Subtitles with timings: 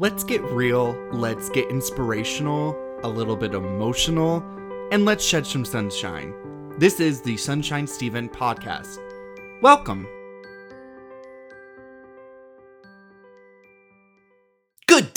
[0.00, 4.42] Let's get real, let's get inspirational, a little bit emotional,
[4.90, 6.32] and let's shed some sunshine.
[6.78, 8.96] This is the Sunshine Steven podcast.
[9.60, 10.06] Welcome.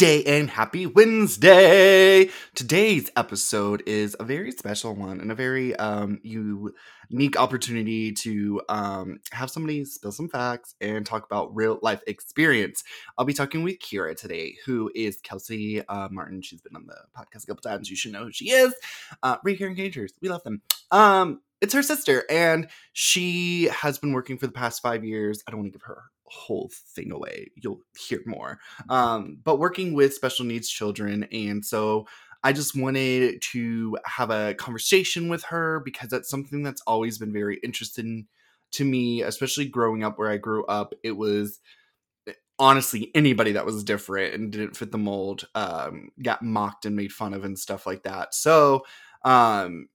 [0.04, 2.30] Day and happy Wednesday!
[2.56, 9.22] Today's episode is a very special one and a very um, unique opportunity to um,
[9.32, 12.84] have somebody spill some facts and talk about real life experience.
[13.18, 16.42] I'll be talking with Kiera today, who is Kelsey uh, Martin.
[16.42, 17.90] She's been on the podcast a couple times.
[17.90, 18.76] You should know who she is.
[19.24, 20.62] Uh, recurring engagers, we love them.
[20.92, 25.42] Um, it's her sister, and she has been working for the past five years.
[25.48, 27.52] I don't want to give her whole thing away.
[27.56, 28.60] You'll hear more.
[28.90, 31.26] Um, but working with special needs children.
[31.32, 32.08] And so
[32.44, 37.32] I just wanted to have a conversation with her because that's something that's always been
[37.32, 38.28] very interesting
[38.72, 40.94] to me, especially growing up where I grew up.
[41.04, 41.60] It was
[42.28, 46.96] eh, honestly anybody that was different and didn't fit the mold um, got mocked and
[46.96, 48.34] made fun of and stuff like that.
[48.34, 48.86] So
[49.24, 49.88] um,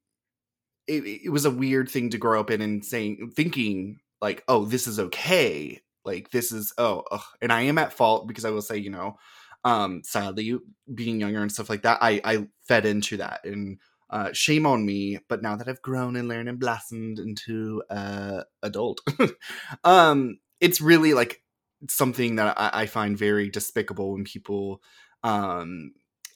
[0.87, 4.65] it, it was a weird thing to grow up in and saying, thinking like, oh,
[4.65, 7.23] this is okay like this is oh ugh.
[7.43, 9.17] and i am at fault because i will say you know
[9.65, 10.57] um sadly
[10.95, 13.79] being younger and stuff like that i i fed into that and
[14.11, 18.43] uh shame on me but now that i've grown and learned and blossomed into uh
[18.63, 19.01] adult
[19.85, 21.43] um it's really like
[21.89, 24.83] something that I, I find very despicable when people
[25.23, 25.93] um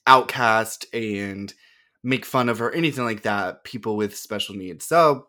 [0.07, 1.53] outcast and
[2.05, 5.29] make fun of or anything like that people with special needs so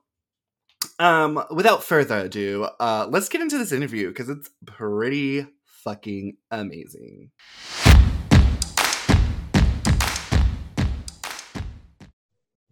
[1.00, 7.32] um, without further ado, uh, let's get into this interview because it's pretty fucking amazing.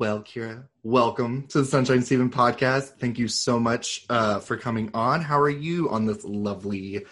[0.02, 2.98] Well, Kiera, welcome to the Sunshine Steven podcast.
[2.98, 5.22] Thank you so much uh, for coming on.
[5.22, 7.06] How are you on this lovely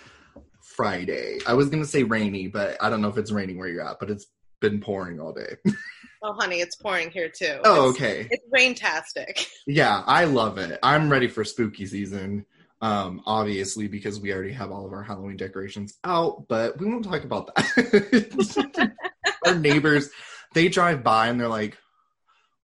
[0.61, 1.37] Friday?
[1.45, 3.87] I was going to say rainy, but I don't know if it's raining where you're
[3.87, 4.25] at, but it's
[4.59, 5.57] been pouring all day.
[6.21, 7.59] Oh, honey, it's pouring here too.
[7.63, 8.27] Oh, it's, okay.
[8.29, 9.47] It's raintastic.
[9.67, 10.79] Yeah, I love it.
[10.81, 12.45] I'm ready for spooky season.
[12.81, 17.03] Um, obviously because we already have all of our Halloween decorations out, but we won't
[17.03, 18.91] talk about that.
[19.45, 20.09] our neighbors,
[20.53, 21.77] they drive by and they're like,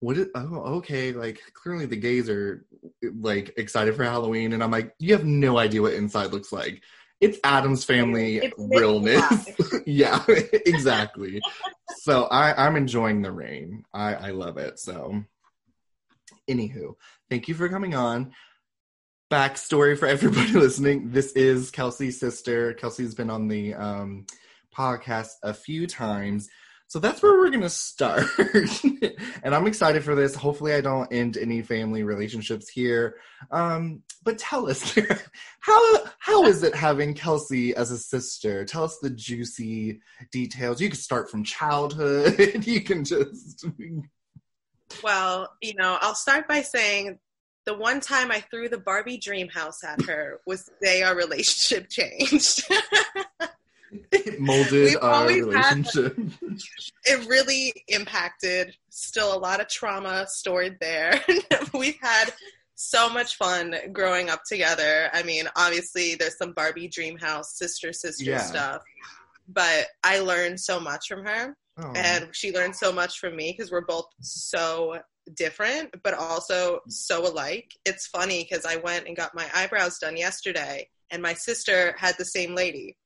[0.00, 0.28] "What is?
[0.34, 1.12] Oh, okay.
[1.12, 2.64] Like clearly the gays are
[3.02, 6.82] like excited for Halloween," and I'm like, "You have no idea what inside looks like."
[7.20, 9.48] It's Addams family it's realness.
[9.86, 11.40] yeah, exactly.
[11.98, 13.84] so I, I'm enjoying the rain.
[13.92, 14.78] I, I love it.
[14.78, 15.22] So,
[16.50, 16.94] anywho,
[17.30, 18.32] thank you for coming on.
[19.30, 22.74] Backstory for everybody listening: This is Kelsey's sister.
[22.74, 24.26] Kelsey's been on the um,
[24.76, 26.48] podcast a few times.
[26.88, 28.26] So that's where we're going to start.
[29.42, 30.34] and I'm excited for this.
[30.34, 33.16] Hopefully, I don't end any family relationships here.
[33.50, 34.98] Um, but tell us,
[35.60, 38.64] how how is it having Kelsey as a sister?
[38.64, 40.00] Tell us the juicy
[40.32, 40.80] details.
[40.80, 42.66] You can start from childhood.
[42.66, 43.66] you can just.
[45.02, 47.18] Well, you know, I'll start by saying
[47.66, 51.14] the one time I threw the Barbie dream house at her was the day our
[51.14, 52.64] relationship changed.
[54.12, 56.16] it molded our relationship.
[56.16, 56.58] Had,
[57.04, 58.74] it really impacted.
[58.90, 61.20] Still a lot of trauma stored there.
[61.74, 62.32] We've had
[62.74, 65.10] so much fun growing up together.
[65.12, 68.38] I mean, obviously, there's some Barbie dream house sister sister yeah.
[68.38, 68.82] stuff,
[69.48, 71.56] but I learned so much from her.
[71.76, 71.92] Oh.
[71.96, 75.00] And she learned so much from me because we're both so
[75.34, 77.72] different, but also so alike.
[77.84, 82.14] It's funny because I went and got my eyebrows done yesterday, and my sister had
[82.16, 82.96] the same lady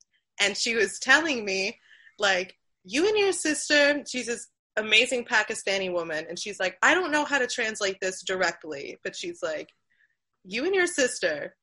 [0.41, 1.79] and she was telling me
[2.19, 7.12] like you and your sister she this amazing pakistani woman and she's like i don't
[7.12, 9.69] know how to translate this directly but she's like
[10.44, 11.55] you and your sister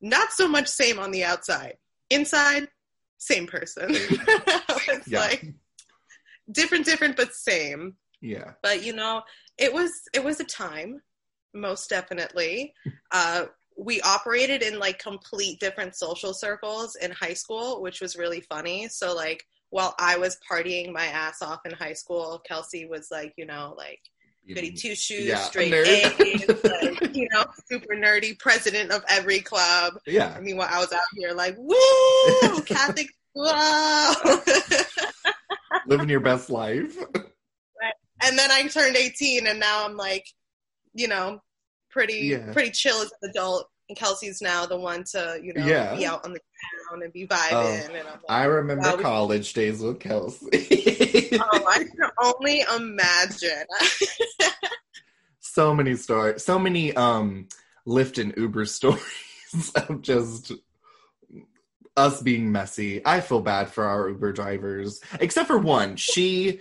[0.00, 1.76] not so much same on the outside.
[2.10, 2.68] Inside
[3.18, 3.90] same person.
[4.88, 5.18] It's yeah.
[5.18, 5.44] like
[6.52, 7.96] different different but same.
[8.20, 8.52] Yeah.
[8.62, 9.22] But you know
[9.58, 11.02] it was it was a time
[11.54, 12.74] most definitely.
[13.12, 13.46] Uh
[13.78, 18.88] we operated in like complete different social circles in high school, which was really funny.
[18.88, 19.44] So like
[19.76, 23.74] while I was partying my ass off in high school, Kelsey was like, you know,
[23.76, 24.00] like
[24.48, 29.92] goody two shoes, yeah, straight A's, like, you know, super nerdy, president of every club.
[30.06, 30.32] Yeah.
[30.34, 34.14] I mean, while I was out here like, woo, Catholic wow.
[35.86, 36.96] Living your best life.
[36.96, 37.94] Right.
[38.24, 40.24] And then I turned 18 and now I'm like,
[40.94, 41.40] you know,
[41.90, 42.50] pretty yeah.
[42.54, 43.68] pretty chill as an adult.
[43.88, 45.94] And Kelsey's now the one to, you know, yeah.
[45.94, 46.40] be out on the
[46.90, 47.52] town and be vibing.
[47.52, 49.62] Oh, and like, I remember wow, college we...
[49.62, 51.38] days with Kelsey.
[51.40, 53.64] oh, I can only imagine.
[55.40, 57.48] so many stories, so many um
[57.86, 60.52] Lyft and Uber stories of just
[61.96, 63.00] us being messy.
[63.04, 65.96] I feel bad for our Uber drivers, except for one.
[65.96, 66.60] She,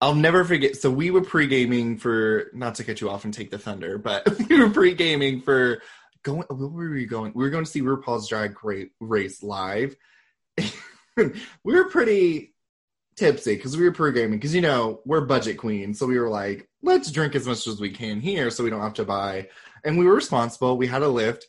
[0.00, 0.76] I'll never forget.
[0.76, 3.98] So we were pre gaming for not to cut you off and take the thunder,
[3.98, 5.82] but we were pre gaming for
[6.22, 6.44] going.
[6.48, 7.32] Where were we going?
[7.34, 8.56] We were going to see RuPaul's Drag
[9.00, 9.96] Race live.
[11.16, 11.32] we
[11.64, 12.54] were pretty
[13.16, 16.30] tipsy because we were pre gaming because you know we're budget queens, so we were
[16.30, 19.48] like, let's drink as much as we can here, so we don't have to buy.
[19.84, 20.76] And we were responsible.
[20.76, 21.42] We had a Lyft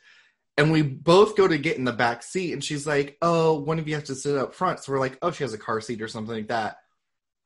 [0.58, 3.80] and we both go to get in the back seat and she's like oh one
[3.80, 5.82] of you have to sit up front so we're like oh she has a car
[5.82, 6.78] seat or something like that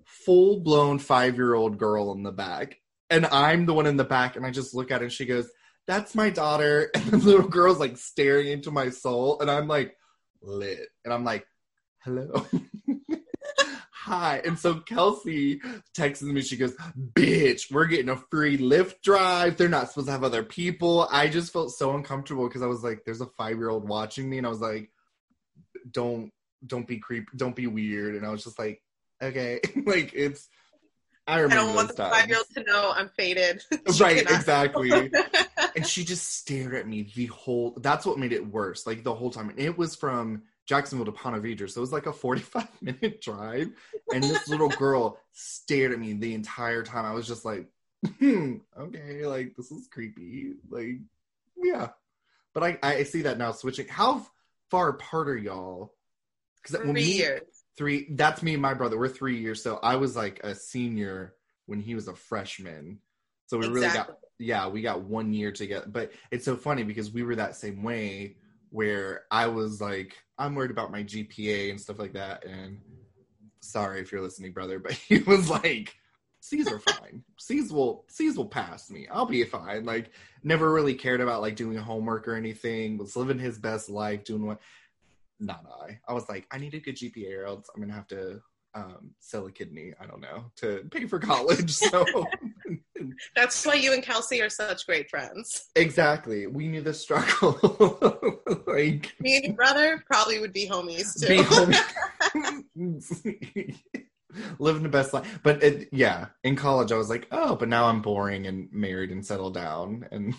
[0.05, 4.03] full blown five year old girl in the back and i'm the one in the
[4.03, 5.49] back and i just look at her and she goes
[5.87, 9.95] that's my daughter and the little girl's like staring into my soul and i'm like
[10.41, 11.45] lit and i'm like
[12.03, 12.45] hello
[14.07, 14.41] hi.
[14.45, 15.59] And so Kelsey
[15.93, 16.73] texts me, she goes,
[17.13, 19.57] Bitch, we're getting a free Lyft drive.
[19.57, 21.07] They're not supposed to have other people.
[21.11, 24.29] I just felt so uncomfortable because I was like, there's a five year old watching
[24.29, 24.89] me, and I was like,
[25.91, 26.31] Don't
[26.65, 28.15] don't be creep don't be weird.
[28.15, 28.81] And I was just like,
[29.21, 29.59] Okay.
[29.85, 30.47] like it's
[31.27, 31.61] I remember.
[31.61, 33.61] I don't want the five year old to know I'm faded.
[33.99, 35.11] right, exactly.
[35.77, 38.85] And she just stared at me the whole that's what made it worse.
[38.87, 39.49] Like the whole time.
[39.49, 41.69] And it was from Jacksonville to Ponte Vedra.
[41.69, 43.69] So it was like a 45 minute drive.
[44.13, 47.05] And this little girl stared at me the entire time.
[47.05, 47.67] I was just like,
[48.19, 50.53] hmm, okay, like this is creepy.
[50.69, 50.99] Like,
[51.55, 51.89] yeah.
[52.53, 53.87] But I, I see that now switching.
[53.87, 54.25] How
[54.71, 55.93] far apart are y'all?
[56.61, 57.41] Because three years.
[57.77, 58.07] Three.
[58.09, 58.97] That's me and my brother.
[58.97, 59.61] We're three years.
[59.61, 61.35] So I was like a senior
[61.67, 62.99] when he was a freshman.
[63.45, 63.81] So we exactly.
[63.81, 65.87] really got yeah, we got one year together.
[65.87, 68.35] But it's so funny because we were that same way
[68.69, 72.45] where I was like, I'm worried about my GPA and stuff like that.
[72.45, 72.79] And
[73.61, 75.95] sorry if you're listening, brother, but he was like,
[76.39, 77.23] C's are fine.
[77.37, 79.07] C's will C's will pass me.
[79.11, 79.85] I'll be fine.
[79.85, 80.11] Like
[80.43, 82.97] never really cared about like doing homework or anything.
[82.97, 84.59] Was living his best life, doing what
[85.39, 85.99] not I.
[86.07, 88.41] I was like, I need a good GPA or else I'm gonna have to
[88.75, 89.93] um, sell a kidney.
[89.99, 91.71] I don't know to pay for college.
[91.87, 92.05] So
[93.35, 95.65] that's why you and Kelsey are such great friends.
[95.75, 96.47] Exactly.
[96.47, 97.57] We knew the struggle.
[98.67, 101.27] like me and your brother probably would be homies too.
[101.27, 101.83] Be homies.
[104.59, 107.85] Living the best life, but it, yeah, in college I was like, oh, but now
[107.85, 110.35] I'm boring and married and settled down, and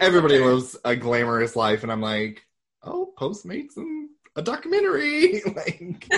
[0.00, 2.42] everybody lives a glamorous life, and I'm like,
[2.82, 5.42] oh, Postmates and a documentary.
[5.54, 6.08] like,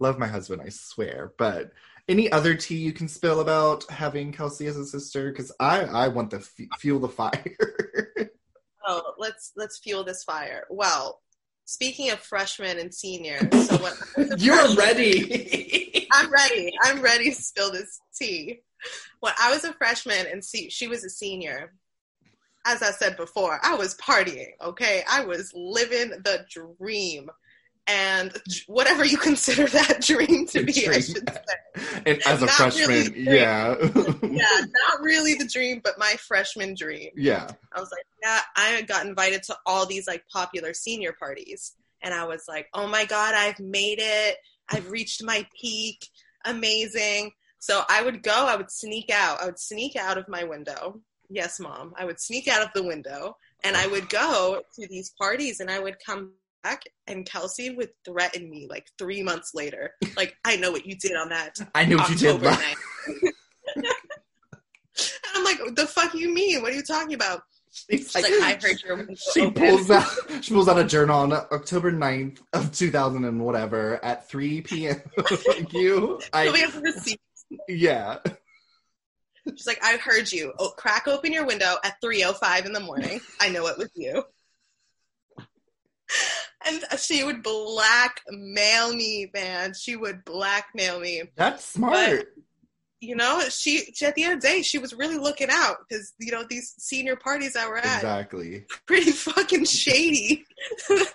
[0.00, 1.32] love my husband, I swear.
[1.38, 1.72] But
[2.08, 5.30] any other tea you can spill about having Kelsey as a sister?
[5.30, 7.56] Because I I want to f- fuel the fire.
[8.86, 10.64] oh, let's let's fuel this fire.
[10.70, 11.20] Well,
[11.64, 13.96] speaking of freshmen and seniors, so what?
[14.38, 16.06] You're ready.
[16.12, 16.72] I'm ready.
[16.82, 18.60] I'm ready to spill this tea.
[19.20, 21.72] When I was a freshman and see, she was a senior,
[22.66, 25.02] as I said before, I was partying, okay?
[25.10, 27.30] I was living the dream.
[27.86, 28.32] And
[28.66, 30.90] whatever you consider that dream to be, dream.
[30.90, 31.40] I should say.
[32.06, 33.74] And as a not freshman, really yeah.
[34.22, 37.10] yeah, not really the dream, but my freshman dream.
[37.16, 37.48] Yeah.
[37.72, 41.72] I was like, yeah, I got invited to all these like popular senior parties.
[42.02, 44.36] And I was like, oh my God, I've made it.
[44.68, 46.06] I've reached my peak.
[46.44, 47.32] Amazing.
[47.58, 49.42] So I would go, I would sneak out.
[49.42, 51.00] I would sneak out of my window
[51.30, 51.94] yes, mom.
[51.96, 55.70] I would sneak out of the window and I would go to these parties and
[55.70, 56.32] I would come
[57.06, 59.92] and Kelsey would threaten me like three months later.
[60.16, 61.56] Like, I know what you did on that.
[61.74, 62.50] I know what October
[63.08, 63.34] you did.
[63.84, 63.84] and
[65.34, 66.62] I'm like, the fuck you mean?
[66.62, 67.42] What are you talking about?
[67.72, 69.54] She's like, I heard your She open.
[69.54, 70.08] pulls out
[70.40, 75.02] she pulls out a journal on October 9th of 2000 and whatever at 3 p.m.
[75.48, 76.20] like you.
[76.32, 77.20] I, we have receipts.
[77.68, 78.18] Yeah.
[79.48, 80.52] She's like, I heard you.
[80.60, 83.20] Oh, crack open your window at 3.05 in the morning.
[83.40, 84.22] I know it was you.
[86.66, 89.74] And she would blackmail me, man.
[89.74, 91.22] She would blackmail me.
[91.36, 91.94] That's smart.
[91.94, 92.26] But,
[93.00, 95.76] you know, she, she, at the end of the day, she was really looking out
[95.86, 100.44] because you know these senior parties that we're at, exactly, pretty fucking shady.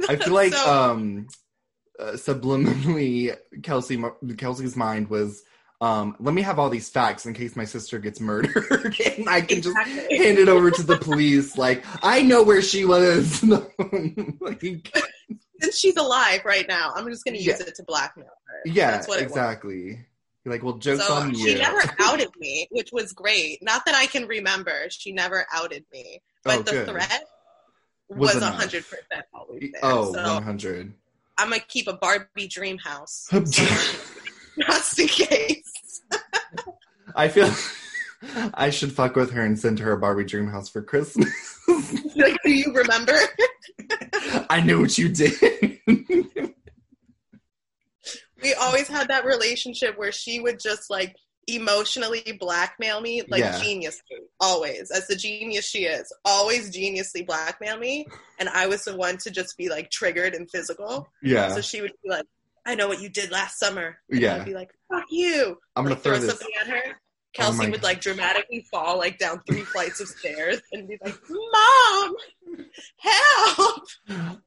[0.08, 1.28] I feel like so, um,
[2.00, 4.02] uh, subliminally, Kelsey
[4.38, 5.42] Kelsey's mind was
[5.82, 9.42] um, let me have all these facts in case my sister gets murdered and I
[9.42, 9.96] can exactly.
[9.96, 11.58] just hand it over to the police.
[11.58, 13.42] Like, I know where she was.
[14.42, 14.94] like,
[15.62, 17.68] Since she's alive right now, I'm just going to use yeah.
[17.68, 18.62] it to blackmail her.
[18.66, 20.06] Yeah, exactly.
[20.44, 21.50] You're like, well, joke's so on you.
[21.50, 23.62] She never outed me, which was great.
[23.62, 24.90] Not that I can remember.
[24.90, 26.22] She never outed me.
[26.44, 26.88] But oh, the good.
[26.88, 27.26] threat
[28.10, 28.84] was, was 100%
[29.34, 29.82] always there.
[29.84, 30.94] Oh, so 100.
[31.38, 33.28] I'm going to keep a Barbie dream house.
[34.68, 36.02] just in case.
[37.16, 37.52] I feel
[38.54, 41.30] I should fuck with her and send her a Barbie dream house for Christmas.
[42.16, 43.18] like, do you remember?
[44.50, 45.80] I knew what you did.
[48.44, 51.16] we always had that relationship where she would just like
[51.48, 53.60] emotionally blackmail me like Yeah.
[53.60, 54.00] genius
[54.40, 58.06] always as the genius she is always geniusly blackmail me
[58.38, 61.52] and i was the one to just be like triggered and physical yeah.
[61.52, 62.26] so she would be like
[62.68, 64.36] i know what you did last summer and Yeah.
[64.36, 66.30] i'd be like fuck you I'm gonna like throw throw this.
[66.30, 66.84] something at her
[67.38, 70.98] Oh kelsey my would like dramatically fall like down three flights of stairs and be
[71.04, 72.16] like mom
[72.98, 73.84] help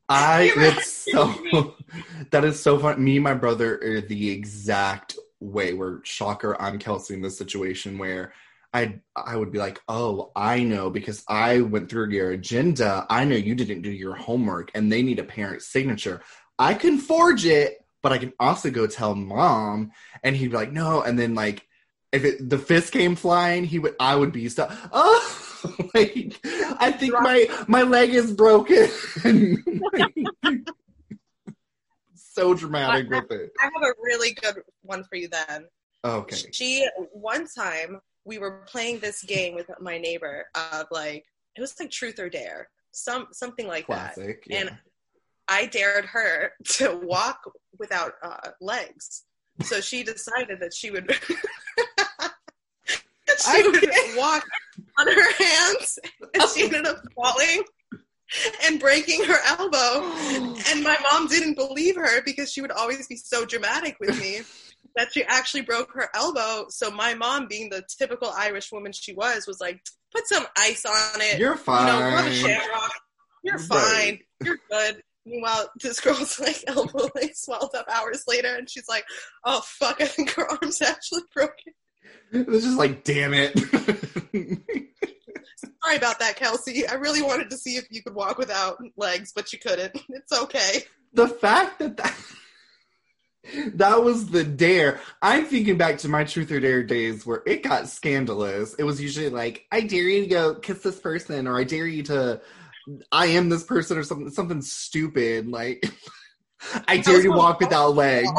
[0.09, 1.75] I it's so
[2.31, 3.03] that is so fun.
[3.03, 5.73] Me and my brother are the exact way.
[5.73, 6.61] We're shocker.
[6.61, 8.33] I'm Kelsey in this situation where
[8.73, 13.07] I I would be like, oh, I know because I went through your agenda.
[13.09, 16.23] I know you didn't do your homework, and they need a parent signature.
[16.59, 20.73] I can forge it, but I can also go tell mom, and he'd be like,
[20.73, 21.67] no, and then like.
[22.13, 23.97] If it, the fist came flying, he would.
[23.99, 24.73] I would be stuck.
[25.65, 26.41] Oh, like
[26.81, 28.89] I think my my leg is broken.
[32.17, 33.53] so dramatic with it.
[33.61, 35.69] i have a really good one for you then
[36.05, 36.51] Okay.
[36.53, 41.25] She one time we were playing this game with my neighbor of like
[41.57, 44.15] it was like truth or dare, some something like that.
[44.15, 44.47] Classic.
[44.51, 44.79] And.
[45.49, 47.41] I dared her to walk
[47.79, 49.25] without uh, legs.
[49.63, 51.09] So she decided that she would
[53.43, 54.45] she I would walk
[54.99, 55.99] on her hands
[56.35, 57.63] and she ended up falling
[58.65, 60.11] and breaking her elbow.
[60.73, 64.41] And my mom didn't believe her because she would always be so dramatic with me
[64.97, 66.67] that she actually broke her elbow.
[66.69, 69.81] So my mom, being the typical Irish woman she was, was like,
[70.15, 71.39] "Put some ice on it.
[71.39, 72.59] You're You know, fine.
[73.43, 74.19] You're fine.
[74.45, 79.05] You're good." Meanwhile, this girl's like elbow like swelled up hours later, and she's like,
[79.45, 81.75] "Oh fuck, I think her arm's actually broken."
[82.33, 83.59] It was just like, damn it.
[85.85, 86.87] Sorry about that, Kelsey.
[86.87, 89.99] I really wanted to see if you could walk without legs, but you couldn't.
[90.09, 90.85] It's okay.
[91.13, 92.15] the fact that that,
[93.75, 95.01] that was the dare.
[95.21, 98.75] I'm thinking back to my truth or dare days where it got scandalous.
[98.75, 101.87] It was usually like, I dare you to go kiss this person, or I dare
[101.87, 102.41] you to,
[103.11, 105.49] I am this person, or something, something stupid.
[105.49, 105.85] Like,
[106.89, 108.31] I dare you to walk without legs.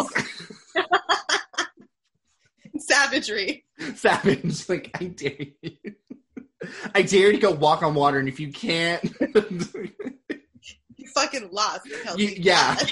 [2.88, 3.66] Savagery.
[3.96, 4.66] Savage.
[4.70, 5.72] Like, I dare you.
[6.96, 9.04] I dare you to go walk on water, and if you can't,
[11.04, 11.82] You fucking lost,
[12.16, 12.78] You, yeah,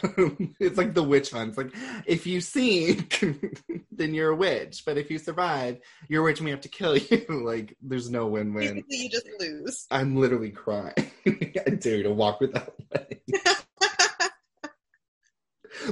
[0.60, 1.50] it's like the witch hunt.
[1.50, 1.74] It's like
[2.06, 3.24] if you sink,
[3.92, 5.80] then you're a witch, but if you survive,
[6.10, 7.26] you're a witch, and we have to kill you.
[7.30, 8.74] like there's no win-win.
[8.74, 9.88] Basically, you just lose.
[9.90, 10.94] I'm literally crying.
[11.26, 13.64] I dare you to walk without legs.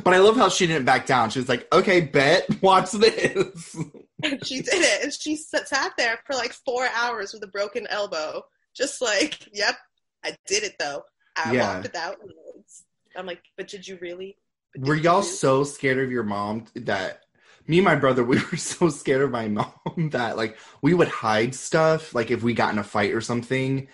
[0.04, 1.30] But I love how she didn't back down.
[1.30, 3.76] She was like, "Okay, bet, watch this."
[4.24, 5.04] And she did it.
[5.04, 8.44] And she sat there for like four hours with a broken elbow.
[8.76, 9.76] Just like, yep,
[10.24, 11.04] I did it though.
[11.36, 11.68] I Yeah.
[11.74, 12.84] walked without legs.
[13.16, 14.38] I'm like, but did you really?
[14.76, 17.24] But Were y'all really?" so scared of your mom that
[17.68, 21.08] me and my brother we were so scared of my mom that like we would
[21.08, 23.88] hide stuff like if we got in a fight or something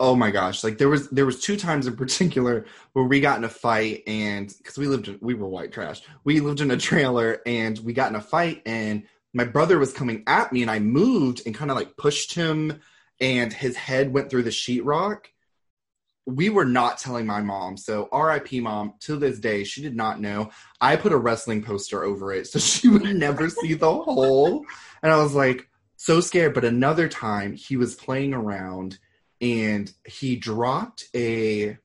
[0.00, 3.38] oh my gosh like there was there was two times in particular where we got
[3.38, 6.70] in a fight and because we lived in, we were white trash we lived in
[6.70, 10.62] a trailer and we got in a fight and my brother was coming at me
[10.62, 12.80] and i moved and kind of like pushed him
[13.20, 15.26] and his head went through the sheetrock
[16.28, 17.78] we were not telling my mom.
[17.78, 20.50] So RIP mom, to this day, she did not know.
[20.78, 24.64] I put a wrestling poster over it so she would never see the hole.
[25.02, 26.54] And I was like, so scared.
[26.54, 28.98] But another time he was playing around
[29.40, 31.78] and he dropped a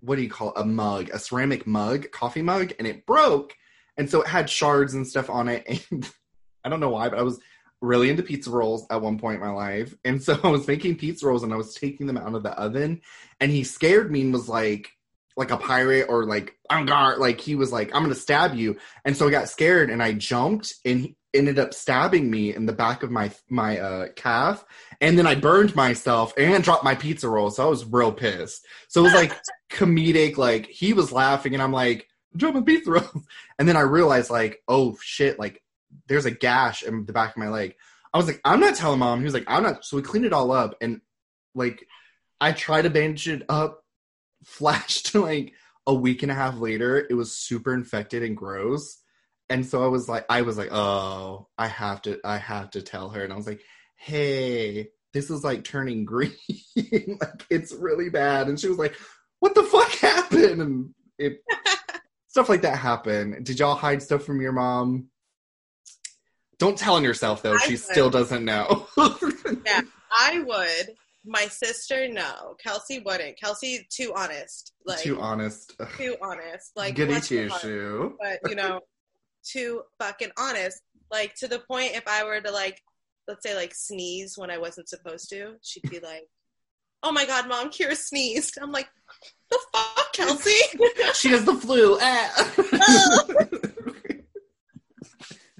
[0.00, 0.60] what do you call it?
[0.60, 3.54] a mug, a ceramic mug, coffee mug, and it broke.
[3.96, 5.66] And so it had shards and stuff on it.
[5.90, 6.10] And
[6.64, 7.40] I don't know why, but I was
[7.80, 9.94] really into pizza rolls at one point in my life.
[10.04, 12.52] And so I was making pizza rolls and I was taking them out of the
[12.52, 13.02] oven
[13.40, 14.90] and he scared me and was like
[15.36, 18.78] like a pirate or like I'm gar like he was like I'm gonna stab you
[19.04, 22.66] and so I got scared and I jumped and he ended up stabbing me in
[22.66, 24.64] the back of my my uh calf
[25.04, 28.64] and then I burned myself and dropped my pizza roll so I was real pissed
[28.88, 29.32] so it was like
[29.70, 33.26] comedic like he was laughing and I'm like drop my pizza rolls
[33.58, 35.62] and then I realized like oh shit like
[36.08, 37.76] there's a gash in the back of my leg
[38.12, 40.26] I was like I'm not telling mom he was like I'm not so we cleaned
[40.26, 41.00] it all up and
[41.54, 41.86] like
[42.40, 43.84] I tried to bandage it up,
[44.44, 45.54] flashed like
[45.86, 48.98] a week and a half later, it was super infected and gross.
[49.48, 52.82] And so I was like, I was like, oh, I have to, I have to
[52.82, 53.22] tell her.
[53.22, 53.60] And I was like,
[53.96, 56.34] hey, this is like turning green.
[56.76, 58.48] like it's really bad.
[58.48, 58.94] And she was like,
[59.40, 60.60] what the fuck happened?
[60.60, 61.40] And it,
[62.28, 63.46] stuff like that happened.
[63.46, 65.06] Did y'all hide stuff from your mom?
[66.58, 67.54] Don't tell on yourself though.
[67.54, 67.80] I She would.
[67.80, 68.86] still doesn't know.
[69.66, 70.94] Yeah, I would
[71.24, 72.54] My sister, no.
[72.62, 73.38] Kelsey wouldn't.
[73.38, 74.72] Kelsey, too honest.
[74.84, 75.74] Like Too honest.
[75.96, 76.72] too honest.
[76.76, 78.16] Like Goody two shoe.
[78.20, 78.80] but you know,
[79.44, 80.80] too fucking honest.
[81.10, 82.80] Like to the point, if I were to like,
[83.28, 86.26] let's say like sneeze when I wasn't supposed to, she'd be like,
[87.02, 88.88] "Oh my god, mom, Kiera sneezed." I'm like,
[89.50, 90.58] "The fuck, Kelsey."
[91.14, 91.96] She has the flu.
[92.00, 92.52] Ah.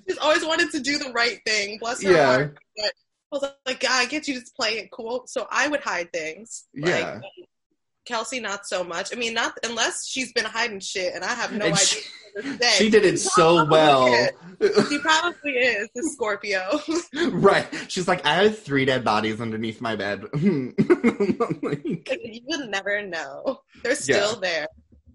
[0.09, 1.79] She's always wanted to do the right thing.
[1.81, 2.27] Bless her Yeah.
[2.27, 2.59] heart.
[2.77, 2.91] But I
[3.33, 5.23] was like, God, I get you just play it cool.
[5.27, 6.65] So I would hide things.
[6.77, 7.21] Like, Yeah.
[8.05, 9.15] Kelsey, not so much.
[9.15, 12.03] I mean, not unless she's been hiding shit, and I have no And idea she-
[12.77, 14.09] she did it so well.
[14.89, 16.81] She probably is the Scorpio.
[17.31, 17.65] right.
[17.89, 20.25] She's like, I have three dead bodies underneath my bed.
[21.63, 23.61] Like, you would never know.
[23.83, 24.67] They're still there.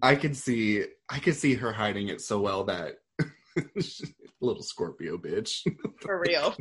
[0.02, 2.96] I could see I could see her hiding it so well that
[4.40, 5.60] little Scorpio bitch.
[6.00, 6.56] For real.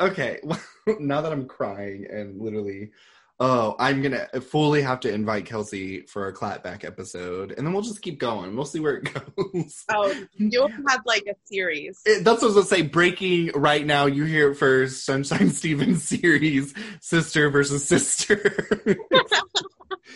[0.00, 0.60] Okay, well,
[1.00, 2.90] now that I'm crying and literally
[3.40, 7.82] oh, I'm gonna fully have to invite Kelsey for a clapback episode and then we'll
[7.82, 8.56] just keep going.
[8.56, 9.12] We'll see where it
[9.54, 9.84] goes.
[9.90, 12.00] Oh, you'll have like a series.
[12.04, 12.82] It- that's what I was gonna say.
[12.82, 15.04] Breaking right now, you hear it first.
[15.04, 18.68] Sunshine Stevens series, sister versus sister.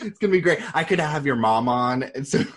[0.00, 0.58] it's gonna be great.
[0.74, 2.38] I could have your mom on, and so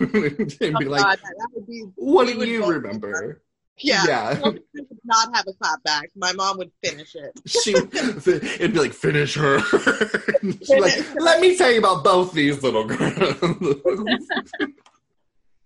[0.58, 3.42] be Oh, like, God, that would be "What do you remember?"
[3.78, 4.04] Yeah.
[4.06, 4.40] Yeah.
[4.40, 4.62] Would
[5.04, 6.04] not have a clapback.
[6.16, 7.32] My mom would finish it.
[7.46, 9.60] She, it'd be like, "Finish her."
[10.42, 13.36] She'd be like, "Let me tell you about both these little girls."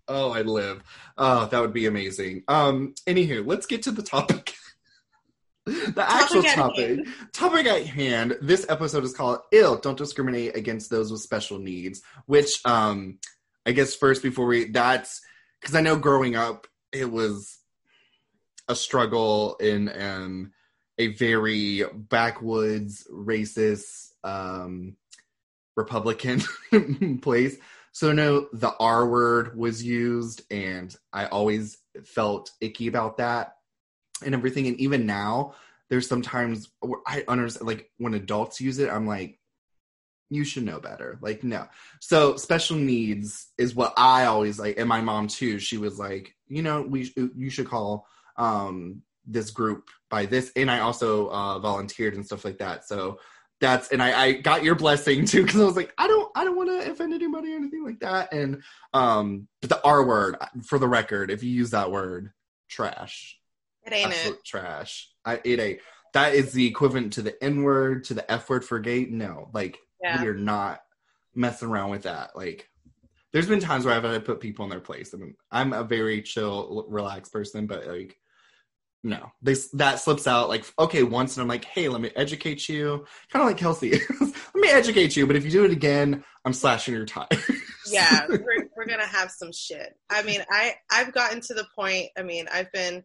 [0.08, 0.82] oh, I'd live.
[1.16, 2.42] Oh, that would be amazing.
[2.48, 4.54] Um, anywho, let's get to the topic.
[5.66, 6.88] the actual topic.
[6.88, 7.06] hand.
[7.32, 8.38] Topic at hand.
[8.40, 12.02] This episode is called "Ill." Don't discriminate against those with special needs.
[12.26, 13.18] Which, um,
[13.64, 15.20] I guess first before we that's
[15.60, 17.59] because I know growing up it was
[18.70, 20.52] a struggle in um
[20.98, 24.96] a very backwoods racist um
[25.76, 26.42] Republican
[27.22, 27.56] place.
[27.92, 33.56] So no, the R word was used, and I always felt icky about that
[34.24, 34.66] and everything.
[34.68, 35.54] And even now,
[35.88, 36.70] there's sometimes
[37.06, 39.40] I understand, like when adults use it, I'm like,
[40.28, 41.18] you should know better.
[41.20, 41.66] Like no.
[41.98, 45.58] So special needs is what I always like, and my mom too.
[45.58, 48.06] She was like, you know, we you should call
[48.40, 52.88] um this group by this, and I also uh, volunteered and stuff like that.
[52.88, 53.20] So
[53.60, 56.44] that's and I, I got your blessing too because I was like I don't I
[56.44, 58.32] don't want to offend anybody or anything like that.
[58.32, 58.62] And
[58.94, 62.32] um but the R word for the record if you use that word
[62.68, 63.38] trash.
[63.84, 64.44] It ain't it.
[64.44, 65.10] trash.
[65.24, 65.80] I it ain't.
[66.14, 69.50] That is the equivalent to the N word to the F word for gay no.
[69.52, 70.20] Like Yeah.
[70.20, 70.80] we are not
[71.34, 72.34] messing around with that.
[72.34, 72.66] Like
[73.32, 75.72] there's been times where I've had to put people in their place I mean I'm
[75.72, 78.16] a very chill relaxed person but like
[79.02, 79.32] no.
[79.42, 83.06] This that slips out like okay once and i'm like hey let me educate you.
[83.32, 83.92] Kind of like kelsey.
[84.20, 87.28] Let me educate you but if you do it again i'm slashing your tires.
[87.90, 89.94] Yeah we're, we're gonna have some shit.
[90.10, 93.02] I mean i i've gotten to the point i mean i've been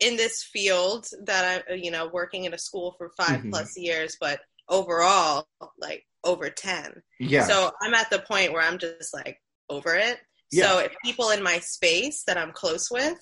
[0.00, 3.50] in this field that i'm you know working in a school for 5 Mhm.
[3.50, 5.46] plus years but overall
[5.78, 7.44] like over 10 yeah.
[7.44, 9.38] So i'm at the point where i'm just like
[9.70, 10.18] over it.
[10.52, 10.66] Yeah.
[10.66, 13.18] so if people in my space that i'm close with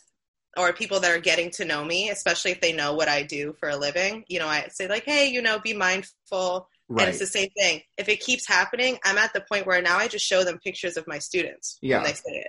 [0.57, 3.55] or people that are getting to know me especially if they know what i do
[3.61, 7.05] for a living you know i say like hey you know be mindful Right.
[7.05, 7.81] and it's the same thing.
[7.97, 10.99] If it keeps happening, I'm at the point where now I just show them pictures
[10.99, 11.97] of my students Yeah.
[12.03, 12.49] when they say it.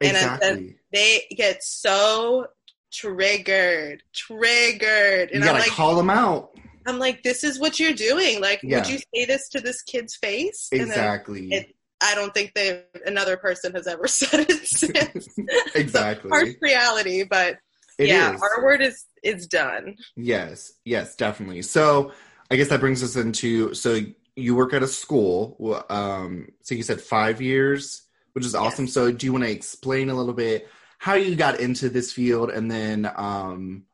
[0.00, 0.48] Exactly.
[0.48, 2.48] and then- They get so
[2.92, 6.50] triggered, triggered, you and gotta I'm like, call them out
[6.84, 8.40] I'm like, this is what you're doing.
[8.40, 8.78] Like, Yeah.
[8.78, 10.68] would you say this to this kid's face?
[10.72, 15.28] Exactly it- I don't think that another person has ever said it since.
[15.74, 17.58] exactly Harsh reality, but
[17.98, 18.42] It yeah, is.
[18.42, 19.96] our word is is done.
[20.16, 21.62] Yes, yes, definitely.
[21.62, 22.12] So
[22.50, 23.98] I guess that brings us into so
[24.36, 25.84] you work at a school.
[25.88, 28.02] Um, so you said five years,
[28.34, 28.84] which is awesome.
[28.84, 28.94] Yes.
[28.94, 32.50] So do you want to explain a little bit how you got into this field,
[32.50, 33.84] and then um,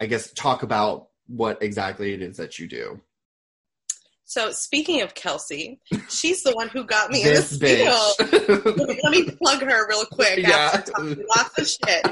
[0.00, 3.00] I guess talk about what exactly it is that you do.
[4.28, 8.12] So speaking of Kelsey, she's the one who got me in this field.
[9.02, 10.40] Let me plug her real quick.
[10.40, 10.84] Yeah.
[10.98, 12.04] Lots of shit.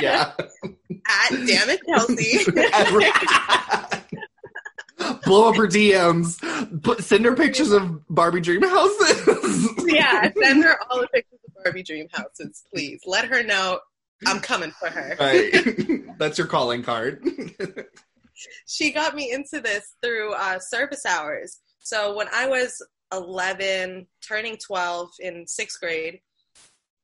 [0.00, 0.30] yeah.
[0.62, 2.44] At damn it, Kelsey.
[5.24, 6.80] Blow up her DMs.
[6.84, 9.68] Put, send her pictures of Barbie dream houses.
[9.84, 13.00] yeah, send her all the pictures of Barbie dream houses, please.
[13.04, 13.80] Let her know
[14.24, 15.16] I'm coming for her.
[15.18, 16.04] Right.
[16.18, 17.24] That's your calling card.
[18.66, 21.60] She got me into this through uh, service hours.
[21.84, 26.20] So when I was 11, turning 12 in sixth grade,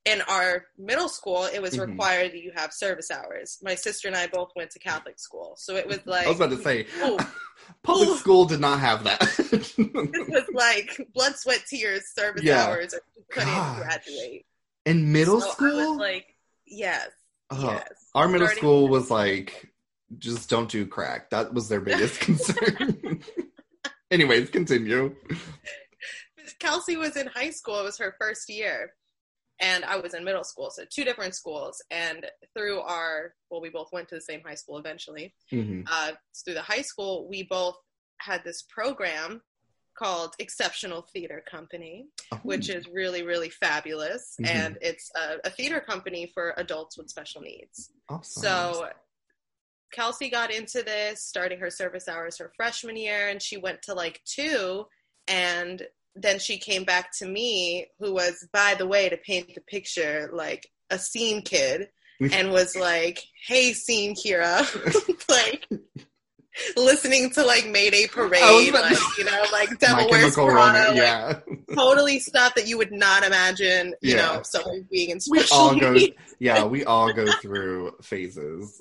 [0.07, 1.89] in our middle school, it was Mhm.
[1.91, 3.59] required that you have service hours.
[3.63, 6.39] My sister and I both went to Catholic school, so it was like I was
[6.39, 6.87] about to say,
[7.83, 8.17] public Ooh.
[8.17, 9.21] school did not have that.
[9.37, 12.65] this was like blood, sweat, tears, service Yeah.
[12.65, 13.83] hours, or you couldn't Gosh.
[13.83, 14.47] graduate.
[14.87, 16.35] In middle So I school, was like,
[16.67, 17.11] yes,
[17.51, 17.61] Ugh.
[17.63, 17.89] yes.
[18.15, 19.71] our middle Starting- school was like,
[20.19, 21.29] just don't do crack.
[21.31, 23.23] That was their biggest concern.
[24.11, 25.15] Anyways, continue.
[26.59, 27.81] Kelsey was in high school.
[27.81, 28.95] It was her first year.
[29.61, 30.71] And I was in middle school.
[30.71, 31.83] So two different schools.
[31.91, 35.35] And through our, well, we both went to the same high school eventually.
[35.53, 35.87] Mhm.
[35.91, 36.13] Uh,
[36.45, 37.77] through the high school, we both
[38.19, 39.43] had this program
[39.99, 44.35] called Exceptional Theater Company, Oh, which is really, really fabulous.
[44.41, 44.47] Mhm.
[44.49, 47.91] And it's a, a theater company for adults with special needs.
[48.09, 48.43] awesome.
[48.43, 48.91] So
[49.93, 53.95] Kelsey got into this, starting her service hours her freshman year, and she went to
[53.95, 54.87] like two.
[55.29, 55.83] And
[56.17, 60.29] then she came back to me, who was, by the way, to paint the picture,
[60.33, 61.89] like a scene kid,
[62.33, 64.61] and was like, "Hey, scene Kiera,"
[65.29, 65.67] like
[66.77, 70.53] listening to like Mayday Parade, about to- like you know, like My Devil Wears Prada,
[70.55, 70.97] Romance, like
[71.69, 71.75] yeah.
[71.77, 74.35] totally stuff that you would not imagine, you Yeah.
[74.37, 75.97] know, someone being in We special all go,
[76.41, 78.81] yeah, we all go through phases.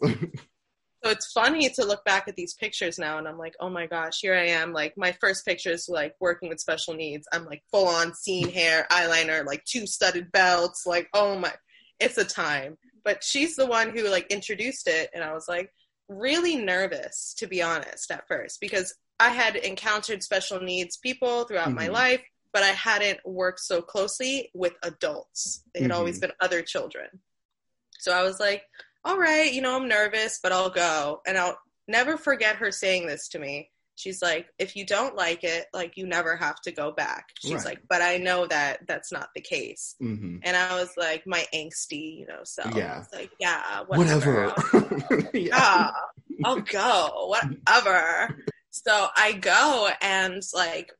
[1.03, 3.87] So it's funny to look back at these pictures now and I'm like, oh my
[3.87, 4.73] gosh, here I am.
[4.73, 7.25] Like my first pictures like working with special needs.
[7.31, 11.53] I'm like full on scene hair, eyeliner, like two studded belts, like oh my
[11.99, 12.77] it's a time.
[13.05, 15.71] But she's the one who like introduced it and I was like
[16.09, 21.71] really nervous to be honest at first because I had encountered special needs people throughout
[21.73, 21.93] my Mhm.
[21.93, 25.63] life, but I hadn't worked so closely with adults.
[25.73, 27.07] They had always been other children.
[27.99, 28.63] So I was like,
[29.05, 31.21] all right, you know, I'm nervous, but I'll go.
[31.25, 31.57] And I'll
[31.87, 33.69] never forget her saying this to me.
[33.95, 37.25] She's like, if you don't like it, like you never have to go back.
[37.41, 37.65] She's Right.
[37.65, 39.95] like, but I know that that's not the case.
[39.99, 42.73] hmm And I was like, my angsty, you know, self.
[42.75, 43.03] Yeah.
[43.13, 44.49] Like, yeah, whatever.
[44.71, 45.29] Whatever.
[45.33, 45.41] yeah.
[45.57, 45.91] yeah,
[46.45, 48.37] I'll go, whatever.
[48.69, 50.93] So I go, and like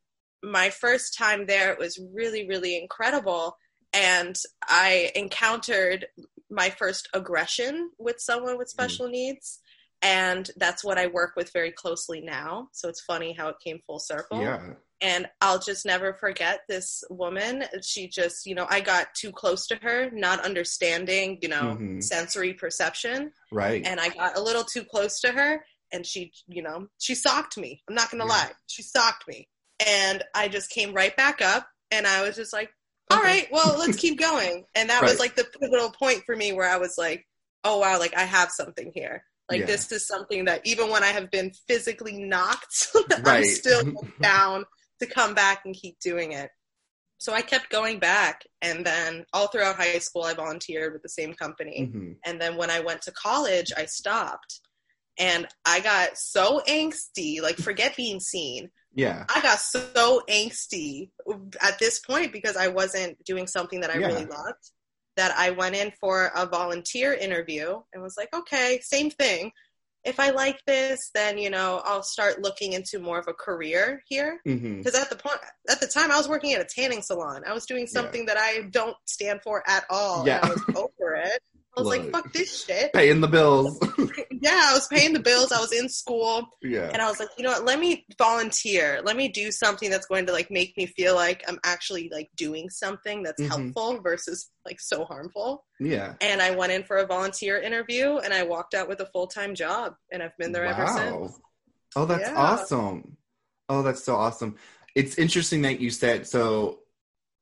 [0.43, 3.55] my first time there, it was really, really incredible.
[3.93, 6.07] And I encountered
[6.49, 9.59] my first aggression with someone with special needs.
[10.01, 12.69] And that's what I work with very closely now.
[12.71, 14.75] So it's funny how it came full circle Yeah.
[15.01, 17.65] and I'll just never forget this woman.
[17.81, 22.01] She just, you know, I got too close to her, not understanding, you know, Mhm.
[22.03, 23.85] sensory perception, Right.
[23.85, 27.57] and I got a little too close to her, and she, you know, she socked
[27.57, 27.83] me.
[27.87, 28.29] I'm not gonna Yeah.
[28.29, 29.49] lie, she socked me,
[29.85, 32.71] and I just came right back up, and I was just like,
[33.09, 36.53] all right, well, let's keep going, and that was like the pivotal point for me
[36.53, 37.25] where I was like,
[37.63, 39.23] oh wow, like I have something here.
[39.49, 39.65] Like Yeah.
[39.65, 42.87] this is something that even when I have been physically knocked,
[43.25, 43.83] I'm still
[44.21, 44.65] down
[45.01, 46.51] to come back and keep doing it.
[47.17, 51.09] So I kept going back, and then all throughout high school, I volunteered with the
[51.09, 51.89] same company.
[51.93, 52.15] Mhm.
[52.25, 54.61] And then when I went to college, I stopped,
[55.19, 57.41] and I got so angsty.
[57.41, 58.71] Like, forget being seen.
[58.95, 59.25] Yeah.
[59.33, 61.11] I got so angsty
[61.61, 64.07] at this point because I wasn't doing something that I Yeah.
[64.07, 64.71] really loved.
[65.17, 69.51] That I went in for a volunteer interview and was like, okay, same thing.
[70.05, 74.01] If I like this, then you know I'll start looking into more of a career
[74.07, 74.77] here mm-hmm.
[74.77, 77.43] because at the point at the time I was working at a tanning salon.
[77.45, 80.25] I was doing something that I don't stand for at all.
[80.25, 80.39] Yeah.
[80.41, 81.41] I was over it.
[81.77, 82.91] I was like, fuck this shit.
[82.93, 83.79] Paying the bills.
[84.41, 85.51] Yeah, I was paying the bills.
[85.51, 86.89] I was in school, yeah.
[86.93, 87.65] and I was like, you know what?
[87.65, 89.01] Let me volunteer.
[89.03, 92.29] Let me do something that's going to like make me feel like I'm actually like
[92.37, 93.49] doing something that's Mhm.
[93.49, 95.65] helpful versus like so harmful.
[95.81, 96.13] Yeah.
[96.21, 99.27] And I went in for a volunteer interview, and I walked out with a full
[99.27, 101.37] time job, and I've been there ever since.
[101.97, 102.35] Oh, that's Yeah.
[102.37, 103.17] awesome.
[103.67, 104.55] Oh, that's so awesome.
[104.95, 106.79] It's interesting that you said so.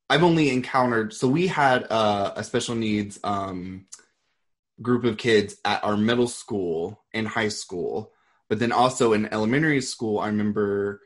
[0.10, 3.86] I've only encountered so we had uh, a special needs um,
[4.82, 8.12] group of kids at our middle school and high school,
[8.50, 10.20] but then also in elementary school.
[10.20, 11.02] I remember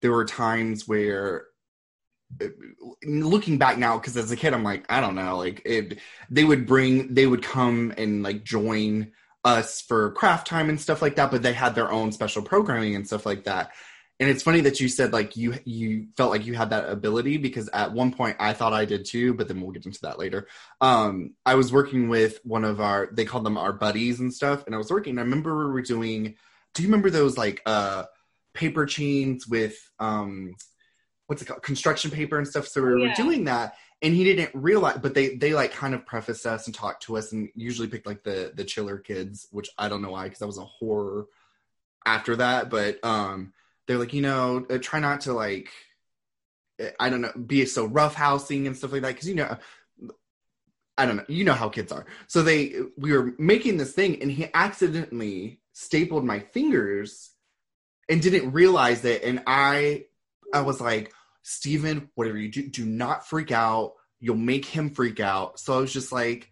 [0.00, 1.46] there were times where
[3.04, 5.98] looking back now because as a kid i'm like i don't know like it
[6.30, 9.12] they would bring they would come and like join
[9.44, 12.94] us for craft time and stuff like that but they had their own special programming
[12.94, 13.70] and stuff like that
[14.22, 17.36] and it's funny that you said like you you felt like you had that ability
[17.38, 20.16] because at one point i thought i did too but then we'll get into that
[20.18, 20.46] later
[20.80, 24.64] um i was working with one of our they called them our buddies and stuff
[24.66, 26.36] and i was working i remember we were doing
[26.72, 28.04] do you remember those like uh
[28.54, 30.54] paper chains with um
[31.26, 33.14] what's it called construction paper and stuff so we were Yeah.
[33.16, 36.74] doing that and he didn't realize but they they like kind of prefaced us and
[36.74, 40.10] talked to us and usually picked like the the chiller kids which i don't know
[40.12, 41.26] why because that was a horror
[42.06, 43.52] after that but um
[43.86, 45.68] they're like you know uh, try not to like
[46.98, 49.56] i don't know be so roughhousing and stuff like that because you know
[50.98, 51.24] I don't know.
[51.28, 52.06] You know how kids are.
[52.26, 57.30] So they we were making this thing and he accidentally stapled my fingers
[58.08, 60.04] and didn't realize it and I
[60.52, 63.94] I was like, "Steven, whatever you do, do not freak out.
[64.20, 66.50] You'll make him freak out." So I was just like,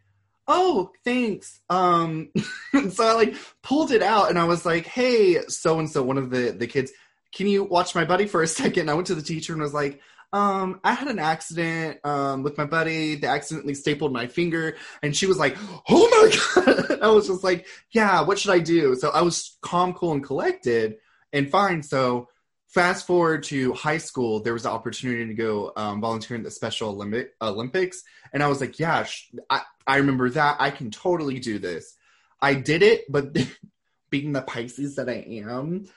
[0.49, 2.31] "Oh, thanks." Um
[2.91, 6.19] so I like pulled it out and I was like, "Hey, so and so one
[6.19, 6.93] of the the kids,
[7.33, 8.91] can you watch my buddy for a second?
[8.91, 10.01] I went to the teacher and was like,
[10.33, 13.17] um, I had an accident um, with my buddy.
[13.17, 15.57] They accidentally stapled my finger, and she was like,
[15.89, 16.09] "Oh
[16.57, 19.93] my god!" I was just like, "Yeah, what should I do?" So I was calm,
[19.93, 20.99] cool, and collected,
[21.33, 21.83] and fine.
[21.83, 22.29] So
[22.69, 26.51] fast forward to high school, there was the opportunity to go um, volunteer in the
[26.51, 30.59] Special Olympic Olympics, and I was like, "Yeah, sh- I I remember that.
[30.61, 31.97] I can totally do this."
[32.41, 33.37] I did it, but
[34.11, 35.89] being the Pisces that I am,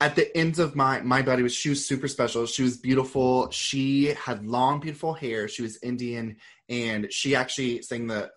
[0.00, 2.46] at the end of my my body was she was super special.
[2.46, 3.50] She was beautiful.
[3.50, 5.46] She had long beautiful hair.
[5.46, 6.36] She was indian
[6.68, 8.30] and she actually sang the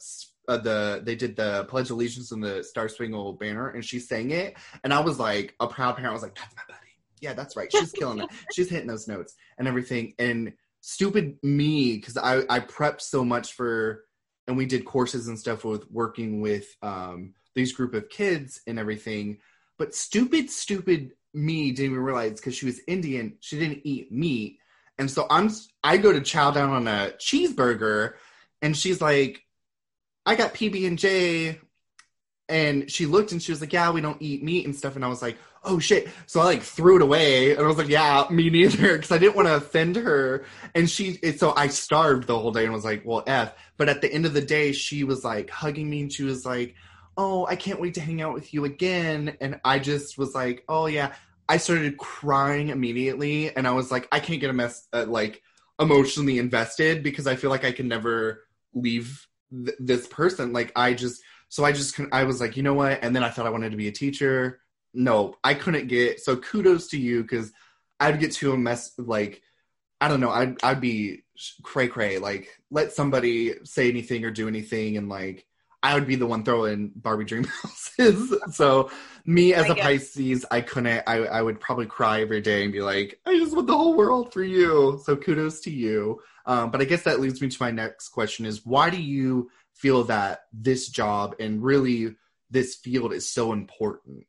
[0.47, 3.97] uh, the they did the pledge of allegiance and the star spangled banner and she
[3.97, 6.09] sang it and i was like a proud parent.
[6.09, 6.79] I was like that's my buddy.
[7.21, 7.71] Yeah that's right.
[7.71, 8.29] She's killing it.
[8.53, 13.53] She's hitting those notes and everything and stupid me because i i prepped so much
[13.53, 14.03] for
[14.47, 18.77] and we did courses and stuff with working with um these group of kids and
[18.77, 19.37] everything
[19.77, 24.59] but stupid stupid me didn't even realize because she was Indian, she didn't eat meat.
[24.97, 25.49] And so I'm
[25.83, 28.13] I go to chow down on a cheeseburger
[28.61, 29.41] and she's like,
[30.25, 31.59] I got PB and J.
[32.49, 34.95] And she looked and she was like, Yeah, we don't eat meat and stuff.
[34.95, 36.09] And I was like, Oh shit.
[36.27, 38.97] So I like threw it away and I was like, Yeah, me neither.
[38.99, 40.45] Cause I didn't want to offend her.
[40.75, 43.53] And she, so I starved the whole day and was like, Well, F.
[43.77, 46.45] But at the end of the day, she was like hugging me and she was
[46.45, 46.75] like,
[47.17, 49.37] oh, I can't wait to hang out with you again.
[49.41, 51.13] And I just was like, oh yeah.
[51.49, 55.41] I started crying immediately, and I was like, I can't get a mess uh, like
[55.77, 60.53] emotionally invested because I feel like I can never leave th- this person.
[60.53, 63.03] Like I just, so I just, I was like, you know what?
[63.03, 64.61] And then I thought I wanted to be a teacher.
[64.93, 66.21] No, I couldn't get.
[66.21, 67.51] So kudos to you because
[67.99, 69.41] I'd get to a mess like.
[69.99, 70.31] I don't know.
[70.31, 71.23] I'd I'd be
[71.61, 72.19] cray cray.
[72.19, 75.45] Like, let somebody say anything or do anything, and like
[75.83, 78.33] I would be the one throwing Barbie dream houses.
[78.51, 78.89] so
[79.25, 79.83] me as I a guess.
[79.83, 81.03] Pisces, I couldn't.
[81.05, 83.95] I I would probably cry every day and be like, I just want the whole
[83.95, 85.01] world for you.
[85.03, 86.21] So kudos to you.
[86.45, 89.51] Um, but I guess that leads me to my next question: Is why do you
[89.73, 92.15] feel that this job and really
[92.49, 94.25] this field is so important?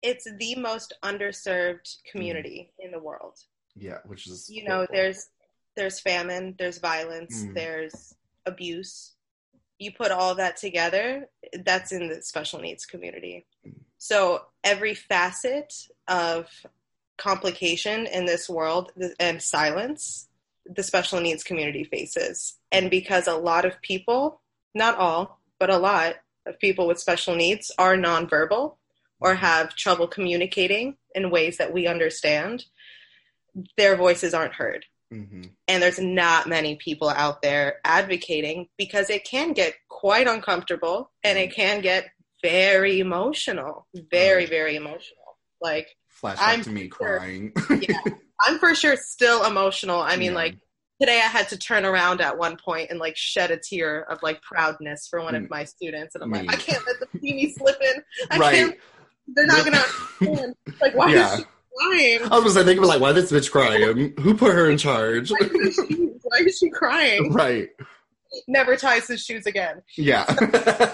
[0.00, 2.84] It's the most underserved community mm.
[2.84, 3.36] in the world.
[3.74, 5.28] Yeah, which is you know, there's
[5.74, 7.54] there's famine, there's violence, mm.
[7.54, 8.14] there's
[8.46, 9.14] abuse
[9.82, 11.28] you put all that together,
[11.64, 13.46] that's in the special needs community.
[13.98, 15.74] So every facet
[16.08, 16.48] of
[17.18, 20.28] complication in this world and silence,
[20.66, 22.54] the special needs community faces.
[22.70, 24.40] And because a lot of people,
[24.74, 26.14] not all, but a lot
[26.46, 28.76] of people with special needs are nonverbal
[29.20, 32.64] or have trouble communicating in ways that we understand,
[33.76, 34.84] their voices aren't heard.
[35.12, 35.42] Mm-hmm.
[35.68, 41.38] And there's not many people out there advocating because it can get quite uncomfortable and
[41.38, 42.10] it can get
[42.42, 45.18] very emotional, very, very emotional.
[45.60, 45.88] Like,
[46.22, 47.52] flashback I'm to me sure, crying.
[47.88, 48.00] yeah,
[48.40, 50.00] I'm for sure still emotional.
[50.00, 50.38] I mean, yeah.
[50.38, 50.56] like,
[51.00, 54.22] today I had to turn around at one point and like shed a tear of
[54.22, 55.50] like proudness for one of mm.
[55.50, 56.14] my students.
[56.14, 56.38] And I'm me.
[56.38, 58.02] like, I can't let them see me slipping.
[58.30, 58.54] I right.
[58.54, 58.76] can't.
[59.28, 59.84] They're not going to
[60.20, 60.54] understand.
[60.80, 61.34] Like, why yeah.
[61.34, 61.44] is she
[61.76, 62.20] crying?
[62.30, 64.14] I was like, thinking like, why this bitch crying?
[64.20, 65.30] Who put her in charge?
[65.30, 67.32] why, is she, why is she crying?
[67.32, 67.70] Right.
[68.48, 69.82] Never ties his shoes again.
[69.96, 70.24] Yeah.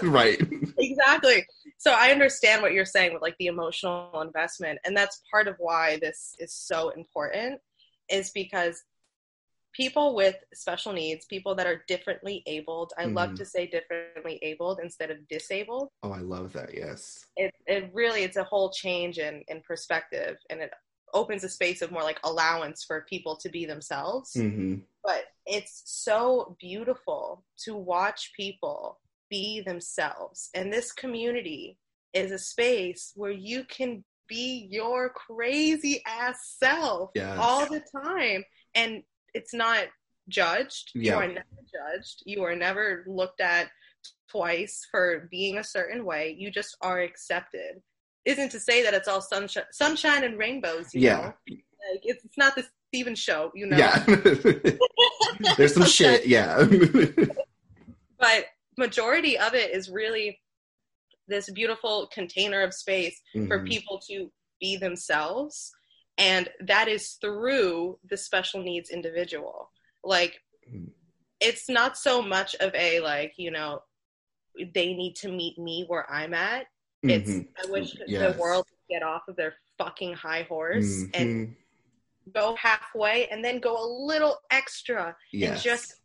[0.02, 0.40] right.
[0.78, 1.46] Exactly.
[1.76, 4.80] So I understand what you're saying with like the emotional investment.
[4.84, 7.60] And that's part of why this is so important,
[8.10, 8.82] is because
[9.78, 12.92] people with special needs, people that are differently abled.
[12.98, 13.14] I mm.
[13.14, 15.90] love to say differently abled instead of disabled.
[16.02, 16.74] Oh, I love that.
[16.74, 17.24] Yes.
[17.36, 20.72] It it really it's a whole change in in perspective, and it
[21.14, 24.32] opens a space of more like allowance for people to be themselves.
[24.36, 24.80] Mm-hmm.
[25.04, 28.98] But it's so beautiful to watch people
[29.30, 31.78] be themselves, and this community
[32.14, 37.38] is a space where you can be your crazy ass self yes.
[37.40, 39.02] all the time and
[39.34, 39.86] it's not
[40.28, 40.90] judged.
[40.94, 41.12] Yeah.
[41.12, 42.22] You are never judged.
[42.24, 43.68] You are never looked at
[44.30, 46.34] twice for being a certain way.
[46.38, 47.82] You just are accepted.
[48.24, 50.88] Isn't to say that it's all sunshine, sunshine and rainbows.
[50.92, 51.56] yeah, know?
[51.92, 53.50] like it's, it's not the Steven show.
[53.54, 53.76] You know.
[53.76, 54.04] Yeah.
[55.56, 56.26] There's some shit.
[56.26, 56.64] Yeah.
[58.18, 60.38] but majority of it is really
[61.26, 63.46] this beautiful container of space mm-hmm.
[63.46, 65.72] for people to be themselves
[66.18, 69.70] and that is through the special needs individual
[70.04, 70.40] like
[71.40, 73.82] it's not so much of a like you know
[74.74, 76.66] they need to meet me where i'm at
[77.02, 77.46] it's Mhm.
[77.62, 78.34] i wish Yes.
[78.34, 81.10] the world would get off of their fucking high horse Mhm.
[81.14, 81.56] and
[82.34, 85.50] go halfway and then go a little extra yes.
[85.52, 85.97] and just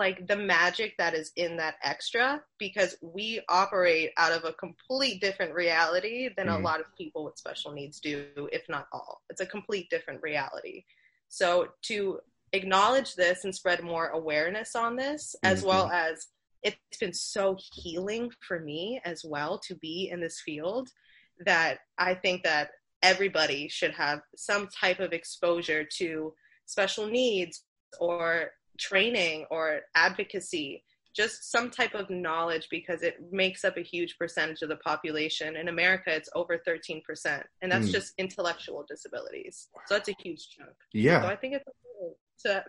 [0.00, 5.20] like the magic that is in that extra because we operate out of a complete
[5.20, 6.56] different reality than Mhm.
[6.56, 10.20] a lot of people with special needs do if not all it's a complete different
[10.22, 10.84] reality
[11.28, 12.18] so to
[12.52, 15.66] acknowledge this and spread more awareness on this as Mhm.
[15.66, 16.28] well as
[16.62, 20.88] it's been so healing for me as well to be in this field
[21.50, 22.70] that i think that
[23.02, 26.34] everybody should have some type of exposure to
[26.64, 27.64] special needs
[27.98, 34.16] or training or advocacy just some type of knowledge because it makes up a huge
[34.16, 37.92] percentage of the population in america it's over 13% and that's Mm.
[37.92, 41.22] just intellectual disabilities so that's a huge chunk Yeah.
[41.22, 42.16] so i think it's important
[42.46, 42.64] to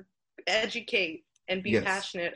[0.47, 1.83] educate and be Yes.
[1.85, 2.35] passionate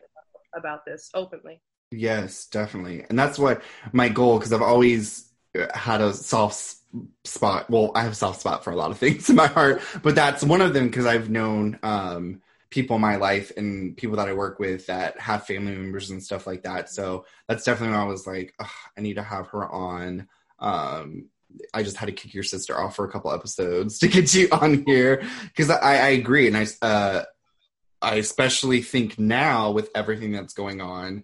[0.56, 1.62] about this openly
[1.92, 3.06] Yes, definitely.
[3.10, 3.62] And that's what
[3.94, 5.30] my goal because I've always
[5.74, 6.76] had a soft
[7.24, 7.70] spot.
[7.70, 10.16] Well, I have a soft spot for a lot of things in my heart, but
[10.16, 14.28] that's one of them because I've known um, people in my life and people that
[14.28, 16.90] I work with that have family members and stuff like that.
[16.90, 20.28] So that's definitely when I was like, I need to have her on.
[20.60, 21.30] Um,
[21.74, 24.50] I just had to kick your sister off for a couple episodes to get you
[24.52, 27.24] on here because I, I agree, and I uh,
[28.02, 31.24] I especially think now with everything that's going on,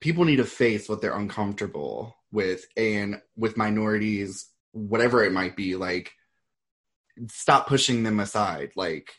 [0.00, 5.74] people need to face what they're uncomfortable with, and with minorities, whatever it might be,
[5.74, 6.12] like
[7.28, 8.70] stop pushing them aside.
[8.76, 9.12] Like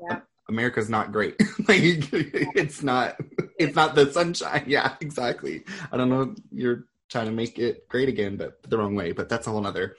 [0.00, 0.20] yeah
[0.52, 1.34] America's not great.
[1.68, 3.16] like it's not
[3.58, 4.64] it's not the sunshine.
[4.66, 5.64] Yeah, exactly.
[5.90, 9.12] I don't know you're trying to make it great again, but the wrong way.
[9.12, 9.96] But that's a whole nother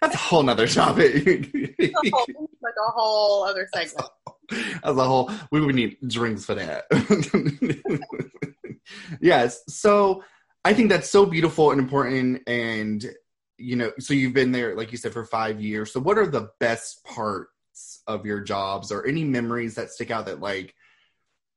[0.00, 1.24] that's a whole nother topic.
[1.78, 4.08] like a whole other segment
[4.82, 6.84] As a whole, we would need drinks for that.
[9.20, 9.62] yes.
[9.68, 10.24] So
[10.64, 12.42] I think that's so beautiful and important.
[12.46, 13.04] And,
[13.58, 15.92] you know, so you've been there, like you said, for five years.
[15.92, 17.04] So what are the best
[18.06, 20.74] of your jobs or any memories that stick out that, like,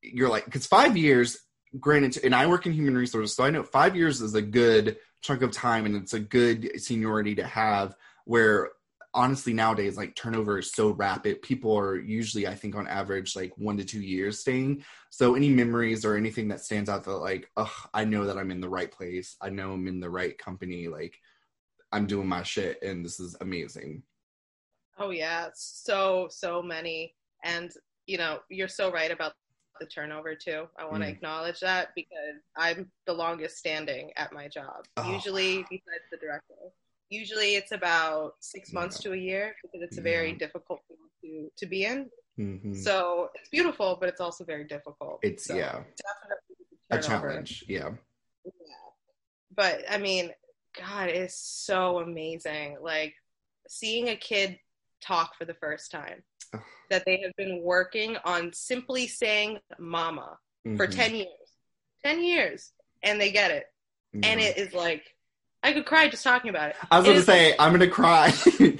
[0.01, 1.37] you're like, because five years,
[1.79, 4.97] granted, and I work in human resources, so I know five years is a good
[5.21, 8.71] chunk of time and it's a good seniority to have where
[9.13, 11.41] honestly nowadays like turnover is so rapid.
[11.41, 14.83] People are usually i think on average like one to two years staying.
[15.09, 18.51] So any memories or anything that stands out that like oh i know that i'm
[18.51, 19.35] in the right place.
[19.41, 20.87] I know i'm in the right company.
[20.87, 21.19] Like
[21.91, 24.03] i'm doing my shit and this is amazing
[24.97, 27.71] Oh yeah, so so many, and
[28.05, 29.33] you know you're so right about
[29.79, 30.67] the turnover too.
[30.77, 31.13] I want to Mm.
[31.13, 34.85] acknowledge that because I'm the longest standing at my job.
[34.97, 36.53] Oh, Usually, besides the director,
[37.09, 41.51] usually it's about six months to a year because it's a very difficult field to
[41.57, 42.09] to be in.
[42.37, 42.75] Mhm.
[42.75, 45.19] So it's beautiful, but it's also very difficult.
[45.23, 46.55] it's So, yeah definitely
[46.91, 47.89] a challenge yeah
[48.45, 48.51] Yeah.
[49.55, 50.33] But I mean,
[50.77, 52.77] God, it's so amazing.
[52.81, 53.15] Like
[53.67, 54.59] seeing a kid
[55.03, 56.23] talk for the first time
[56.89, 60.37] that they have been working on simply saying mama
[60.77, 60.95] for Mhm.
[60.95, 61.49] 10 years.
[62.03, 62.71] 10 years.
[63.03, 63.65] And they get it.
[64.13, 65.03] And it is like,
[65.63, 66.75] I could cry just talking about it.
[66.91, 68.77] i was gonna is say i'm gonna cry real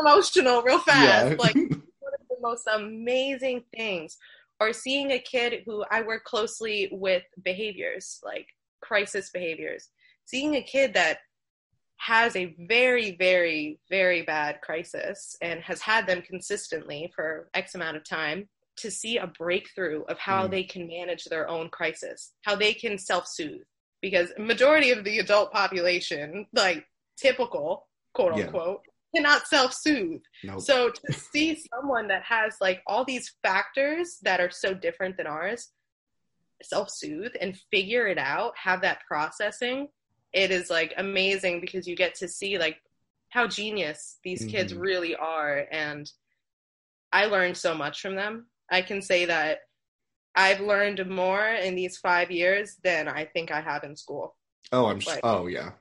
[0.00, 1.30] emotional, real fast.
[1.30, 4.16] yeah Like one of the most amazing things.
[4.60, 8.46] Or seeing a kid who I work closely with behaviors, like
[8.82, 9.88] crisis behaviors.
[10.26, 11.20] Seeing a kid that
[12.00, 17.94] has a very, very, very bad crisis and has had them consistently for X amount
[17.94, 20.50] of time to see a breakthrough of how Mm.
[20.50, 23.60] they can manage their own crisis, how they can self-soothe.
[24.00, 26.86] Because majority of the adult population, like
[27.18, 28.44] typical, quote Yeah.
[28.46, 28.80] unquote,
[29.14, 30.22] cannot self-soothe.
[30.44, 30.60] nope.
[30.62, 35.26] So to see someone that has like all these factors that are so different than
[35.26, 35.72] ours
[36.62, 39.88] self-soothe and figure it out, have that processing,
[40.32, 42.80] it is like amazing because you get to see like
[43.30, 44.80] how genius these kids Mhm.
[44.80, 46.10] really are and
[47.12, 48.46] I learned so much from them.
[48.70, 49.60] I can say that
[50.36, 54.36] I've learned more in these 5 years than I think I have in school
[54.72, 55.72] oh i'm like- oh yeah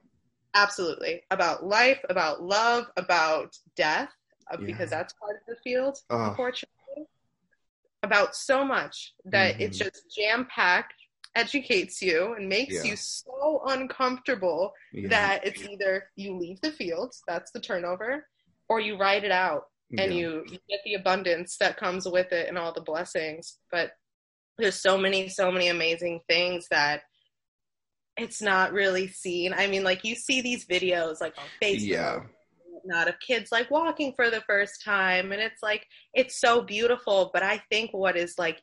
[0.56, 4.10] absolutely about life about love about death
[4.52, 4.66] uh, Yeah.
[4.66, 7.06] because that's part of the field oh unfortunately
[8.02, 9.84] about so much that it's Mhm.
[9.84, 10.96] just jam packed
[11.36, 12.84] educates you and makes Yeah.
[12.92, 15.10] you so uncomfortable yeah.
[15.10, 18.26] that it's either you leave the field that's the turnover
[18.68, 19.64] or you ride it out
[19.98, 20.20] and Yeah.
[20.20, 23.92] you, you get the abundance that comes with it and all the blessings but
[24.58, 27.04] there's so many so many amazing things that
[28.18, 32.20] it's not really seen i mean like you see these videos like on facebook yeah
[32.86, 37.30] not of kids like walking for the first time and it's like it's so beautiful
[37.34, 38.62] but i think what is like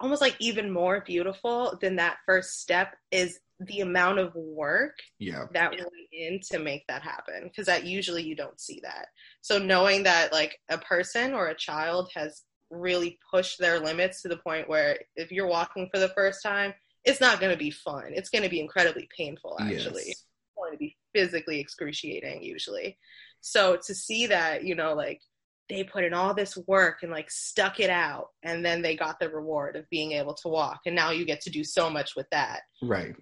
[0.00, 5.44] almost like even more beautiful than that first step is the amount of work Yeah.
[5.52, 9.06] that went in to make that happen because that usually you don't see that.
[9.42, 14.28] So knowing that like a person or a child has really pushed their limits to
[14.28, 16.74] the point where if you're walking for the first time
[17.04, 18.12] it's not going to be fun.
[18.14, 20.04] It's going to be incredibly painful actually.
[20.06, 20.08] Yes.
[20.08, 20.24] it's
[20.56, 22.98] going to be physically excruciating usually.
[23.42, 25.20] So to see that you know like
[25.68, 29.18] they put in all this work and like stuck it out and then they got
[29.18, 32.14] the reward of being able to walk and now you get to do so much
[32.16, 33.14] with that Right.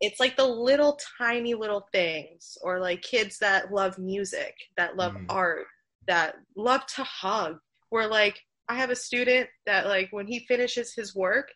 [0.00, 5.14] it's like the little tiny little things or like kids that love music that love
[5.14, 5.26] Mhm.
[5.28, 5.66] art
[6.06, 7.58] that love to hug
[7.90, 11.52] where like i have a student that like when he finishes his work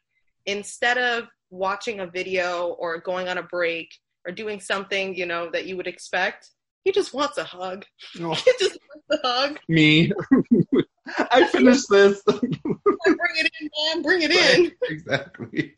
[0.47, 3.89] instead of watching a video or going on a break
[4.27, 6.51] or doing something you know that you would expect
[6.85, 7.85] he just wants a hug
[8.21, 8.79] Oh, he just
[9.09, 10.13] wants a hug me.
[11.19, 12.23] I finished this.
[12.27, 15.75] bring it in man bring it in exactly.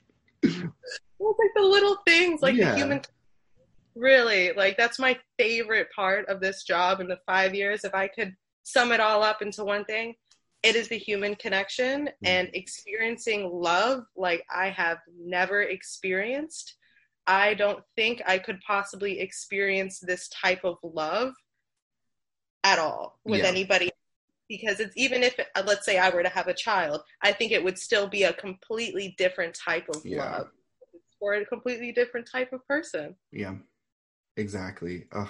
[1.19, 2.73] Well, it's like the little things, like Yeah.
[2.73, 3.01] the human.
[3.95, 7.85] Really, like that's my favorite part of this job in the five years.
[7.85, 8.35] If I could
[8.65, 10.17] sum it all up into one thing,
[10.65, 12.13] it is the human connection mm.
[12.25, 16.77] and experiencing love like I have never experienced.
[17.27, 21.33] I don't think I could possibly experience this type of love
[22.63, 23.49] at all with Yeah.
[23.49, 23.91] anybody
[24.49, 27.53] because it's even if uh, let's say I were to have a child, I think
[27.53, 30.39] it would still be a completely different type of Yeah.
[30.39, 30.51] love
[30.93, 33.17] It's for a completely different type of person.
[33.33, 33.55] Yeah.
[34.37, 35.07] Exactly.
[35.13, 35.29] Ugh,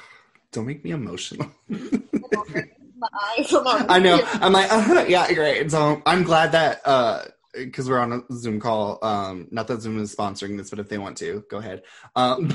[0.51, 1.51] don't make me emotional.
[1.69, 4.21] My eyes are not I know.
[4.25, 5.71] I'm like, uh yeah, great.
[5.71, 7.25] So I'm glad that uh
[7.55, 8.99] because we're on a Zoom call.
[9.03, 11.83] Um, not that Zoom is sponsoring this, but if they want to, go ahead.
[12.17, 12.53] Um,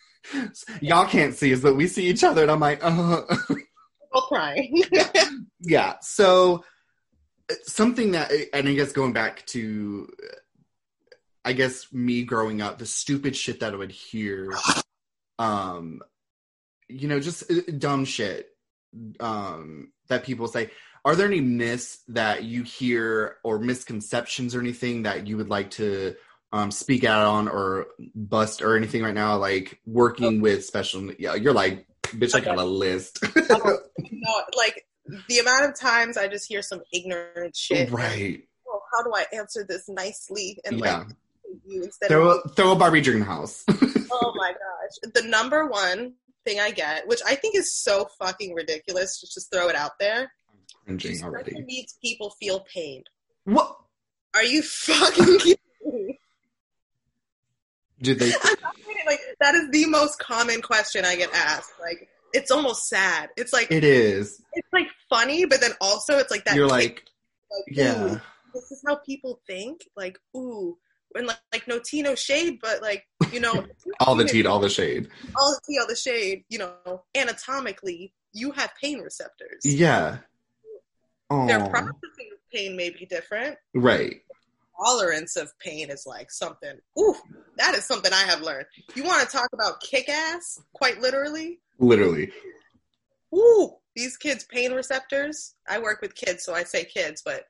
[0.80, 3.22] y'all can't see us, but we see each other, and I'm like, uh
[4.12, 4.82] both crying.
[5.60, 5.94] yeah.
[6.00, 6.64] So
[7.50, 10.08] uh, something that, and I guess going back to,
[11.44, 14.52] I guess me growing up, the stupid shit that I would hear,
[15.38, 16.00] um,
[16.88, 18.48] you know, just uh, dumb shit,
[19.20, 20.70] um, that people say.
[21.08, 25.70] Are there any myths that you hear or misconceptions or anything that you would like
[25.70, 26.14] to
[26.52, 29.38] um, speak out on or bust or anything right now?
[29.38, 33.22] Like working with special, yeah, you're like, bitch, I got a list.
[33.36, 34.84] no, like
[35.30, 37.90] the amount of times I just hear some ignorant shit.
[37.90, 38.42] right.
[38.68, 40.98] Oh, how do I answer this nicely and Yeah.
[40.98, 41.06] like
[41.64, 43.64] you instead Throw of a, throw a Barbie dream house.
[43.70, 45.12] oh my gosh.
[45.14, 49.50] The number one thing I get, which I think is so fucking ridiculous, just just
[49.50, 50.30] throw it out there.
[50.96, 51.52] Cringing already.
[51.66, 53.04] needs people feel pain.
[53.44, 53.76] What
[54.34, 56.18] Are you fucking kidding me?
[58.00, 58.32] did they?
[58.32, 58.94] I'm not kidding.
[59.06, 61.72] Like that is the most common question I get asked.
[61.80, 63.28] Like it's almost sad.
[63.36, 64.40] It's like It is.
[64.54, 66.56] it's like funny, but then also it's like that.
[66.56, 67.04] You're like,
[67.50, 68.18] like, yeah,
[68.54, 69.82] this is how people think.
[69.96, 70.78] Like ooh,
[71.14, 73.66] and like, like no tea, no shade, but like you know,
[74.00, 75.08] all the tea, all the shade.
[75.36, 76.44] all the tea, all the shade.
[76.48, 79.60] You know, anatomically, you have pain receptors.
[79.64, 80.18] Yeah.
[81.30, 83.56] Their processing of pain may be different.
[83.74, 84.22] right.
[84.80, 86.78] Tolerance of pain is like something.
[86.96, 87.16] Ooh,
[87.56, 88.66] that is something I have learned.
[88.94, 90.60] You want to talk about kick ass?
[90.72, 91.58] Quite literally.
[91.80, 92.30] Literally.
[93.34, 95.56] Ooh, these kids' pain receptors.
[95.68, 97.46] I work with kids, so I say kids, but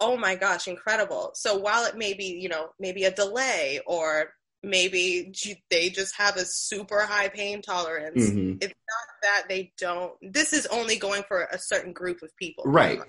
[0.00, 1.32] oh my gosh, incredible.
[1.34, 4.30] So while it may be, you know, maybe a delay or
[4.62, 5.32] maybe
[5.70, 10.12] they just have a super high pain tolerance, hmm it's not that they don't.
[10.22, 12.64] This is only going for a certain group of people.
[12.64, 13.00] Right.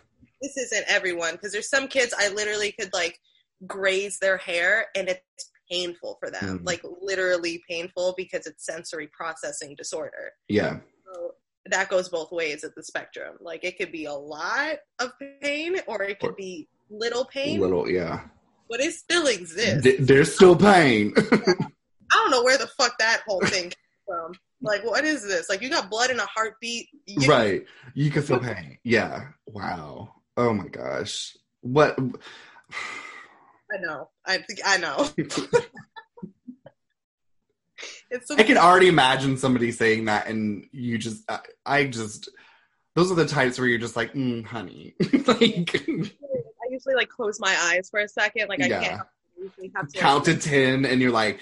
[0.42, 3.20] This isn't everyone because there's some kids I literally could like
[3.66, 6.66] graze their hair and it's painful for them, Mm.
[6.66, 10.34] like literally painful because it's sensory processing disorder.
[10.48, 10.80] Yeah.
[11.06, 11.36] So
[11.66, 13.36] that goes both ways at the spectrum.
[13.42, 17.60] Like it could be a lot of pain or it could Or- be little pain,
[17.60, 17.90] Little.
[17.90, 18.22] Yeah.
[18.70, 19.84] But it still exists.
[19.84, 21.14] Th- there's still pain.
[21.18, 23.72] I don't know where the fuck that whole thing came
[24.06, 24.34] from.
[24.62, 25.50] Like, what is this?
[25.50, 26.88] Like, you got blood in a heartbeat.
[27.06, 27.66] You, right.
[27.94, 28.78] You can feel pain.
[28.84, 29.28] Yeah.
[29.46, 30.16] Wow.
[30.36, 31.36] Oh my gosh.
[31.62, 31.98] What?
[32.00, 34.10] I know.
[34.26, 35.10] I think I know.
[38.10, 42.30] it's I can already imagine somebody saying that, and you just, I, I just,
[42.96, 44.96] those are the types where you're just like, mm, honey,
[45.28, 45.76] like
[46.78, 48.48] usually like close my eyes for a second.
[48.50, 48.84] Like I Yeah.
[48.84, 49.02] can't.
[49.40, 51.42] Usually have to count to ten, and you're like,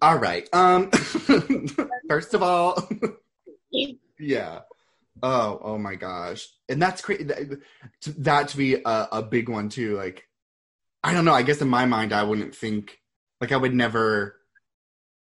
[0.00, 0.90] all right, um,
[2.08, 2.88] first of all,
[4.18, 4.60] yeah.
[5.22, 7.24] Oh, oh my gosh, and that's crazy.
[7.24, 7.60] That,
[8.02, 9.94] to- that to be a, a big one too.
[9.96, 10.26] Like,
[11.02, 11.34] I don't know.
[11.34, 12.98] I guess in my mind, I wouldn't think
[13.42, 14.36] like I would never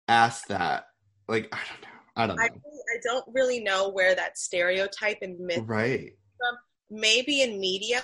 [0.07, 0.85] ask that.
[1.27, 1.87] Like, I don't know.
[2.15, 2.61] I don't I, know.
[2.63, 5.63] really- I don't really know where that stereotype and myth.
[5.65, 6.13] Right.
[6.93, 8.03] Maybe in media.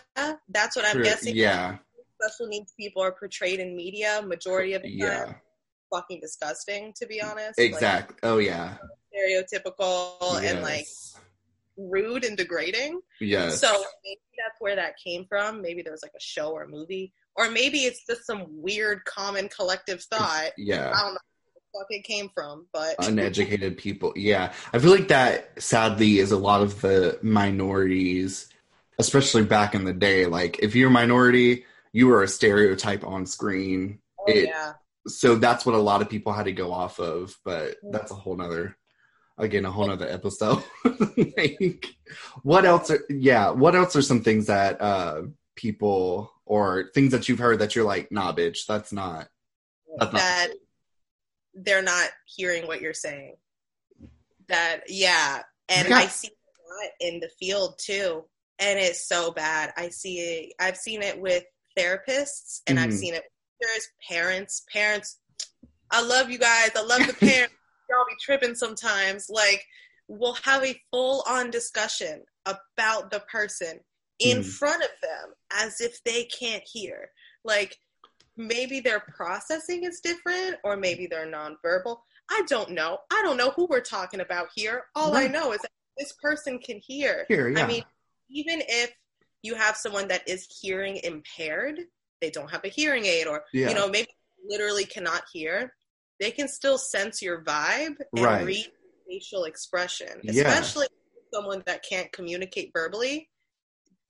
[0.49, 1.03] That's what I'm True.
[1.03, 1.35] guessing.
[1.35, 1.77] Yeah.
[2.21, 5.25] special needs people are portrayed in media majority of the Yeah.
[5.25, 5.35] time
[5.91, 8.17] fucking disgusting to be honest Like, Exactly.
[8.23, 8.75] Oh yeah.
[9.15, 10.85] stereotypical and like
[11.77, 13.61] rude and degrading Yes.
[13.61, 13.71] so
[14.03, 17.13] maybe that's where that came from maybe there was like a show or a movie
[17.35, 20.91] or maybe it's just some weird common collective thought yeah.
[20.93, 24.11] i don't know where the fuck it came from but uneducated people.
[24.17, 24.51] Yeah.
[24.73, 28.49] I feel like that sadly is a lot of the minorities,
[28.99, 30.25] especially back in the day.
[30.27, 33.99] Like if you're a minority, you were a stereotype on screen.
[34.19, 34.73] oh, it- yeah
[35.07, 38.15] So that's what a lot of people had to go off of, but that's a
[38.15, 38.77] whole nother
[39.37, 40.61] again, a whole nother episode.
[41.37, 41.85] like,
[42.43, 45.21] what else are yeah, what else are some things that uh
[45.55, 49.29] people or things that you've heard that you're like, nah bitch, that's not
[49.97, 50.49] that's not that
[51.55, 53.35] they're not hearing what you're saying.
[54.47, 55.95] That yeah, and Yeah.
[55.95, 58.25] I see a lot in the field too,
[58.59, 59.71] and it's so bad.
[59.77, 60.53] I see it.
[60.59, 61.43] I've seen it with
[61.77, 62.97] therapists, and I've Mhm.
[62.99, 64.65] seen it with teachers, parents.
[64.71, 65.19] Parents,
[65.91, 66.71] I love you guys.
[66.75, 67.13] I love the
[67.47, 67.55] parents.
[67.89, 69.29] Y'all be tripping sometimes.
[69.29, 69.65] Like
[70.07, 73.79] we'll have a full on discussion about the person
[74.19, 74.45] in Mhm.
[74.45, 77.11] front of them as if they can't hear.
[77.43, 77.77] Like
[78.35, 82.01] maybe their processing is different or maybe they're nonverbal.
[82.29, 82.99] I don't know.
[83.11, 84.85] I don't know who we're talking about here.
[84.95, 87.25] All I know is that this person can hear.
[87.27, 87.63] here, yeah.
[87.63, 87.83] I mean,
[88.29, 88.91] even if
[89.43, 91.79] you have someone that is hearing impaired,
[92.21, 93.69] they don't have a hearing aid or yeah.
[93.69, 94.07] you know, maybe
[94.45, 95.73] literally cannot hear,
[96.19, 98.45] they can still sense your vibe and Right.
[98.45, 98.71] read
[99.07, 100.47] facial expression, Yeah.
[100.47, 100.87] especially
[101.33, 103.29] someone that can't communicate verbally.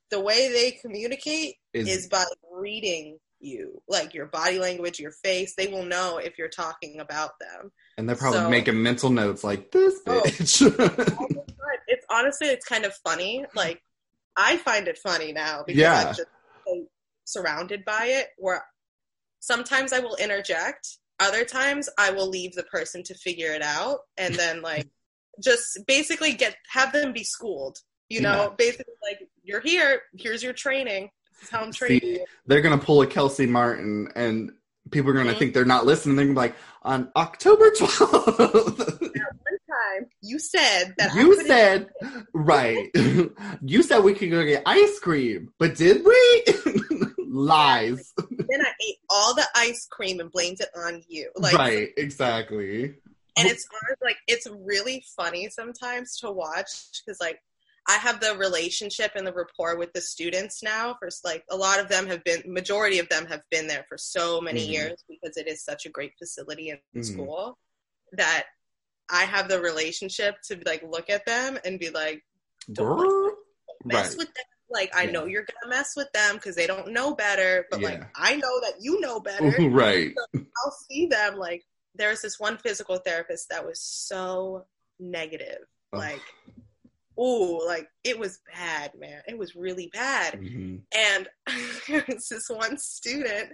[0.09, 5.53] The way they communicate is by reading you, like your body language, your face.
[5.55, 7.71] They will know if you're talking about them.
[7.97, 10.21] and they're probably so- making mental notes like this Oh.
[10.25, 10.77] bitch.
[11.37, 11.43] Time.
[11.87, 13.45] It's honestly, it's kind of funny.
[13.55, 13.81] Like
[14.39, 15.99] I find it funny now because Yeah.
[15.99, 16.27] I'm just
[16.65, 16.85] so
[17.25, 18.29] surrounded by it.
[18.37, 18.63] Where
[19.41, 23.99] sometimes I will interject, other times I will leave the person to figure it out,
[24.17, 24.87] and then like
[25.43, 27.77] just basically get have them be schooled.
[28.09, 28.55] You know, Yeah.
[28.57, 30.01] basically like you're here.
[30.17, 31.09] Here's your training.
[31.33, 32.25] This is how I'm training See, you.
[32.47, 34.51] they're gonna pull a Kelsey Martin, and
[34.91, 35.39] people are gonna Mhm.
[35.39, 36.15] think they're not listening.
[36.15, 39.01] They're gonna be like, on October twelfth,
[39.99, 41.87] time you said that you said
[42.33, 42.89] right.
[43.61, 46.43] you said we could go get ice cream, but did we?
[47.31, 48.13] Lies.
[48.17, 51.31] then I ate all the ice cream and blamed it on you.
[51.35, 51.89] Like right.
[51.97, 52.95] Exactly.
[53.37, 53.65] and it's
[54.03, 56.69] like it's really funny sometimes to watch
[57.05, 57.39] because like
[57.87, 60.95] I have the relationship and the rapport with the students now.
[60.99, 63.97] For like a lot of them have been, majority of them have been there for
[63.97, 64.71] so many Mhm.
[64.71, 67.05] years because it is such a great facility in Mhm.
[67.05, 67.57] school
[68.11, 68.45] that
[69.11, 72.23] I have the relationship to like look at them and be like,
[72.71, 73.33] Don't
[73.85, 74.17] mess Right.
[74.17, 74.45] with them.
[74.69, 75.11] Like I Yeah.
[75.11, 78.59] know you're gonna mess with them because they don't know better, but like I know
[78.61, 79.45] that you know better.
[79.69, 80.13] right.
[80.35, 81.63] I'll see them like
[81.95, 84.65] there was this one physical therapist that was so
[84.99, 85.59] negative.
[85.91, 86.21] Like
[87.19, 89.21] ooh, like it was bad, man.
[89.27, 90.35] It was really bad.
[90.39, 90.81] Mhm.
[90.95, 91.27] And
[91.87, 93.49] there was this one student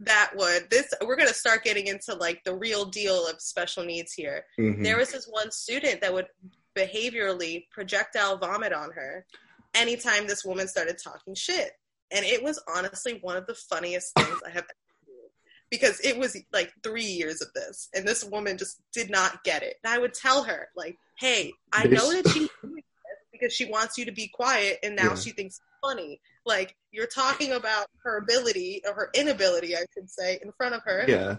[0.00, 4.12] that would this we're gonna start getting into like the real deal of special needs
[4.12, 4.44] here.
[4.58, 4.84] Mhm.
[4.84, 6.28] There was this one student that would
[6.76, 9.26] behaviorally projectile vomit on her
[9.74, 11.72] anytime this woman started talking shit.
[12.10, 14.72] And it was honestly one of the funniest things I have ever
[15.06, 15.30] seen.
[15.70, 19.62] Because it was like three years of this, and this woman just did not get
[19.62, 19.76] it.
[19.84, 23.66] And I would tell her, like, hey, I know that she's doing this because she
[23.66, 25.14] wants you to be quiet, and now Yeah.
[25.16, 26.20] she thinks it's funny.
[26.48, 30.82] Like, you're talking about her ability, or her inability, I should say, in front of
[30.84, 31.04] her.
[31.06, 31.36] Yeah.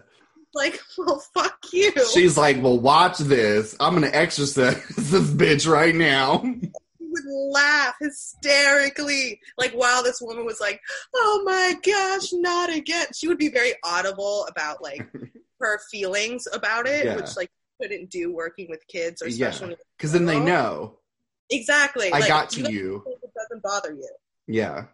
[0.53, 1.91] Like, well, fuck you.
[2.13, 3.75] She's like, well, watch this.
[3.79, 6.39] I'm gonna exercise this bitch right now.
[6.43, 6.69] He
[7.01, 10.79] would laugh hysterically, like while this woman was like,
[11.15, 15.07] "Oh my gosh, not again." She would be very audible about like
[15.59, 17.15] her feelings about it, Yeah.
[17.15, 17.49] which like
[17.81, 19.49] couldn't do working with kids or Yeah.
[19.49, 19.81] special needs.
[19.97, 20.99] Because then they know.
[21.49, 22.11] Exactly.
[22.13, 23.03] I like, got to you.
[23.07, 24.09] It doesn't bother you.
[24.47, 24.85] Yeah.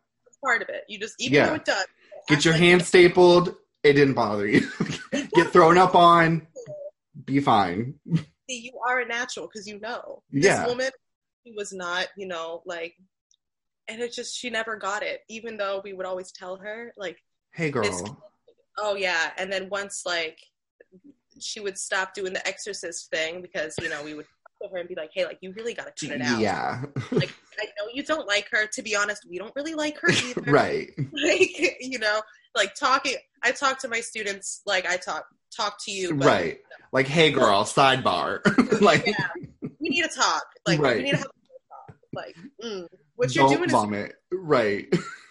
[0.46, 0.84] Part of it.
[0.88, 1.48] You just even Yeah.
[1.48, 1.86] though it does.
[2.28, 3.56] Get your like hand stapled.
[3.84, 4.68] It didn't bother you.
[5.36, 6.48] Get thrown up on.
[7.26, 7.96] Be fine.
[8.50, 10.60] see, you are a natural because you know Yeah.
[10.62, 10.90] this woman
[11.46, 12.94] she was not you know like
[13.88, 17.18] and it just she never got it even though we would always tell her like
[17.54, 18.24] Hey, It's- girl.
[18.78, 20.38] oh yeah and then once like
[21.40, 24.28] she would stop doing the exorcist thing because you know we would
[24.66, 26.40] talk to her and be like hey like you really got to cut it out
[26.40, 26.82] Yeah.
[27.12, 30.10] like i know you don't like her to be honest we don't really like her
[30.12, 30.90] either right.
[30.98, 32.22] like you know
[32.56, 36.58] like talking i talk to my students like i talk talk to you but Right.
[36.92, 37.64] Like, hey, girl.
[37.66, 38.40] Sidebar.
[38.82, 39.28] like, yeah,
[39.62, 40.98] we need to talk like Right.
[40.98, 44.14] we need to have a talk like mm, what you're don't doing is vomit.
[44.32, 44.88] Right.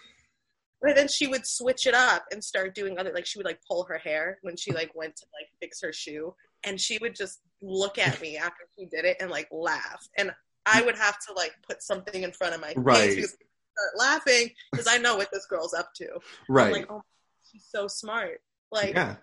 [0.85, 3.59] But then she would switch it up and start doing other like she would like
[3.67, 6.33] pull her hair when she like went to like fix her shoe
[6.63, 10.07] and she would just look at me after she did it and like laugh.
[10.17, 10.31] And
[10.65, 12.97] I would have to like put something in front of my Right.
[12.97, 16.05] face because I start laughing because I know what this girl's up to.
[16.13, 16.19] I'm
[16.49, 16.71] Right.
[16.73, 17.03] like, oh,
[17.51, 18.41] she's so smart.
[18.71, 19.15] Like, yeah.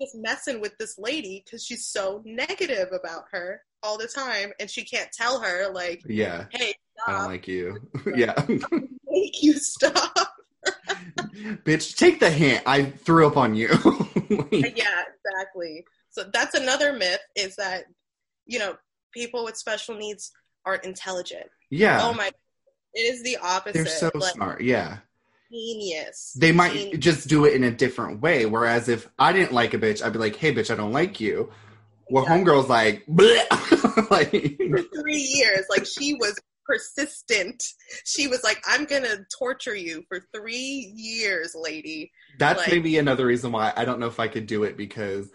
[0.00, 4.68] just messing with this lady because she's so negative about her all the time, and
[4.68, 6.46] she can't tell her like, Yeah.
[6.50, 6.74] "Hey,
[7.06, 7.78] I don't like you.
[8.16, 8.34] yeah.
[8.48, 10.27] Make you stop."
[11.64, 12.62] Bitch, take the hint.
[12.66, 13.68] I threw up on you.
[14.50, 15.84] yeah, exactly.
[16.10, 17.84] So that's another myth is that
[18.46, 18.76] you know
[19.12, 20.32] people with special needs
[20.64, 21.46] aren't intelligent.
[21.70, 22.00] yeah.
[22.02, 22.30] Oh my,
[22.94, 23.74] it is the opposite.
[23.74, 24.60] They're so like, smart.
[24.62, 24.98] Yeah.
[25.50, 26.36] Genius.
[26.38, 26.98] They might Genius.
[26.98, 28.44] just do it in a different way.
[28.44, 31.20] Whereas if I didn't like a bitch, I'd be like, hey, bitch, I don't like
[31.20, 31.50] you.
[32.10, 32.52] Well, Exactly.
[32.52, 33.04] homegirl's like,
[34.10, 35.64] like, for three years.
[35.70, 36.38] Like she was
[36.68, 37.64] persistent.
[38.04, 42.12] She was like, I'm gonna torture you for three years, lady.
[42.38, 45.30] that's Like- maybe another reason why I don't know if I could do it because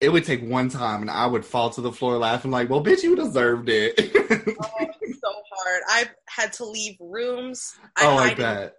[0.00, 2.82] it would take one time and I would fall to the floor laughing like, well,
[2.82, 3.94] bitch, you deserved it.
[3.98, 4.86] Oh,
[5.22, 5.82] so hard.
[5.90, 7.74] I've had to leave rooms.
[7.96, 8.74] I oh, I bet.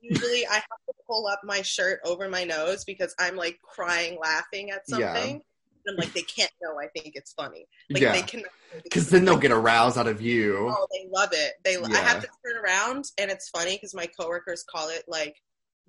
[0.00, 4.18] Usually I have to pull up my shirt over my nose because I'm like crying
[4.20, 5.34] laughing at something.
[5.34, 5.42] And
[5.88, 7.66] I'm like, they can't know I think it's funny.
[7.90, 8.12] Like yeah.
[8.12, 8.42] they can
[8.84, 10.68] Because then they'll get a rouse out of you.
[10.70, 11.54] Oh, they love it.
[11.64, 11.88] They yeah.
[11.90, 15.36] I have to turn around and it's funny because my coworkers call it like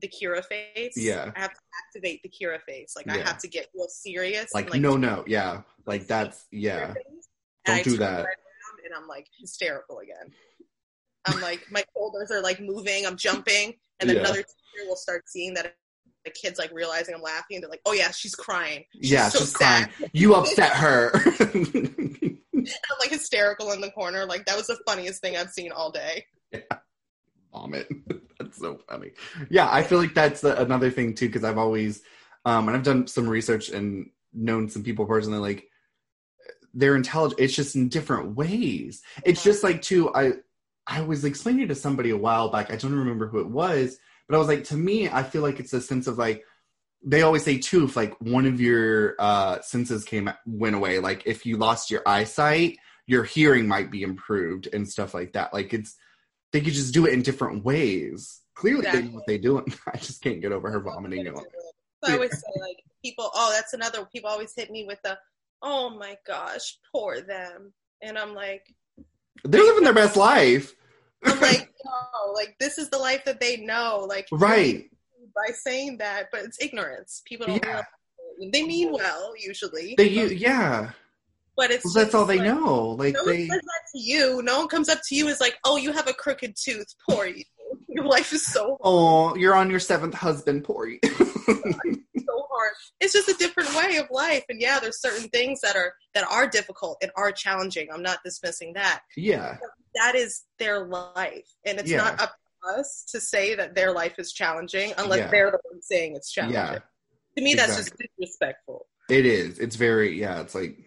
[0.01, 0.93] the Kiera face.
[0.97, 1.31] Yeah.
[1.35, 2.93] I have to activate the Kiera face.
[2.95, 4.53] Like I have to get real serious.
[4.53, 5.23] Like, and, no, no.
[5.27, 5.61] Yeah.
[5.85, 6.93] Like, that's, yeah.
[7.65, 8.25] Don't And do that.
[8.25, 8.35] right
[8.83, 10.33] and I'm like hysterical again.
[11.25, 13.05] I'm like my shoulders are like moving.
[13.05, 14.23] I'm jumping, and then Yeah.
[14.23, 15.75] another teacher will start seeing that
[16.25, 17.61] the kid's like realizing I'm laughing.
[17.61, 18.85] They're like, "Oh yeah, she's crying.
[18.93, 20.11] She's Yeah, so she's sad." crying.
[20.13, 21.11] You upset her.
[21.43, 22.39] I'm
[22.99, 24.25] like hysterical in the corner.
[24.25, 26.25] Like that was the funniest thing I've seen all day.
[26.51, 26.59] Yeah.
[27.53, 27.87] Vomit.
[28.39, 29.11] that's so funny.
[29.49, 32.01] Yeah, I feel like that's the, another thing too, because I've always,
[32.45, 35.67] um, and I've done some research and known some people personally, like,
[36.73, 37.39] they're intelligent.
[37.39, 39.03] It's just in different ways.
[39.23, 40.33] It's just like, too, I,
[40.87, 43.97] I was explaining to somebody a while back, I don't remember who it was,
[44.33, 46.43] but I was like, to me, I feel like it's a sense of like,
[47.05, 51.21] they always say too, if like one of your uh, senses came went away, like
[51.27, 55.53] if you lost your eyesight, your hearing might be improved and stuff like that.
[55.53, 55.95] Like it's
[56.51, 58.41] they could just do it in different ways.
[58.55, 59.63] Clearly, they know what they do.
[59.93, 61.27] I just can't get over her vomiting.
[61.27, 61.45] So.
[62.03, 63.29] I always say like people.
[63.35, 64.03] Oh, that's another.
[64.11, 65.15] People always hit me with the,
[65.61, 67.71] "Oh my gosh, poor them,"
[68.01, 68.65] and I'm like,
[69.43, 70.73] They're living their best life,
[71.25, 74.05] I'm like, no, like this is the life that they know.
[74.07, 74.89] Like right?
[75.35, 77.21] by saying that, but it's ignorance.
[77.25, 77.81] People don't Yeah.
[78.51, 79.95] they mean well usually.
[79.97, 80.91] They, you, yeah.
[81.57, 82.89] but it's Well, that's all they like, know.
[82.91, 84.41] Like No one they, says that to you.
[84.43, 86.87] No one comes up to you is like, "Oh, you have a crooked tooth.
[87.09, 87.43] Poor you.
[87.87, 90.99] Your life is so oh, you're on your seventh husband, poor you.
[91.03, 95.75] so hard." It's just a different way of life, and yeah, there's certain things that
[95.75, 97.87] are that are difficult and are challenging.
[97.91, 99.01] I'm not dismissing that.
[99.17, 99.57] yeah,
[99.95, 101.97] That is their life, and it's Yeah.
[101.97, 102.31] not up
[102.63, 105.27] to us to say that their life is challenging unless Yeah.
[105.31, 106.55] they're the one saying it's challenging.
[106.61, 106.79] yeah.
[107.37, 108.05] To me, that's Exactly.
[108.05, 108.87] just disrespectful.
[109.09, 109.59] It is.
[109.59, 110.41] It's very yeah.
[110.41, 110.77] It's like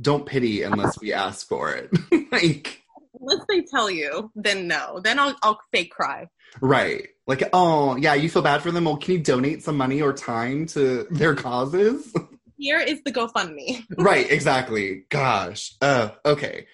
[0.00, 1.90] don't pity unless we ask for it.
[2.32, 2.82] like
[3.18, 5.00] Unless they tell you, then no.
[5.02, 6.28] Then I'll I'll fake cry.
[6.60, 7.08] right.
[7.26, 8.84] Like oh yeah, you feel bad for them.
[8.84, 12.12] Well, can you donate some money or time to their causes?
[12.58, 13.84] Here is the GoFundMe.
[13.98, 14.30] right.
[14.30, 15.04] Exactly.
[15.08, 15.72] Gosh.
[15.80, 16.10] Uh.
[16.24, 16.66] Okay.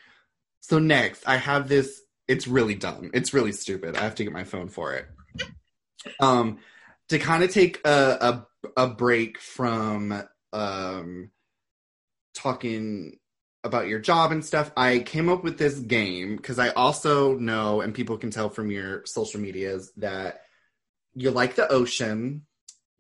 [0.63, 2.01] So next, I have this.
[2.29, 3.11] It's really dumb.
[3.13, 3.97] It's really stupid.
[3.97, 5.07] I have to get my phone for it.
[6.21, 6.59] Um,
[7.09, 8.47] to kind of take a
[8.77, 11.31] a, a break from um
[12.35, 13.19] talking
[13.65, 17.81] about your job and stuff, I came up with this game because I also know,
[17.81, 20.43] and people can tell from your social medias, that
[21.15, 22.47] you like the ocean,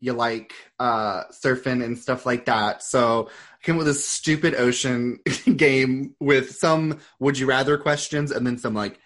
[0.00, 2.82] you like uh, surfing and stuff like that.
[2.82, 3.30] So
[3.62, 5.20] came up with this stupid ocean
[5.56, 8.98] game with some would you rather questions and then some like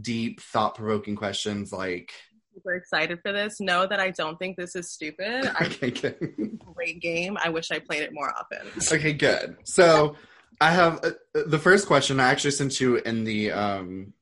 [0.00, 2.12] deep, thought provoking questions like,
[2.54, 3.60] Super excited for this.
[3.60, 5.46] Know that I don't think this is stupid.
[5.46, 6.58] I okay, good.
[6.74, 7.38] great game.
[7.42, 8.66] I wish I played it more often.
[8.92, 9.56] Okay, good.
[9.64, 10.16] So
[10.60, 11.10] I have uh,
[11.46, 14.14] the first question I actually sent you in the um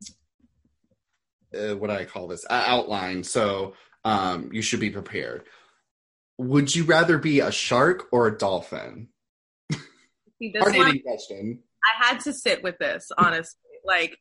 [1.59, 3.25] uh, what do I call this uh, outline.
[3.25, 3.75] So
[4.05, 5.45] um you should be prepared.
[6.37, 9.09] Would you rather be a shark or a dolphin?
[10.39, 11.59] See, this Hard one, question.
[11.85, 13.59] I had to sit with this honestly.
[13.85, 14.17] Like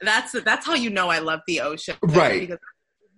[0.00, 2.40] that's that's how you know I love the ocean, Right.
[2.40, 2.58] Because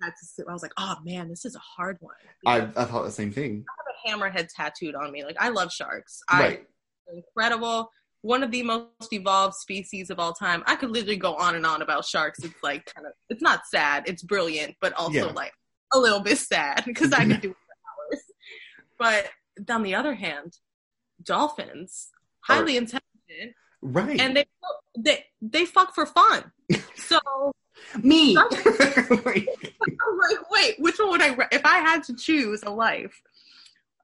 [0.03, 0.47] I had to sit.
[0.49, 2.15] I was like, oh man, this is a hard one.
[2.47, 3.65] I Because I thought the same thing.
[3.69, 5.25] I have a hammerhead tattooed on me.
[5.25, 6.21] Like I love sharks.
[6.29, 6.67] I Right.
[7.13, 7.91] incredible.
[8.23, 10.63] One of the most evolved species of all time.
[10.67, 12.39] I could literally go on and on about sharks.
[12.43, 15.33] It's like kind of, it's not sad, it's brilliant, but also Yeah.
[15.33, 15.53] like,
[15.93, 18.23] a little bit sad because I could do it for hours.
[18.99, 20.57] But on the other hand,
[21.23, 22.09] dolphins
[22.47, 24.20] highly intelligent, right?
[24.20, 24.45] and they
[24.99, 26.53] they they fuck for fun.
[26.97, 27.18] So
[28.03, 28.36] Me.
[28.36, 28.47] I'm
[30.18, 31.36] like, wait, which one would I?
[31.53, 33.20] If I had to choose a life,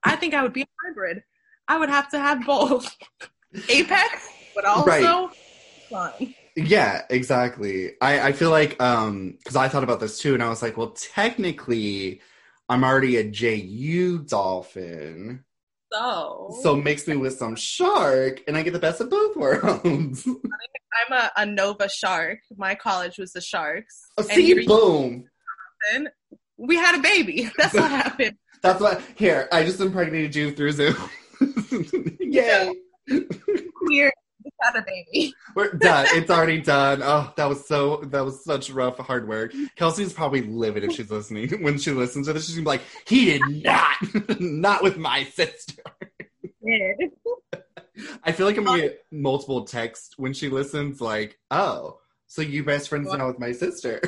[0.03, 1.23] I think I would be a hybrid.
[1.67, 2.95] I would have to have both
[3.69, 5.31] apex, but also Right.
[5.89, 6.35] fun.
[6.55, 7.93] Yeah, exactly.
[8.01, 10.77] I, I feel like um because I thought about this too, and I was like,
[10.77, 12.21] well, technically,
[12.69, 15.43] I'm already a JU dolphin,
[15.91, 20.25] So, so mix me with some shark, and I get the best of both worlds.
[20.27, 22.39] I'm a, a Nova shark.
[22.57, 24.01] My college was the Sharks.
[24.17, 25.25] oh, see, boom.
[26.57, 27.49] We had a baby.
[27.57, 28.37] That's what happened.
[28.61, 29.01] That's what.
[29.15, 30.95] Here, I just impregnated you through Zoom.
[32.19, 32.71] Yay!
[33.81, 34.13] We're
[34.61, 35.33] had a baby.
[35.55, 36.05] We're done.
[36.09, 37.01] It's already done.
[37.03, 37.97] Oh, that was so.
[38.05, 39.53] That was such rough, hard work.
[39.75, 41.49] Kelsey's probably livid if she's listening.
[41.61, 43.97] When she listens to this, she's gonna be like, "He did not,
[44.39, 45.83] not with my sister."
[48.23, 51.01] I feel like I'm gonna get multiple texts when she listens.
[51.01, 54.01] Like, "Oh, so you best friends now with my sister?"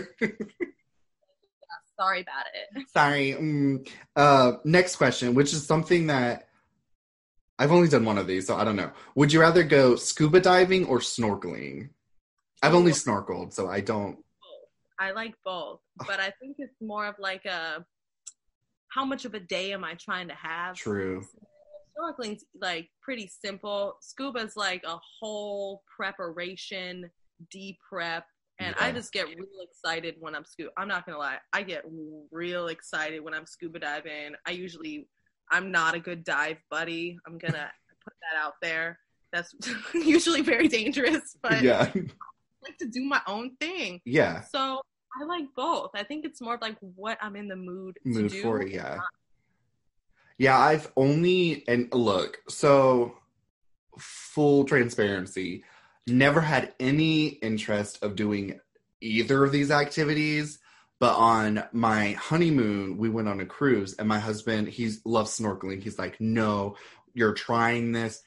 [1.99, 2.89] Sorry about it.
[2.89, 3.33] Sorry.
[3.33, 3.87] Mm.
[4.15, 6.47] Uh, next question, which is something that
[7.59, 8.91] I've only done one of these, so I don't know.
[9.15, 11.89] Would you rather go scuba diving or snorkeling?
[12.61, 14.17] I've only snorkeled, so I don't.
[14.99, 17.85] I like both, but I think it's more of like a
[18.89, 20.75] how much of a day am I trying to have?
[20.75, 21.25] True.
[21.97, 23.97] Snorkeling's like pretty simple.
[24.01, 27.09] Scuba's like a whole preparation,
[27.51, 28.25] deep prep,
[28.59, 30.71] and I just get real excited when I'm scuba.
[30.77, 31.83] I'm not gonna lie, I get
[32.31, 34.33] real excited when I'm scuba diving.
[34.45, 35.07] I usually,
[35.51, 37.17] I'm not a good dive buddy.
[37.27, 37.69] I'm gonna
[38.03, 38.99] put that out there.
[39.31, 39.53] That's
[39.93, 41.89] usually very dangerous, but Yeah.
[41.93, 41.99] I
[42.63, 43.99] like to do my own thing.
[44.05, 44.41] Yeah.
[44.41, 44.81] So
[45.19, 45.91] I like both.
[45.95, 48.41] I think it's more of like what I'm in the mood to Mood do.
[48.41, 48.99] for yeah.
[50.37, 53.15] Yeah, I've only and look, so
[53.99, 55.63] full transparency,
[56.07, 58.59] never had any interest of doing
[59.01, 60.59] either of these activities.
[61.03, 65.83] But on my honeymoon, we went on a cruise, and my husband, he loves snorkeling.
[65.83, 66.77] He's like, "No,
[67.13, 68.23] you're trying this."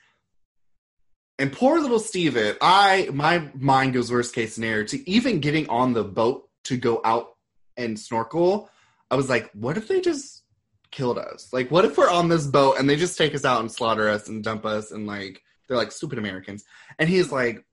[1.39, 5.95] And poor little Steven, I my mind goes worst case scenario to even getting on
[5.95, 7.37] the boat to go out
[7.79, 8.69] and snorkel.
[9.11, 10.43] I was like, what if they just
[10.91, 11.55] killed us?
[11.55, 14.07] Like, what if we're on this boat and they just take us out and slaughter
[14.11, 16.63] us and dump us and like they're like stupid Americans?
[16.99, 17.65] And he's like,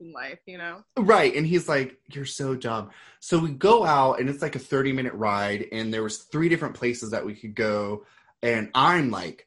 [0.00, 0.84] in life, you know.
[0.96, 2.90] right, and he's like, you're so dumb.
[3.20, 6.48] So we go out and it's like a 30 minute ride, and there was three
[6.48, 8.04] different places that we could go,
[8.42, 9.46] and I'm like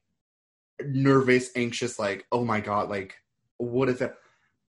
[0.86, 3.16] nervous, anxious, like, oh my god, like,
[3.58, 4.02] what if?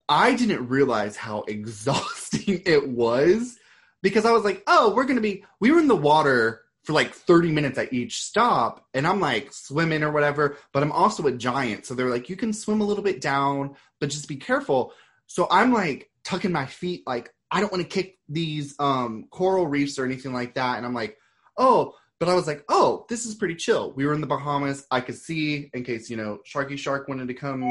[0.08, 3.58] I didn't realize how exhausting it was
[4.02, 5.44] because I was like, oh, we're gonna be.
[5.60, 9.52] We were in the water for like 30 minutes at each stop, and I'm like
[9.52, 10.58] swimming or whatever.
[10.72, 13.74] But I'm also a giant, so they're like, you can swim a little bit down,
[14.00, 14.92] but just be careful.
[15.26, 19.66] So I'm like tucking my feet, like I don't want to kick these um coral
[19.66, 20.76] reefs or anything like that.
[20.76, 21.16] And I'm like,
[21.56, 23.92] oh, but I was like, oh, this is pretty chill.
[23.92, 24.86] We were in the Bahamas.
[24.90, 27.64] I could see in case you know Sharky Shark wanted to come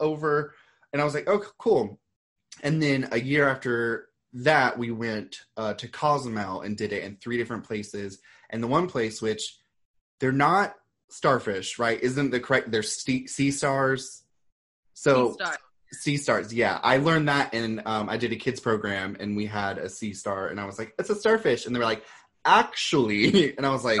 [0.00, 0.54] over,
[0.92, 1.98] and I was like, oh, cool.
[2.62, 7.16] And then a year after that, we went uh, to Cozumel and did it in
[7.16, 8.18] three different places.
[8.50, 9.58] And the one place, which
[10.20, 10.74] they're not
[11.08, 12.00] starfish, right?
[12.00, 12.70] Isn't the correct?
[12.70, 14.22] They're sea, sea stars.
[14.94, 15.56] So Sea star.
[15.92, 16.78] Sea stars, yeah.
[16.82, 20.12] I learned that in um, I did a kids program, and we had a sea
[20.14, 22.04] star, and I was like, "It's a starfish," and they were like,
[22.44, 24.00] "Actually," and I was like,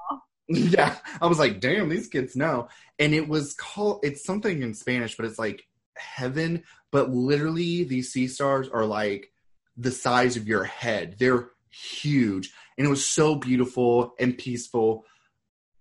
[0.48, 2.68] "Yeah." I was like, "Damn, these kids know."
[2.98, 4.00] And it was called.
[4.02, 5.66] It's something in Spanish, but it's like
[5.96, 6.64] heaven.
[6.92, 9.30] But literally, these sea stars are like
[9.76, 11.16] the size of your head.
[11.18, 15.04] They're huge, and it was so beautiful and peaceful.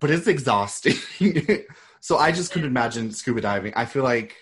[0.02, 0.98] But it's exhausting.
[2.02, 3.74] so I just couldn't imagine scuba diving.
[3.76, 4.36] I feel like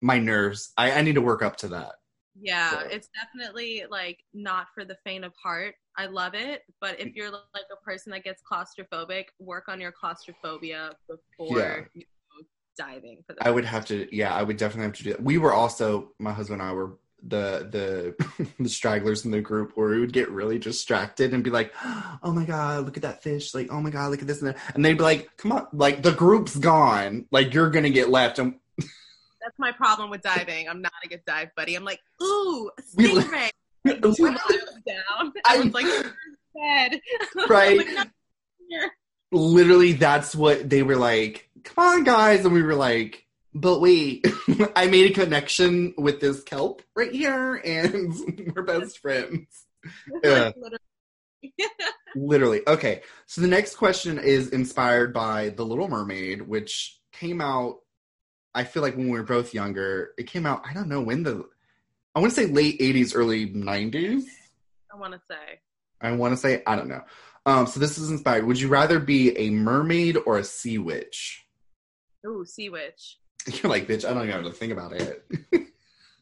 [0.00, 0.72] my nerves.
[0.76, 1.92] I, I need to work up to that.
[2.40, 5.74] Yeah, So- it's definitely like not for the faint of heart.
[5.96, 7.42] I love it, but if you're like
[7.72, 11.80] a person that gets claustrophobic, work on your claustrophobia before Yeah.
[11.94, 12.46] you go
[12.76, 13.44] diving for that.
[13.46, 14.06] I would have to.
[14.14, 15.22] Yeah, I would definitely have to do that.
[15.22, 19.72] We were also my husband and I were the the the stragglers in the group
[19.74, 21.72] where we would get really distracted and be like,
[22.22, 24.50] "Oh my god, look at that fish!" Like, "Oh my god, look at this," and,
[24.54, 24.74] that.
[24.76, 27.26] and they'd be like, "Come on!" Like the group's gone.
[27.32, 28.38] Like you're gonna get left.
[28.38, 28.60] And
[29.42, 30.68] That's my problem with diving.
[30.68, 31.74] I'm not a good dive buddy.
[31.74, 33.50] I'm like, ooh, stingray.
[33.84, 34.40] Like, two miles
[34.86, 35.32] down.
[35.46, 35.86] I- I was like,
[36.56, 37.00] dead.
[37.48, 37.78] Right.
[37.78, 38.08] like, "Not
[39.30, 41.48] literally, that's what they were like.
[41.64, 43.24] Come on, guys, and we were like.
[43.54, 44.26] But wait,
[44.76, 48.14] I made a connection with this kelp right here, and
[48.54, 49.46] we're best friends.
[50.22, 50.52] Yeah.
[52.14, 52.60] Literally.
[52.66, 53.02] Okay.
[53.26, 57.78] So the next question is inspired by The Little Mermaid, which came out,
[58.58, 60.14] I feel like when we were both younger.
[60.18, 61.48] It came out, I don't know when the,
[62.16, 64.24] I want to say late 80s, early 90s.
[64.92, 65.60] I want to say.
[66.00, 67.04] I want to say, I don't know.
[67.46, 68.44] Um, so this is inspired.
[68.46, 71.46] Would you rather be a mermaid or a sea witch?
[72.26, 73.20] Ooh, sea witch.
[73.46, 75.24] You're like, bitch, I don't even have to think about it.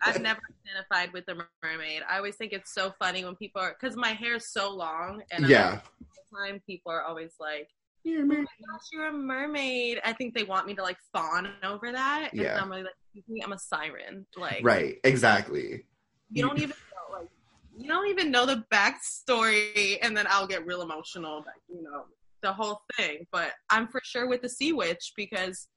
[0.03, 2.03] I've never identified with a mermaid.
[2.07, 5.23] I always think it's so funny when people are because my hair is so long,
[5.31, 7.71] and yeah, I'm, the time people are always like,
[8.07, 8.49] You're a "Oh my mermaid.
[8.71, 12.31] gosh, you're a mermaid." I think they want me to like fawn over that.
[12.33, 12.61] And Yeah.
[12.61, 14.27] I'm really like, "Excuse me, I'm a siren.
[14.37, 15.85] Like, right, exactly.
[16.31, 17.29] you don't even know, like,
[17.77, 22.05] you don't even know the backstory, and then I'll get real emotional, like, you know,
[22.43, 23.27] the whole thing.
[23.33, 25.69] But I'm for sure with the sea witch because.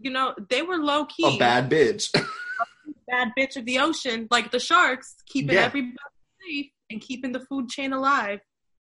[0.00, 2.10] You know, they were low key A bad bitch.
[3.08, 5.62] bad bitch of the ocean, like the sharks, keeping Yeah.
[5.66, 5.94] everybody
[6.44, 8.40] safe and keeping the food chain alive.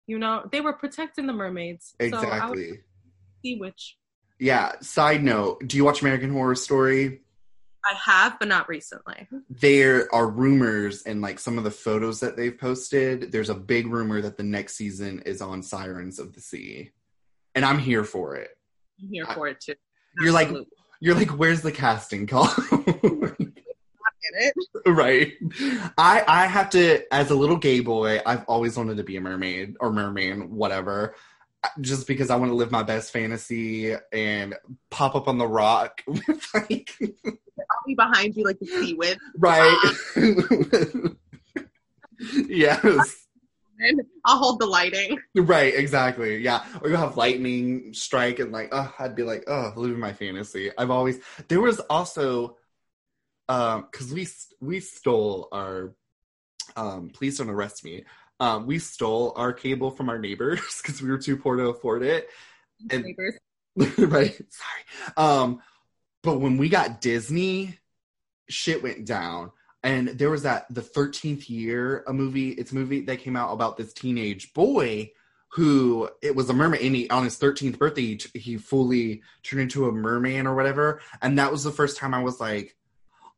[0.07, 1.93] You know, they were protecting the mermaids.
[1.99, 2.79] So exactly.
[3.43, 3.97] sea witch.
[4.39, 4.73] Yeah.
[4.81, 7.21] Side note: Do you watch American Horror Story?
[7.85, 9.27] I have, but not recently.
[9.49, 13.31] There are rumors and like some of the photos that they've posted.
[13.31, 16.91] There's a big rumor that the next season is on Sirens of the Sea,
[17.55, 18.49] and I'm here for it.
[19.01, 19.75] I'm here I- for it too.
[20.19, 20.49] You're like-
[20.99, 22.47] You're like, where's the casting call?
[24.33, 24.55] Get it?
[24.87, 25.33] right.
[25.97, 29.21] I I have to as a little gay boy, I've always wanted to be a
[29.21, 31.15] mermaid or merman, whatever.
[31.81, 34.55] Just because I want to live my best fantasy and
[34.89, 39.17] pop up on the rock with like I'll be behind you like the sea witch.
[39.37, 39.93] right.
[40.15, 41.17] Um,
[42.47, 43.27] yes.
[44.25, 45.19] I'll hold the lighting.
[45.35, 46.37] Right, exactly.
[46.37, 46.63] Yeah.
[46.81, 50.71] Or you'll have lightning strike and like, oh, I'd be like, oh, living my fantasy.
[50.77, 52.56] I've always there was also
[53.49, 54.27] um because we
[54.61, 55.93] we stole our
[56.75, 58.05] um please don't arrest me.
[58.39, 62.03] Um we stole our cable from our neighbors because we were too poor to afford
[62.03, 62.29] it.
[62.89, 63.39] And- Neighbors.
[63.97, 64.35] right.
[64.35, 65.17] Sorry.
[65.17, 65.61] Um,
[66.23, 67.77] but when we got Disney,
[68.49, 69.51] shit went down.
[69.83, 73.53] And there was that the 13th year, a movie, it's a movie that came out
[73.53, 75.11] about this teenage boy
[75.49, 79.61] who it was a mermaid and he, on his 13th birthday he, he fully turned
[79.61, 82.75] into a merman or whatever and that was the first time i was like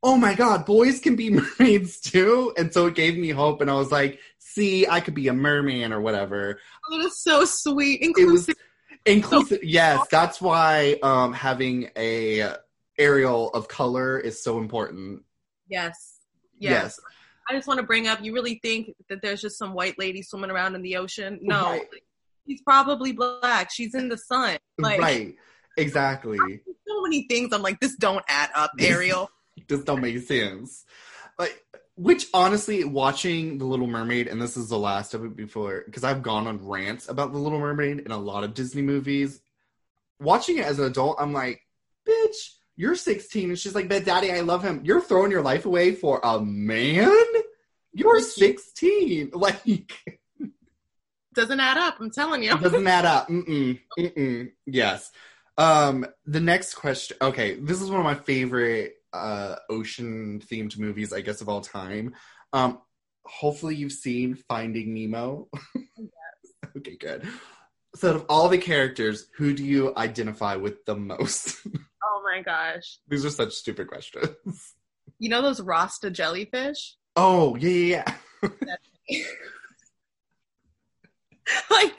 [0.03, 1.29] oh my god boys can be
[1.59, 5.13] mermaids too and so it gave me hope and i was like see i could
[5.13, 6.59] be a merman or whatever
[6.91, 8.01] Oh, that is so sweet.
[8.01, 8.55] Inclusive.
[9.05, 12.55] inclusive yes that's why um having a
[12.97, 15.23] Ariel of color is so important
[15.67, 16.17] yes.
[16.57, 16.99] yes, Yes.
[17.49, 20.21] I just want to bring up you really think that there's just some white lady
[20.21, 21.39] swimming around in the ocean?
[21.41, 21.71] No.
[21.71, 21.87] Right.
[22.47, 23.71] She's probably black.
[23.71, 24.57] She's in the sun.
[24.77, 25.35] Like right
[25.77, 26.37] exactly
[26.89, 29.29] so many things I'm like, this don't add up, Ariel.
[29.68, 30.86] Just don't make sense.
[31.38, 31.64] Like
[31.99, 36.05] which honestly watching the little mermaid and this is the last of it before because
[36.05, 39.41] i've gone on rants about the little mermaid in a lot of disney movies
[40.22, 41.62] watching it as an adult i'm like
[42.07, 44.80] bitch you're 16 and she's like but daddy i love him.
[44.86, 47.12] You're throwing your life away for a man?
[47.91, 49.91] You're 16 like
[51.36, 52.57] Doesn't add up, I'm telling you.
[52.57, 53.28] doesn't add up.
[53.30, 54.51] Mm-mm, mm-mm.
[54.66, 55.12] yes.
[55.57, 61.12] Um the next question okay this is one of my favorite uh ocean themed movies
[61.14, 62.14] i guess of all time.
[62.53, 62.80] Um
[63.26, 65.47] hopefully you've seen finding nemo.
[66.78, 67.28] Okay good.
[67.95, 71.57] So of all the characters who do you identify with the most?
[72.01, 72.99] Oh my gosh.
[73.07, 74.74] these are such stupid questions.
[75.20, 76.95] You know those Rasta jellyfish?
[77.16, 78.03] oh yeah
[78.41, 78.76] yeah,
[79.10, 79.24] yeah.
[81.72, 81.93] like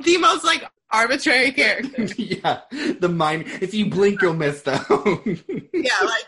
[0.00, 2.04] the most like arbitrary character.
[2.16, 2.60] yeah
[3.00, 4.80] the mind if you blink you'll miss them.
[5.72, 6.24] Yeah, like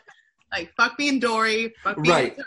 [0.56, 2.38] like fuck me and Dory, fuck me right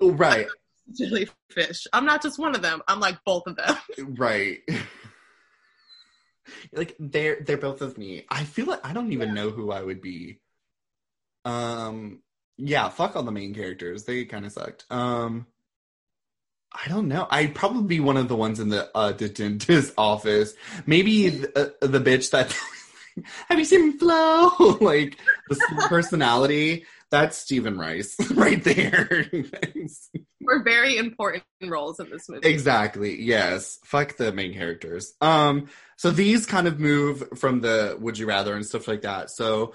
[0.00, 0.46] right
[0.86, 1.86] and jellyfish.
[1.92, 2.82] I'm not just one of them.
[2.88, 3.76] I'm like both of them.
[4.18, 4.58] Right.
[6.72, 8.24] like they're they're both of me.
[8.28, 10.40] I feel like I don't even know who I would be.
[11.44, 12.22] Um
[12.58, 14.04] yeah, fuck all the main characters.
[14.04, 14.84] They kind of sucked.
[14.90, 15.46] Um
[16.72, 17.26] I don't know.
[17.30, 20.54] I'd probably be one of the ones in the uh the dentist office.
[20.86, 22.54] Maybe the, uh, the bitch that
[23.48, 24.50] have you seen Flo?
[24.80, 25.18] like
[25.48, 26.84] the personality.
[27.10, 29.26] That's Steven Rice right there.
[30.40, 32.48] We're very important roles in this movie.
[32.48, 33.20] Exactly.
[33.20, 33.78] Yes.
[33.84, 35.14] Fuck the main characters.
[35.20, 35.68] Um.
[35.96, 39.30] So these kind of move from the would you rather and stuff like that.
[39.30, 39.74] So,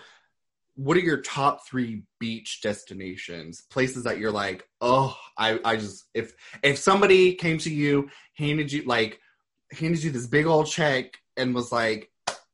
[0.75, 3.63] what are your top three beach destinations?
[3.69, 6.33] Places that you're like, oh, I, I just if
[6.63, 9.19] if somebody came to you, handed you like
[9.71, 12.09] handed you this big old check and was like,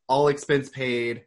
[0.08, 1.24] all expense paid,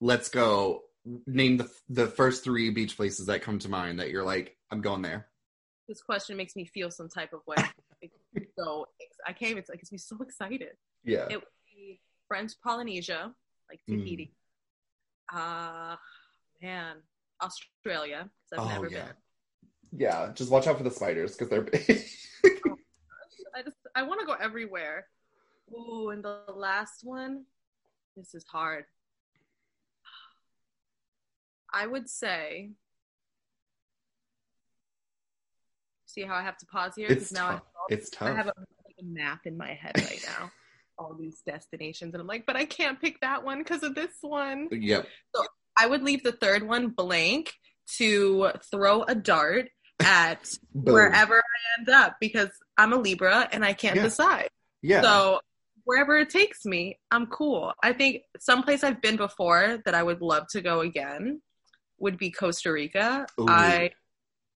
[0.00, 0.82] let's go.
[1.26, 4.80] Name the the first three beach places that come to mind that you're like, I'm
[4.80, 5.26] going there.
[5.88, 7.56] This question makes me feel some type of way.
[8.58, 8.86] So
[9.26, 9.64] I can't even.
[9.68, 10.70] It gets me so excited.
[11.04, 11.26] Yeah.
[11.28, 11.44] It would
[11.74, 13.32] be French Polynesia,
[13.68, 13.98] like Mm.
[14.04, 14.32] Tahiti.
[15.32, 15.96] Uh
[16.62, 16.96] man,
[17.42, 18.30] Australia.
[18.52, 19.04] I've Oh, never yeah.
[19.06, 20.00] been.
[20.00, 20.32] Yeah.
[20.34, 22.04] Just watch out for the spiders because they're big.
[23.54, 25.06] I just I want to go everywhere.
[25.72, 27.44] Ooh, and the last one,
[28.16, 28.84] this is hard.
[31.72, 32.70] I would say.
[36.06, 37.62] See how I have to pause here because now I tough.
[37.88, 38.52] It's I have a
[39.02, 40.50] map in my head right now,
[40.98, 44.12] all these destinations, and I'm like, but I can't pick that one because of this
[44.20, 44.68] one.
[44.70, 45.06] Yep.
[45.34, 45.44] So
[45.78, 47.52] I would leave the third one blank
[47.98, 49.70] to throw a dart
[50.00, 54.02] at wherever I end up because I'm a Libra and I can't Yeah.
[54.02, 54.48] decide.
[54.82, 55.02] Yeah.
[55.02, 55.40] So
[55.84, 57.72] wherever it takes me, I'm cool.
[57.82, 61.40] I think someplace I've been before that I would love to go again
[62.02, 63.26] would be Costa Rica.
[63.40, 63.46] Ooh.
[63.48, 63.92] I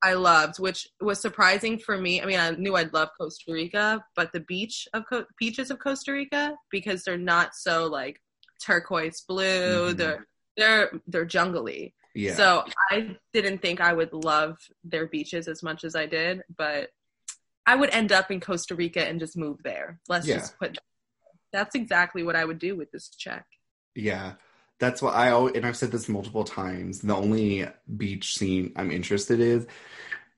[0.03, 2.21] I loved, which was surprising for me.
[2.21, 5.79] I mean, I knew I'd love Costa Rica, but the beach of Co- beaches of
[5.79, 8.21] Costa Rica because they're not so like
[8.63, 9.95] turquoise blue.
[9.95, 9.97] Mhm.
[9.97, 10.27] They're
[10.59, 11.95] they're they're jungly.
[12.15, 12.35] yeah.
[12.35, 16.91] So I didn't think I would love their beaches as much as I did, but
[17.67, 19.99] I would end up in Costa Rica and just move there.
[20.09, 20.39] Let's Yeah.
[20.39, 20.79] just put.
[21.53, 23.47] That's exactly what I would do with this check.
[23.95, 24.35] Yeah,
[24.79, 27.01] that's what I always, and I've said this multiple times.
[27.01, 27.67] The only
[27.97, 29.67] beach scene I'm interested in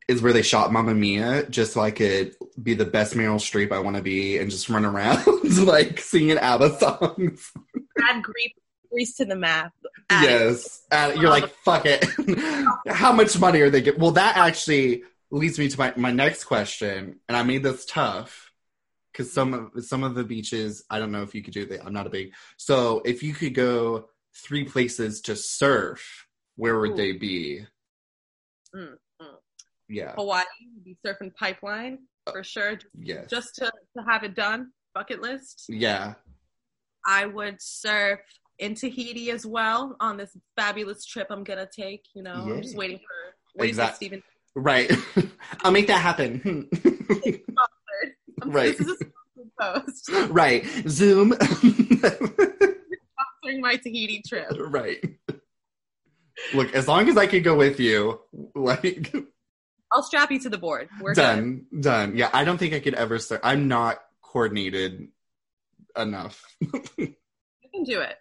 [0.06, 3.72] is where they shot Mamma Mia, just so I could be the best Meryl Streep
[3.72, 5.24] I want to be and just run around
[5.66, 7.52] like singing ABBA songs.
[8.00, 8.54] Add Greece,
[8.90, 9.72] Greece to the map.
[10.08, 12.04] Add yes, uh, you're like fuck it.
[12.88, 14.00] How much money are they getting?
[14.00, 18.52] Well, that actually leads me to my my next question, and I made this tough
[19.12, 21.84] because some of some of the beaches I don't know if you could do that.
[21.84, 24.08] I'm not a big so if you could go
[24.44, 26.26] three places to surf,
[26.56, 26.96] where would Ooh.
[26.96, 27.66] they be?
[28.74, 29.26] Mm, mm.
[29.88, 30.12] Yeah.
[30.12, 30.44] Hawaii
[30.84, 31.98] be surfing pipeline
[32.30, 32.78] for sure.
[32.98, 33.26] Yes.
[33.30, 35.66] Just to, to have it done, bucket list.
[35.68, 36.14] yeah.
[37.06, 38.20] I would surf
[38.58, 42.04] in Tahiti as well on this fabulous trip I'm gonna take.
[42.14, 44.22] You know, I'm just waiting for waiting Exact- for Steven.
[44.54, 44.90] Right.
[45.64, 46.68] I'll make that happen.
[48.44, 48.78] Right.
[48.78, 50.10] This is a post.
[50.30, 50.64] right.
[50.88, 51.34] Zoom.
[53.48, 54.50] Sponsoring my Tahiti trip.
[54.58, 55.04] right.
[56.54, 58.20] Look, as long as I could go with you,
[58.54, 59.14] like
[59.92, 60.88] I'll strap you to the board.
[61.00, 62.16] We're done, done.
[62.16, 63.40] Yeah, I don't think I could ever start.
[63.44, 65.08] I'm not coordinated
[65.96, 66.44] enough.
[67.70, 68.16] You can do it.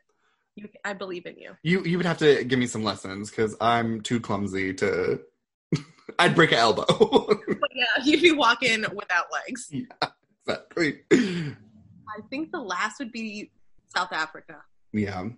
[0.56, 1.56] You, I believe in you.
[1.64, 5.22] you you would have to give me some lessons because I'm too clumsy to.
[6.20, 6.86] I'd break an elbow.
[7.74, 9.72] Yeah, you'd be walking without legs.
[10.46, 11.00] exactly.
[11.14, 13.52] I think the last would be
[13.96, 14.58] South Africa.
[14.98, 15.34] Yeah, That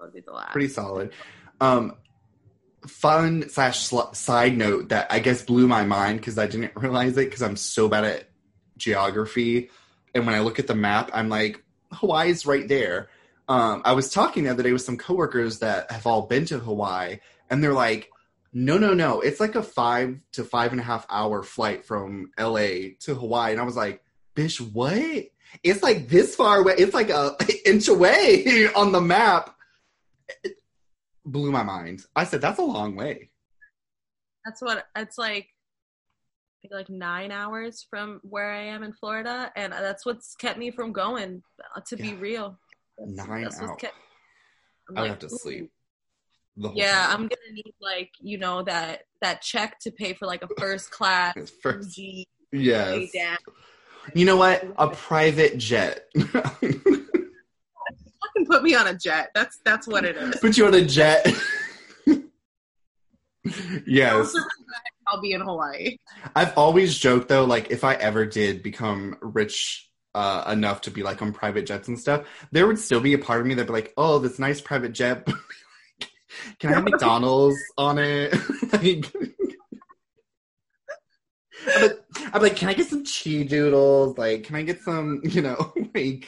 [0.00, 0.52] would be the last.
[0.52, 1.12] pretty solid.
[1.60, 1.94] Um,
[2.86, 7.12] fun slash sl- side note that I guess blew my mind because I didn't realize
[7.16, 8.28] it because I'm so bad at
[8.76, 9.70] geography,
[10.14, 11.62] and when I look at the map, I'm like,
[11.92, 13.08] Hawaii's right there.
[13.48, 16.58] Um, I was talking the other day with some coworkers that have all been to
[16.58, 17.18] Hawaii,
[17.50, 18.08] and they're like,
[18.52, 19.20] "No, no, no!
[19.20, 23.50] It's like a five to five and a half hour flight from LA to Hawaii."
[23.52, 24.02] And I was like,
[24.34, 25.24] "Bish, what?
[25.62, 26.74] It's like this far away.
[26.78, 27.36] It's like a
[27.66, 29.54] inch away on the map."
[30.44, 30.54] It
[31.24, 32.04] blew my mind.
[32.14, 33.30] I said, "That's a long way."
[34.44, 35.48] That's what it's like.
[36.62, 40.58] I think like nine hours from where I am in Florida, and that's what's kept
[40.58, 41.42] me from going.
[41.74, 42.16] uh, To be Yeah.
[42.18, 42.58] real,
[42.98, 43.70] That's- Nine that's hours.
[43.78, 43.94] kept-
[44.94, 45.38] I like, have to ooh.
[45.38, 45.72] sleep.
[46.74, 47.10] Yeah, time.
[47.12, 50.90] I'm gonna need like you know that that check to pay for like a first
[50.98, 51.98] class First,
[52.52, 53.10] yes.
[53.12, 53.38] down.
[54.14, 54.66] You know what?
[54.78, 56.06] A private jet.
[56.16, 56.80] Fucking
[58.46, 59.30] put me on a jet.
[59.34, 60.36] That's that's what it is.
[60.36, 61.26] Put you on a jet.
[63.86, 64.34] yes.
[65.06, 65.96] I'll be in Hawaii.
[66.36, 71.02] I've always joked though, like if I ever did become rich uh, enough to be
[71.02, 73.66] like on private jets and stuff, there would still be a part of me that'd
[73.66, 75.26] be like, "Oh, this nice private jet.
[76.58, 78.34] Can I have McDonald's on it?"
[78.72, 79.12] like,
[81.66, 82.00] I'm like,
[82.32, 84.16] I'm like, "Can I get some cheese doodles?
[84.18, 85.20] Like, can I get some?
[85.30, 86.26] You know, like."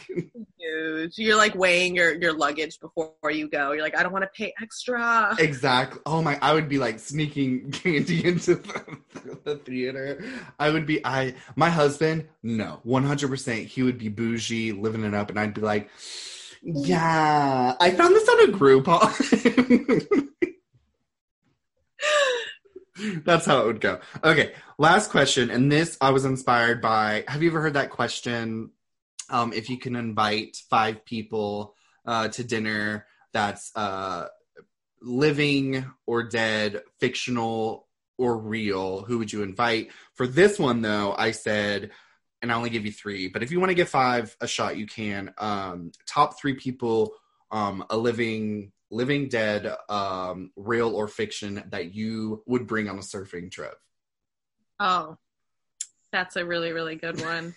[0.58, 1.18] Huge.
[1.18, 3.72] You're like weighing your your luggage before you go.
[3.72, 5.34] You're like, I don't want to pay extra.
[5.38, 6.00] Exactly.
[6.06, 6.38] Oh my!
[6.40, 10.24] I would be like sneaking candy into the, the theater.
[10.60, 11.04] I would be.
[11.04, 12.28] I my husband.
[12.42, 13.66] No, one hundred percent.
[13.66, 15.90] He would be bougie, living it up, and I'd be like,
[16.64, 16.86] mm.
[16.86, 20.28] "Yeah, I found this on a Groupon."
[23.24, 24.00] That's how it would go.
[24.22, 27.24] Okay, last question, and this I was inspired by.
[27.28, 28.70] Have you ever heard that question?
[29.30, 31.74] Um, if you can invite five people
[32.04, 34.26] uh, to dinner, that's uh,
[35.00, 37.88] living or dead, fictional
[38.18, 39.88] or real, who would you invite?
[40.14, 41.90] For this one, though, I said
[42.42, 44.76] and I only give you three, but if you want to give five a shot,
[44.76, 45.32] you can.
[45.38, 47.12] Um, top three people,
[47.52, 53.00] um, a living, living dead, um, real or fiction that you would bring on a
[53.02, 53.74] surfing trip.
[54.78, 55.16] Oh,
[56.12, 57.54] that's a really, really good one.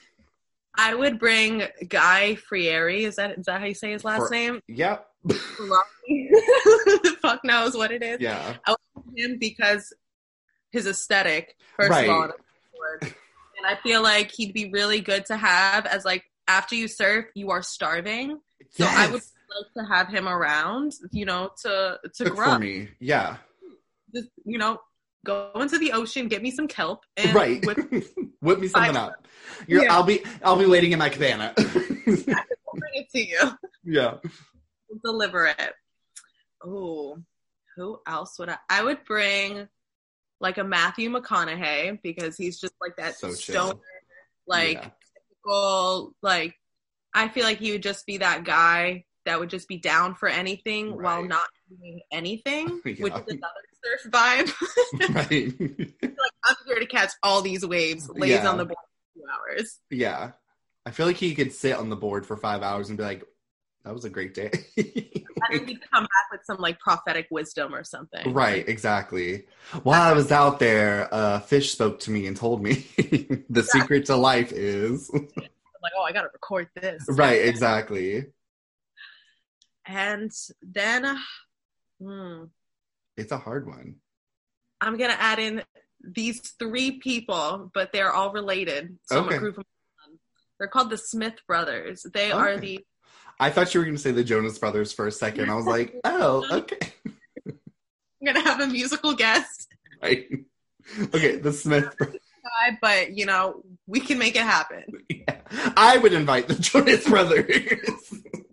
[0.77, 3.03] I would bring Guy Fieri.
[3.05, 4.61] Is that is that how you say his last For- name?
[4.67, 5.07] Yep.
[5.25, 8.19] the fuck knows what it is.
[8.21, 8.55] Yeah.
[8.65, 9.93] I would bring him because
[10.71, 12.09] his aesthetic, first Right.
[12.09, 12.23] of all,
[13.01, 17.25] and I feel like he'd be really good to have as like after you surf,
[17.36, 18.39] you are starving.
[18.71, 19.31] So I would Yes.
[19.78, 22.53] To have him around, you know, to to Cook grow.
[22.53, 22.89] for me.
[22.99, 23.38] Yeah.
[24.14, 24.80] Just you know,
[25.26, 27.66] go into the ocean, get me some kelp, and right.
[27.66, 27.78] with,
[28.41, 29.28] Whip me something up.
[29.68, 29.93] You're, Yeah.
[29.93, 31.53] I'll be I'll be waiting in my cabana.
[31.58, 32.26] bring
[32.93, 33.51] it to you.
[33.84, 34.16] yeah.
[35.03, 35.74] deliver it.
[36.64, 37.18] Oh,
[37.76, 38.58] who else would I?
[38.70, 39.68] I would bring
[40.39, 43.80] like a Matthew McConaughey because he's just like that So stoner,
[44.47, 44.89] like Yeah.
[45.30, 46.14] typical.
[46.22, 46.56] Like
[47.14, 50.28] I feel like he would just be that guy that would just be down for
[50.30, 53.05] anything while not doing anything, which Yeah.
[53.17, 54.51] is another surf vibe.
[55.15, 55.59] right.
[56.01, 58.47] like I'm here to catch all these waves, lays Yeah.
[58.49, 58.78] on the board
[59.13, 59.26] for two
[59.59, 59.80] hours.
[59.89, 60.32] yeah.
[60.88, 63.23] I feel like he could sit on the board for five hours and be like,
[63.84, 64.51] that was a great day.
[64.78, 68.34] And then he'd come back with some like prophetic wisdom or something.
[68.34, 69.45] right, exactly.
[69.84, 72.86] While I was out there, a fish spoke to me and told me
[73.49, 75.09] the secret to life is.
[75.13, 75.28] I'm
[75.84, 77.03] like, oh, I gotta record this.
[77.09, 78.26] right, exactly.
[79.86, 80.31] And
[80.61, 81.17] then
[82.01, 82.43] hmm,
[83.17, 83.95] It's a hard one.
[84.81, 85.63] I'm gonna add in
[86.01, 88.97] these three people, but they're all related.
[89.05, 89.36] So I'm Okay.
[89.38, 89.65] a group of
[90.59, 92.05] they're called the Smith brothers.
[92.13, 92.79] They are the
[93.39, 95.49] I thought you were going to say the Jonas Brothers for a second.
[95.49, 96.93] I was like, oh, okay.
[97.45, 97.53] I'm
[98.25, 99.67] gonna have a musical guest
[100.01, 100.27] Right.
[101.13, 101.93] Okay, the Smith.
[102.81, 104.83] but you know, we can make it happen.
[105.09, 105.41] Yeah.
[105.77, 108.13] I would invite the Jonas Brothers.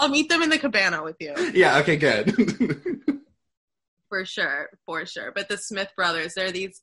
[0.00, 1.34] I'll meet them in the cabana with you.
[1.54, 2.34] yeah, okay, good.
[4.08, 5.30] For sure, for sure.
[5.32, 6.82] But the Smith brothers, they're these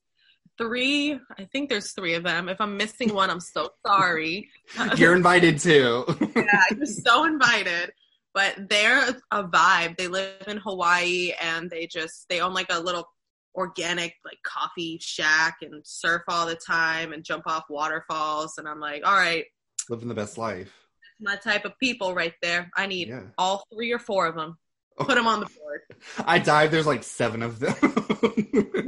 [0.58, 2.48] three, I think there's three of them.
[2.48, 4.48] If I'm missing one, I'm so sorry.
[4.96, 6.06] You're invited too.
[6.38, 7.92] yeah, you're so invited.
[8.34, 9.98] But they're a vibe.
[9.98, 13.10] They live in Hawaii and they just they own like a little
[13.56, 18.54] organic like coffee shack and surf all the time and jump off waterfalls.
[18.58, 19.44] And I'm like, all right,
[19.90, 20.87] Living the best life.
[21.20, 22.72] My type of people right there.
[22.76, 23.22] I need Yeah.
[23.38, 24.58] all three or four of them.
[25.00, 25.06] Oh.
[25.06, 25.82] Put them on the board.
[26.26, 27.76] I dive, there's like seven of them.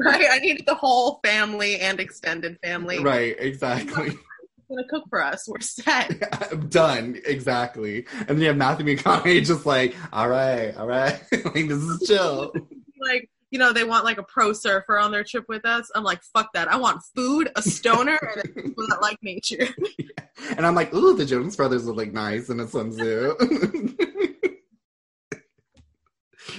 [0.02, 0.26] Right?
[0.32, 3.00] I need the whole family and extended family.
[3.00, 4.12] right, exactly.
[4.70, 5.46] Gonna cook for us.
[5.48, 6.52] We're set.
[6.52, 8.06] I'm done, exactly.
[8.20, 11.20] And then you have Matthew McConaughey just like, all right, all right.
[11.32, 12.54] like, this is chill.
[13.02, 16.04] like you know they want like a pro surfer on their trip with us i'm
[16.04, 19.68] like fuck that i want food a stoner and people that like nature
[20.56, 23.96] And I'm like, ooh, the Jonas Brothers look like nice in a swimsuit.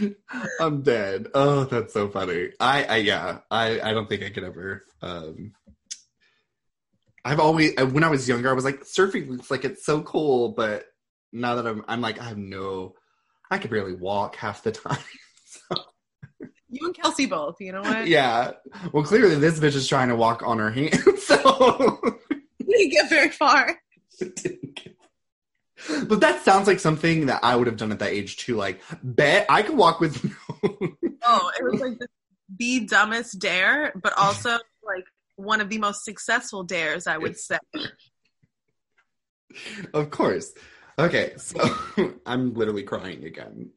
[0.61, 1.29] I'm dead.
[1.35, 2.51] Oh, that's so funny.
[2.61, 4.85] I, I yeah, I, I don't think I could ever.
[5.03, 5.53] Um,
[7.25, 10.51] I've always, when I was younger, I was like, surfing looks like it's so cool,
[10.51, 10.85] but
[11.33, 12.95] now that I'm, I'm like, I have no,
[13.51, 14.99] I could barely walk half the time.
[16.71, 18.53] You and kelsey both you know what yeah.
[18.93, 22.01] Well, clearly this bitch is trying to walk on her hands, so.
[22.61, 23.81] we didn't get very far
[26.09, 28.55] but that sounds like something that I would have done at that age too.
[28.55, 30.23] Like, bet I could walk with
[30.63, 32.07] oh it was like the,
[32.59, 35.07] the dumbest dare but also like
[35.37, 37.57] one of the most successful dares i would say
[39.95, 40.53] of course.
[40.99, 41.59] Okay, so
[42.27, 43.71] I'm literally crying again.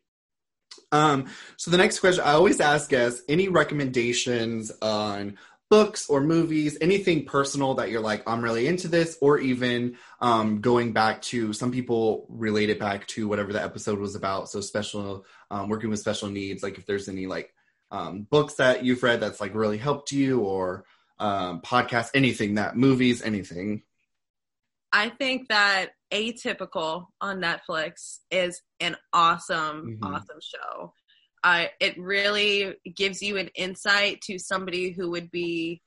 [0.93, 1.25] Um,
[1.57, 5.37] so the next question I always ask guests any recommendations on
[5.69, 10.61] books or movies, anything personal that you're like, I'm really into this, or even um,
[10.61, 14.49] going back to some people relate it back to whatever the episode was about.
[14.49, 17.51] So special um, working with special needs, like if there's any like
[17.89, 20.85] um, books that you've read that's like really helped you, or
[21.17, 23.81] um, podcasts, anything that movies, anything.
[24.93, 30.13] I think that atypical on netflix is an awesome Mhm.
[30.13, 30.93] awesome show.
[31.43, 35.81] I it really gives you an insight to somebody who would be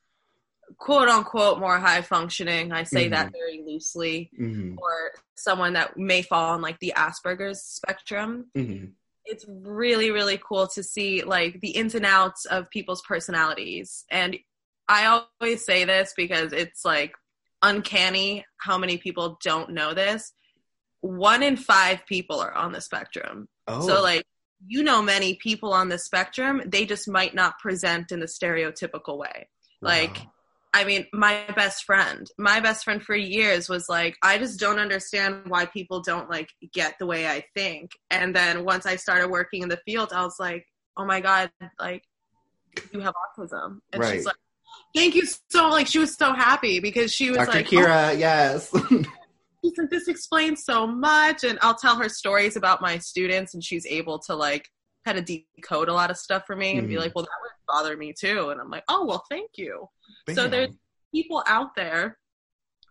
[0.76, 6.20] quote unquote more high functioning i say that very loosely hmm or someone that may
[6.20, 8.50] fall on like the asperger's spectrum.
[8.54, 8.84] Hmm
[9.28, 14.04] it's really really cool to see like the ins and outs of people's personalities.
[14.10, 14.36] And
[14.88, 15.00] i
[15.40, 17.12] always say this because it's like
[17.62, 20.32] uncanny how many people don't know this
[21.00, 24.24] one in five people are on the spectrum Oh, so like
[24.66, 29.18] you know many people on the spectrum they just might not present in the stereotypical
[29.18, 29.48] way
[29.80, 30.18] like.
[30.74, 34.78] I mean, my best friend, my best friend for years was like, I just don't
[34.78, 37.92] understand why people don't like get the way I think.
[38.10, 40.66] And then once I started working in the field, I was like,
[40.98, 41.50] oh my God,
[41.80, 42.02] like,
[42.92, 43.80] you have autism.
[43.94, 44.16] And Right.
[44.16, 44.36] she's like,
[44.96, 47.52] thank you so, like, she was so happy because she was Dr.
[47.52, 48.70] like, Kiera, yes.
[48.74, 49.02] oh,
[49.64, 51.44] she's like, this explains so much.
[51.44, 54.66] And I'll tell her stories about my students, and she's able to like
[55.04, 56.98] kind of decode a lot of stuff for me and be Mhm.
[56.98, 58.50] like, well, that would bother me too.
[58.50, 59.86] And I'm like, oh, well, thank you.
[60.34, 60.74] So there's
[61.14, 62.18] people out there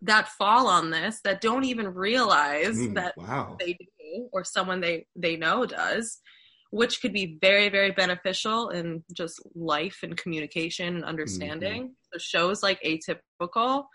[0.01, 3.57] that fall on this that don't even realize Mm, that wow.
[3.59, 6.21] they do or someone they they know does
[6.71, 11.93] which could be very very beneficial in just life and communication and understanding Mm-hmm.
[12.13, 13.85] so shows like atypical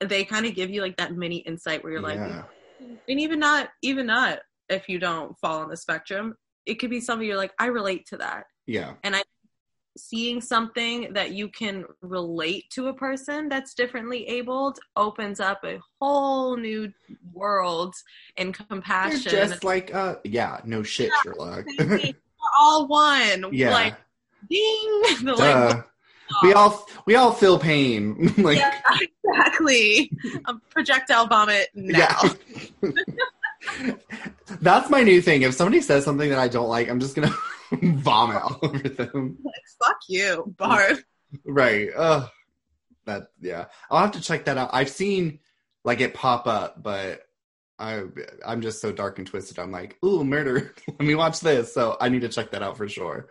[0.00, 2.18] they kind of give you like that mini insight where you're like
[3.08, 6.34] and even not even not if you don't fall on the spectrum
[6.66, 8.94] it could be something you're like i relate to that Yeah.
[9.96, 15.80] Seeing something that you can relate to a person that's differently abled opens up a
[16.00, 16.92] whole new
[17.32, 17.94] world
[18.36, 19.30] in You're compassion.
[19.30, 21.64] just like, uh, yeah, no shit, Sherlock.
[21.78, 22.12] We're
[22.58, 23.46] all one.
[23.52, 23.70] yeah.
[23.72, 23.96] Like
[24.48, 25.02] ding.
[25.22, 25.84] Like,
[26.44, 28.32] we all we all feel pain.
[28.38, 28.80] like yeah,
[29.24, 30.12] exactly.
[30.46, 31.98] A projectile vomit now.
[32.82, 32.90] Yeah.
[34.60, 35.42] That's my new thing.
[35.42, 37.34] If somebody says something that I don't like, I'm just gonna
[37.72, 39.38] vomit all over them.
[39.44, 40.98] Like, fuck you, Barb.
[41.44, 41.88] Right.
[41.96, 42.28] Ugh.
[43.06, 43.66] That yeah.
[43.90, 44.70] I'll have to check that out.
[44.72, 45.40] I've seen
[45.84, 47.22] like it pop up, but
[47.78, 48.04] I
[48.46, 49.58] I'm just so dark and twisted.
[49.58, 50.74] I'm like, ooh, murder.
[50.88, 51.72] Let me watch this.
[51.72, 53.28] So I need to check that out for sure.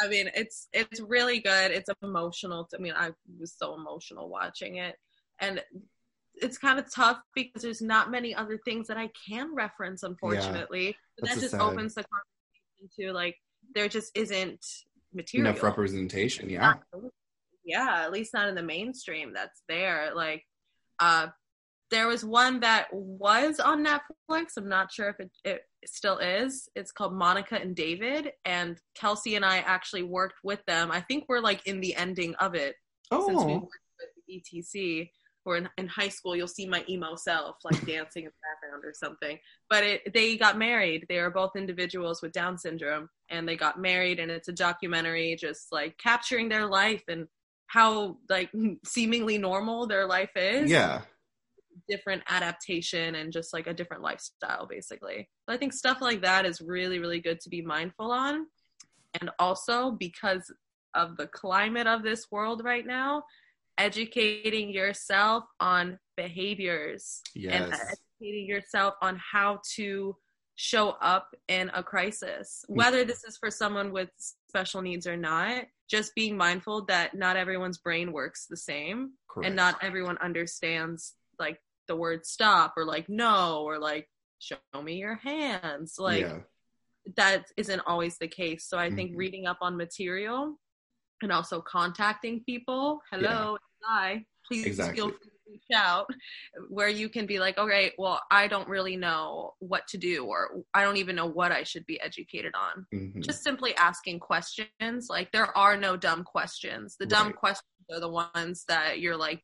[0.00, 1.70] I mean, it's it's really good.
[1.72, 2.68] It's emotional.
[2.74, 4.96] I mean, I was so emotional watching it,
[5.40, 5.62] and
[6.42, 10.96] it's kind of tough because there's not many other things that I can reference, unfortunately.
[11.18, 13.36] But That's that just sad- opens the conversation to like
[13.74, 14.64] there just isn't
[15.12, 15.50] material.
[15.50, 16.48] Enough representation.
[16.48, 16.74] Yeah.
[17.64, 20.12] yeah, at least not in the mainstream that's there.
[20.14, 20.44] Like,
[21.00, 21.28] uh,
[21.90, 24.56] there was one that was on Netflix.
[24.56, 26.68] I'm not sure if it, it still is.
[26.74, 30.90] It's called Monica and David, and Kelsey and I actually worked with them.
[30.90, 32.76] I think we're like in the ending of it
[33.10, 33.26] Oh.
[33.26, 33.56] since we Oh.
[33.56, 35.10] worked with ETC.
[35.44, 38.84] Or in, in high school, you'll see my emo self like dancing in the background
[38.84, 39.38] or something.
[39.70, 41.06] But it, they got married.
[41.08, 44.18] They are both individuals with Down syndrome, and they got married.
[44.18, 47.28] And it's a documentary, just like capturing their life and
[47.66, 48.50] how like
[48.84, 50.70] seemingly normal their life is.
[50.70, 51.02] Yeah.
[51.88, 55.28] different adaptation and just like a different lifestyle, basically.
[55.46, 58.46] But I think stuff like that is really, really good to be mindful on.
[59.20, 60.52] And also because
[60.94, 63.22] of the climate of this world right now,
[63.78, 67.96] educating yourself on behaviors and Yes.
[68.20, 70.16] educating yourself on how to
[70.56, 74.10] show up in a crisis whether this is for someone with
[74.48, 79.46] special needs or not just being mindful that not everyone's brain works the same Correct.
[79.46, 84.08] and not everyone understands like the word stop or like no or like
[84.40, 86.40] show me your hands like yeah.
[87.16, 89.16] that isn't always the case so i think Mhm.
[89.18, 90.58] reading up on material
[91.22, 93.56] and also contacting people hello
[93.88, 94.96] hi please Exactly.
[94.96, 96.06] feel free to reach out
[96.68, 100.62] where you can be like okay well i don't really know what to do or
[100.74, 103.22] i don't even know what i should be educated on Mhm.
[103.24, 107.36] just simply asking questions like there are no dumb questions the dumb Right.
[107.36, 109.40] questions are the ones that you're like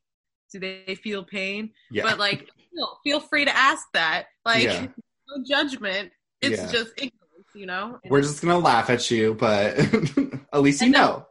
[0.53, 2.03] do they feel pain yeah.
[2.03, 4.87] but like feel, feel free to ask that like Yeah.
[5.29, 6.13] no judgment
[6.43, 6.71] it's Yeah.
[6.71, 9.79] just ignorance you know We're just gonna laugh at you, but
[10.53, 11.27] at least you And know.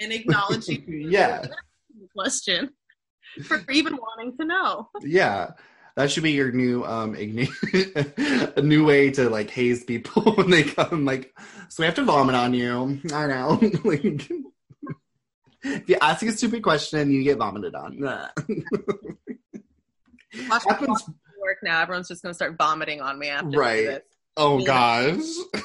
[0.00, 1.46] and acknowledging Yeah.
[2.16, 2.70] Question
[3.44, 4.88] for even wanting to know.
[5.02, 5.52] Yeah.
[5.96, 10.48] That should be your new um igni- a new way to like haze people when
[10.50, 11.34] they come like
[11.68, 13.00] so we have to vomit on you.
[13.12, 13.58] I know.
[13.84, 14.30] like
[15.64, 18.00] if you ask a stupid question, you get vomited on.
[18.00, 18.30] Watch
[20.66, 21.04] Happens
[21.40, 21.82] work now.
[21.82, 23.86] Everyone's just gonna start vomiting on me after Right.
[23.86, 24.02] this,
[24.36, 24.66] oh Yeah.
[24.66, 25.62] gosh.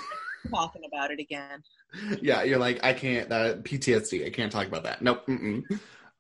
[0.52, 1.64] talking about it again.
[2.22, 5.02] yeah, you're like, I can't that PTSD, I can't talk about that.
[5.02, 5.26] Nope.
[5.28, 5.64] Mm-mm.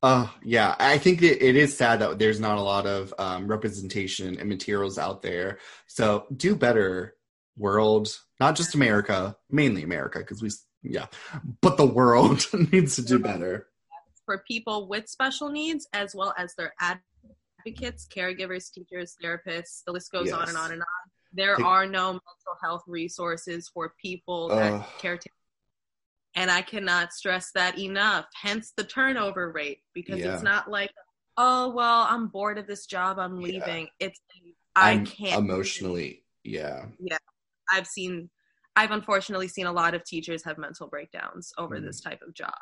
[0.03, 3.47] Uh yeah, I think that it is sad that there's not a lot of um,
[3.47, 5.57] representation and materials out there.
[5.87, 7.15] So do better,
[7.57, 8.09] world.
[8.39, 10.51] Not just America, mainly America, because we
[10.83, 11.07] yeah,
[11.61, 13.67] but the world needs to do better.
[14.25, 20.11] For people with special needs as well as their advocates, caregivers, teachers, therapists, the list
[20.11, 20.87] goes on and on and on.
[21.33, 24.85] There are no mental health resources for people that Ugh.
[26.37, 28.27] And I cannot stress that enough.
[28.41, 30.33] Hence the turnover rate because Yeah.
[30.35, 30.91] it's not like,
[31.35, 33.47] oh well, I'm bored of this job, I'm Yeah.
[33.47, 33.89] leaving.
[33.99, 34.19] It's
[34.75, 36.85] I I'm can't emotionally, yeah.
[36.99, 37.17] yeah.
[37.69, 38.29] I've seen
[38.75, 41.85] I've unfortunately seen a lot of teachers have mental breakdowns over Mm.
[41.85, 42.53] this type of job.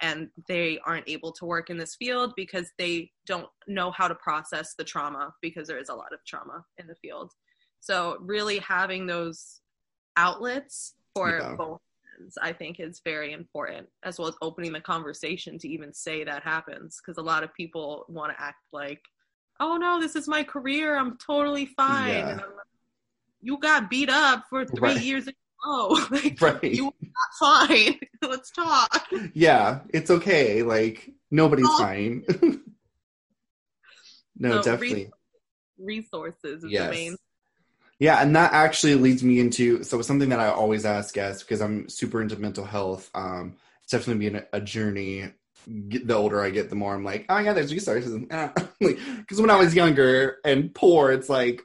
[0.00, 4.14] and they aren't able to work in this field because they don't know how to
[4.16, 7.32] process the trauma because there is a lot of trauma in the field.
[7.80, 9.62] So really having those
[10.18, 11.54] outlets for Yeah.
[11.56, 11.80] both
[12.18, 16.24] ends, I think is very important, as well as opening the conversation to even say
[16.24, 17.00] that happens.
[17.00, 19.02] Because a lot of people want to act like,
[19.60, 20.96] "Oh no, this is my career.
[20.96, 22.30] I'm totally fine." Yeah.
[22.32, 22.66] I'm like,
[23.40, 25.02] you got beat up for three Right.
[25.02, 25.88] years in a row.
[26.10, 26.64] like, Right.
[26.74, 27.98] you are not fine.
[28.22, 29.06] Let's talk.
[29.34, 30.62] yeah, it's okay.
[30.62, 31.78] Like nobody's Oh.
[31.78, 32.24] fine.
[34.36, 35.10] no, So, definitely.
[35.78, 36.84] Resources is Yes.
[36.90, 37.16] the main.
[37.98, 41.62] Yeah, and that actually leads me into so something that I always ask guests because
[41.62, 43.10] I'm super into mental health.
[43.14, 45.32] Um, it's definitely been a, a journey.
[45.88, 48.18] Get, the older I get, the more I'm like, oh yeah, there's resources.
[48.80, 51.62] because when I was younger and poor, it's like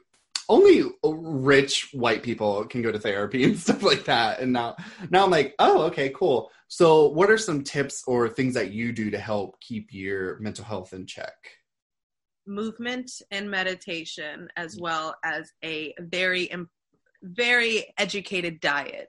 [0.48, 4.40] only rich white people can go to therapy and stuff like that.
[4.40, 4.76] And now,
[5.10, 6.50] now I'm like, oh, okay, cool.
[6.68, 10.64] So, what are some tips or things that you do to help keep your mental
[10.64, 11.34] health in check?
[12.46, 14.82] Movement and meditation as mm.
[14.82, 16.50] well as a very
[17.22, 19.08] very educated diet.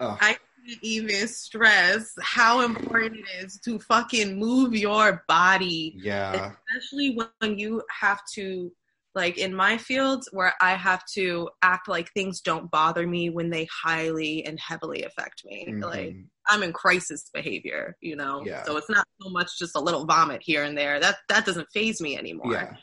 [0.00, 6.52] Oh, i can't even stress how important it is to fucking move your body yeah,
[6.68, 8.72] especially when you have to
[9.14, 13.50] like in my field where i have to act like things don't bother me when
[13.50, 16.24] they highly and heavily affect me like Mhm.
[16.48, 18.62] i'm in crisis behavior you know Yeah.
[18.64, 21.68] so it's not so much just a little vomit here and there that that doesn't
[21.74, 22.74] phase me anymore yeah,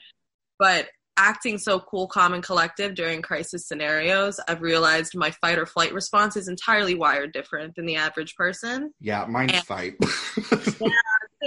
[0.59, 0.89] but
[1.19, 5.91] acting so cool, calm, and collective during crisis scenarios, I've realized my fight or flight
[5.91, 8.93] response is entirely wired different than the average person.
[9.01, 9.25] yeah.
[9.27, 9.95] Mine's And- fight.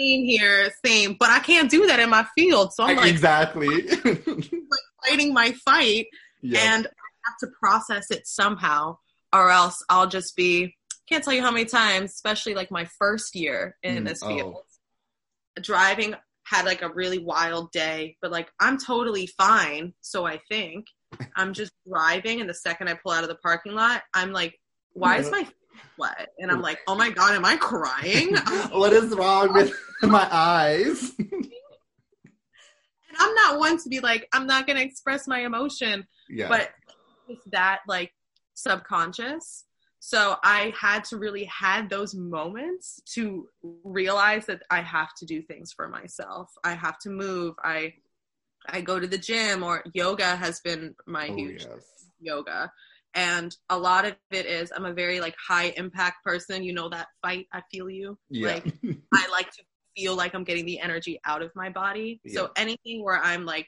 [0.01, 1.17] Same here, same.
[1.19, 2.73] But I can't do that in my field.
[2.73, 3.69] So I'm like exactly.
[5.05, 6.07] fighting my fight
[6.43, 6.75] yeah.
[6.75, 6.91] and I
[7.27, 8.99] have to process it somehow,
[9.33, 10.75] or else I'll just be
[11.11, 14.29] can't tell you how many times, especially like my first year in Mm, this oh.
[14.29, 14.63] field,
[15.61, 16.15] driving
[16.45, 19.93] had like a really wild day, but like I'm totally fine.
[20.01, 20.87] So I think
[21.37, 24.55] I'm just driving, and the second I pull out of the parking lot, I'm like,
[24.93, 25.47] why is my
[25.99, 26.31] wet?
[26.39, 26.65] And I'm mm.
[26.65, 28.35] like, oh my god, am I crying?
[28.73, 31.13] what is wrong with my eyes?
[31.19, 31.51] and
[33.19, 36.07] I'm not one to be like, I'm not gonna express my emotion.
[36.29, 36.49] Yeah.
[36.49, 36.71] but
[37.31, 38.13] it's that like
[38.55, 39.65] subconscious
[40.01, 43.49] so i had to really had those moments to
[43.85, 47.93] realize that i have to do things for myself i have to move i
[48.69, 52.09] i go to the gym or yoga has been my oh, huge yes.
[52.21, 52.71] yoga
[53.15, 56.89] and a lot of it is i'm a very like high impact person you know
[56.89, 58.55] that fight i feel you Yeah.
[58.55, 58.65] like
[59.15, 59.63] I like to
[59.97, 62.21] feel like I'm getting the energy out of my body.
[62.25, 62.35] Yeah.
[62.35, 63.67] So anything where I'm like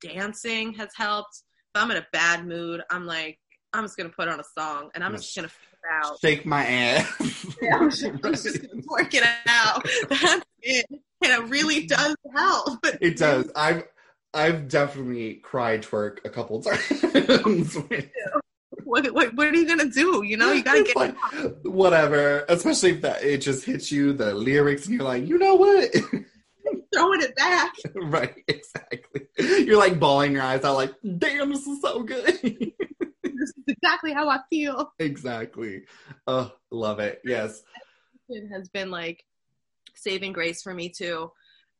[0.00, 1.42] dancing has helped.
[1.74, 3.38] If I'm in a bad mood, I'm like,
[3.72, 5.48] I'm just gonna put on a song and I'm just gonna
[6.02, 6.18] out.
[6.20, 7.46] Shake my ass.
[7.62, 9.86] Yeah, I'm just, I'm just gonna work it out.
[10.08, 10.86] That's it.
[10.90, 12.84] And it really does help.
[13.00, 13.48] it does.
[13.54, 13.84] I've
[14.34, 17.76] I've definitely cried twerk a couple times.
[18.92, 20.22] What, what, what are you gonna do?
[20.22, 21.16] You know, you gotta get like,
[21.62, 22.44] whatever.
[22.46, 25.90] Especially if that it just hits you the lyrics and you're like, you know what?
[26.94, 27.72] throwing it back.
[27.94, 29.22] right, exactly.
[29.38, 32.38] You're like bawling your eyes out, like, damn, this is so good.
[33.24, 34.92] This is exactly how I feel.
[35.00, 35.82] exactly.
[36.28, 37.20] Oh, love it.
[37.24, 37.64] Yes.
[38.28, 39.24] it has been like
[39.96, 41.32] saving grace for me too.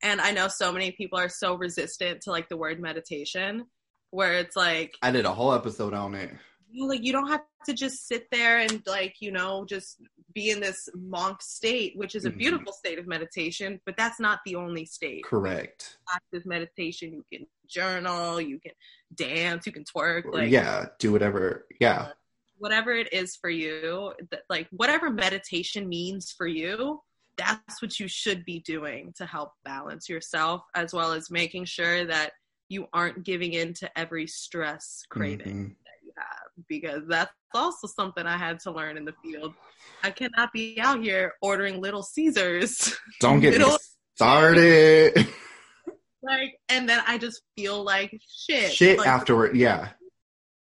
[0.03, 3.67] And I know so many people are so resistant to like the word meditation,
[4.11, 6.31] where it's like, I did a whole episode on it.
[6.73, 10.01] You know, like you don't have to just sit there and like, you know, just
[10.35, 12.39] be in this monk state, which is a Mhm.
[12.39, 15.25] beautiful state of meditation, but that's not the only state.
[15.25, 15.99] Correct.
[16.13, 18.73] Active meditation, you can journal, you can
[19.15, 21.67] dance, you can twerk, like yeah, do whatever.
[21.81, 22.13] Yeah.
[22.59, 27.03] whatever it is for you, that, like whatever meditation means for you,
[27.37, 32.05] that's what you should be doing to help balance yourself, as well as making sure
[32.07, 32.33] that
[32.69, 35.77] you aren't giving in to every stress craving Mhm.
[36.17, 39.55] Have, because that's also something I had to learn in the field.
[40.03, 43.77] I cannot be out here ordering Little Caesars, Don't get me
[44.17, 45.15] started.
[46.23, 48.73] like, and then I just feel like shit.
[48.73, 49.57] Shit like, afterward.
[49.57, 49.91] Yeah.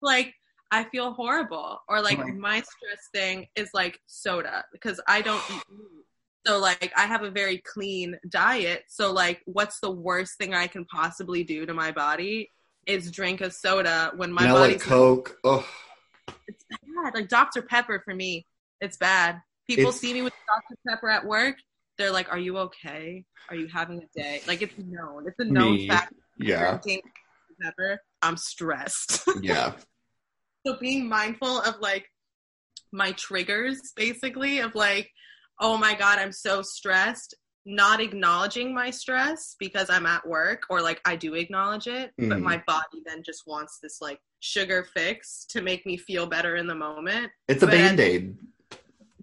[0.02, 0.34] like
[0.70, 1.78] I feel horrible.
[1.88, 2.34] Or like Right.
[2.34, 6.04] my stress thing is like soda because I don't eat meat.
[6.46, 8.82] So like I have a very clean diet.
[8.88, 12.50] So like what's the worst thing I can possibly do to my body
[12.86, 15.36] is drink a soda when my Vanilla body's Coke.
[15.44, 15.66] Oh,
[16.48, 17.14] it's bad.
[17.14, 17.62] Like Dr.
[17.62, 18.46] Pepper for me,
[18.80, 19.40] it's bad.
[19.66, 20.78] People It's- see me with Dr.
[20.88, 21.56] Pepper at work.
[21.98, 23.24] They're like, "Are you okay?
[23.48, 25.26] Are you having a day?" Like it's known.
[25.28, 25.88] It's a known Me.
[25.88, 26.12] fact.
[26.38, 26.78] yeah.
[26.82, 27.62] Drinking Dr.
[27.62, 29.22] Pepper, I'm stressed.
[29.42, 29.72] Yeah.
[30.66, 32.06] so being mindful of like
[32.92, 35.10] my triggers basically of like
[35.60, 37.32] oh my God, I'm so stressed,
[37.66, 42.38] not acknowledging my stress because I'm at work or like I do acknowledge it, but
[42.38, 42.42] Mhm.
[42.42, 46.66] my body then just wants this like sugar fix to make me feel better in
[46.66, 47.32] the moment.
[47.48, 48.36] It's a band aid.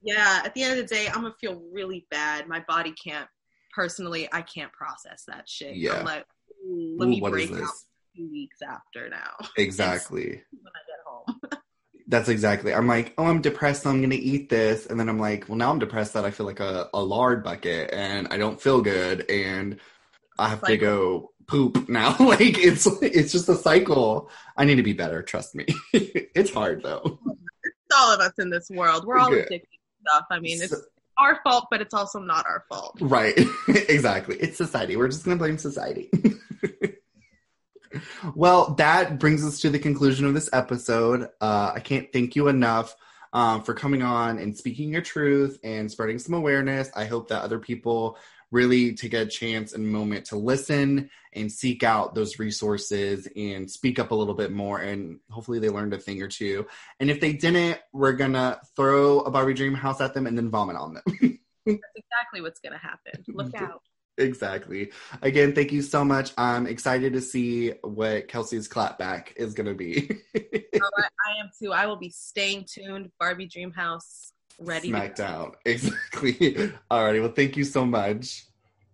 [0.01, 2.47] Yeah, at the end of the day, I'm gonna feel really bad.
[2.47, 3.29] My body can't
[3.75, 5.75] personally, I can't process that shit.
[5.75, 5.99] Yeah.
[5.99, 6.25] I'm like,
[6.65, 7.85] ooh, let me What is break out this?
[8.15, 10.43] two weeks after now Exactly.
[10.51, 10.97] when I get.
[12.11, 12.73] That's exactly.
[12.73, 15.57] I'm like, oh, I'm depressed, so I'm gonna eat this, and then I'm like, well,
[15.57, 18.81] now I'm depressed that I feel like a, a lard bucket, and I don't feel
[18.81, 19.79] good, and
[20.37, 22.15] I have to go poop now.
[22.19, 24.29] like it's it's just a cycle.
[24.57, 25.23] I need to be better.
[25.23, 25.65] Trust me.
[25.93, 27.17] it's hard though.
[27.63, 29.05] It's all of us in this world.
[29.05, 29.45] We're all Good.
[29.45, 30.25] addicted to stuff.
[30.29, 30.81] I mean, it's So-
[31.17, 32.97] our fault, but it's also not our fault.
[32.99, 33.37] Right.
[33.67, 34.35] exactly.
[34.37, 34.95] It's society.
[34.97, 36.09] We're just going to blame society.
[38.35, 41.29] Well, that brings us to the conclusion of this episode.
[41.39, 42.95] Uh, I can't thank you enough
[43.33, 46.89] um, for coming on and speaking your truth and spreading some awareness.
[46.95, 48.17] I hope that other people
[48.51, 53.97] really take a chance and moment to listen and seek out those resources and speak
[53.97, 56.67] up a little bit more and hopefully they learned a thing or two
[56.99, 60.49] and if they didn't we're gonna throw a barbie dream house at them and then
[60.49, 63.23] vomit on them That's exactly what's going to happen.
[63.27, 63.83] Look out.
[64.21, 64.91] Exactly.
[65.21, 66.31] Again, thank you so much.
[66.37, 70.09] I'm excited to see what Kelsey's clapback is going to be.
[70.35, 71.73] Oh, I, I am too.
[71.73, 73.11] I will be staying tuned.
[73.19, 74.89] Barbie Dream House ready.
[74.89, 75.23] to Smacked go.
[75.25, 75.57] out.
[75.65, 76.33] Exactly.
[76.91, 77.21] Alrighty.
[77.21, 78.45] Well, thank you so much.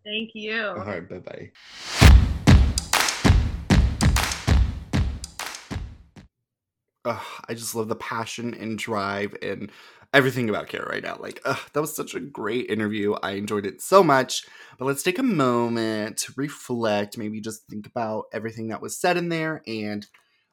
[0.05, 0.63] Thank you.
[0.67, 1.07] All right.
[1.07, 1.51] Bye bye.
[7.05, 9.71] Ugh, I just love the passion and drive and
[10.13, 11.17] everything about Kiera right now.
[11.19, 13.13] Like, ugh, that was such a great interview.
[13.21, 14.45] I enjoyed it so much.
[14.77, 19.17] But let's take a moment to reflect, maybe just think about everything that was said
[19.17, 20.05] in there, and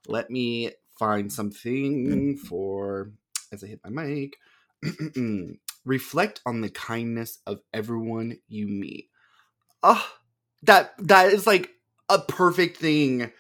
[0.07, 2.39] let me find something mm.
[2.39, 3.13] for
[3.53, 4.37] as I hit my mic.
[5.85, 9.09] reflect on the kindness of everyone you meet.
[9.83, 10.07] Oh,
[10.63, 11.71] that that is like
[12.09, 13.31] a perfect thing.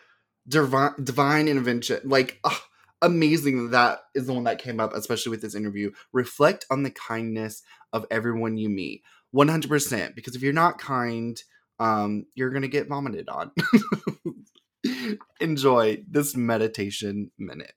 [0.46, 2.00] Divine divine intervention.
[2.04, 2.60] Like ugh,
[3.02, 5.90] amazing that is the one that came up, especially with this interview.
[6.12, 7.62] Reflect on the kindness
[7.92, 9.02] of everyone you meet.
[9.34, 10.14] 100%.
[10.14, 11.40] Because if you're not kind,
[11.78, 13.50] um, you're going to get vomited on.
[15.40, 17.74] Enjoy this meditation minute.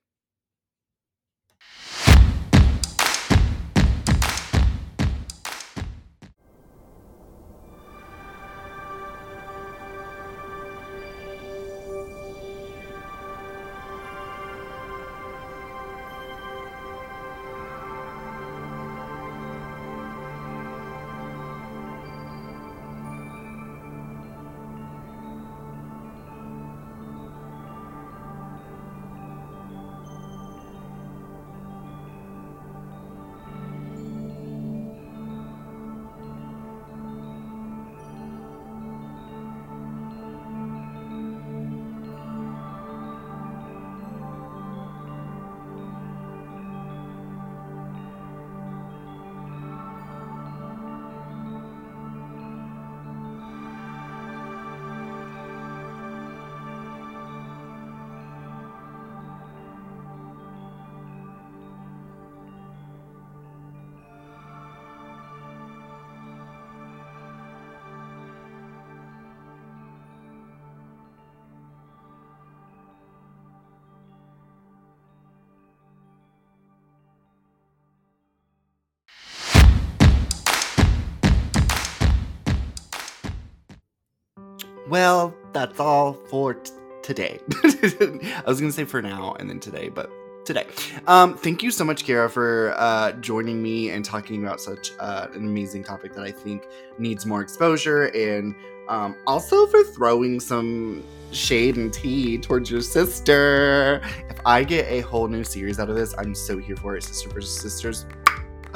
[84.89, 86.71] Well, that's all for t-
[87.03, 87.39] today.
[87.63, 90.09] I was going to say for now and then today, but
[90.45, 90.65] today.
[91.07, 95.27] Um, thank you so much, Kiera, for uh, joining me and talking about such uh,
[95.33, 96.63] an amazing topic that I think
[96.97, 98.55] needs more exposure and
[98.87, 104.01] um, also for throwing some shade and tea towards your sister.
[104.29, 107.03] If I get a whole new series out of this, I'm so here for it.
[107.03, 108.05] Sister versus Sisters.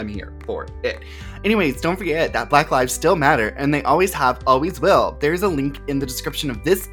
[0.02, 1.04] I'm here for it.
[1.44, 5.16] Anyways, don't forget that Black Lives still matter, and they always have, always will.
[5.20, 6.90] There's a link in the description of this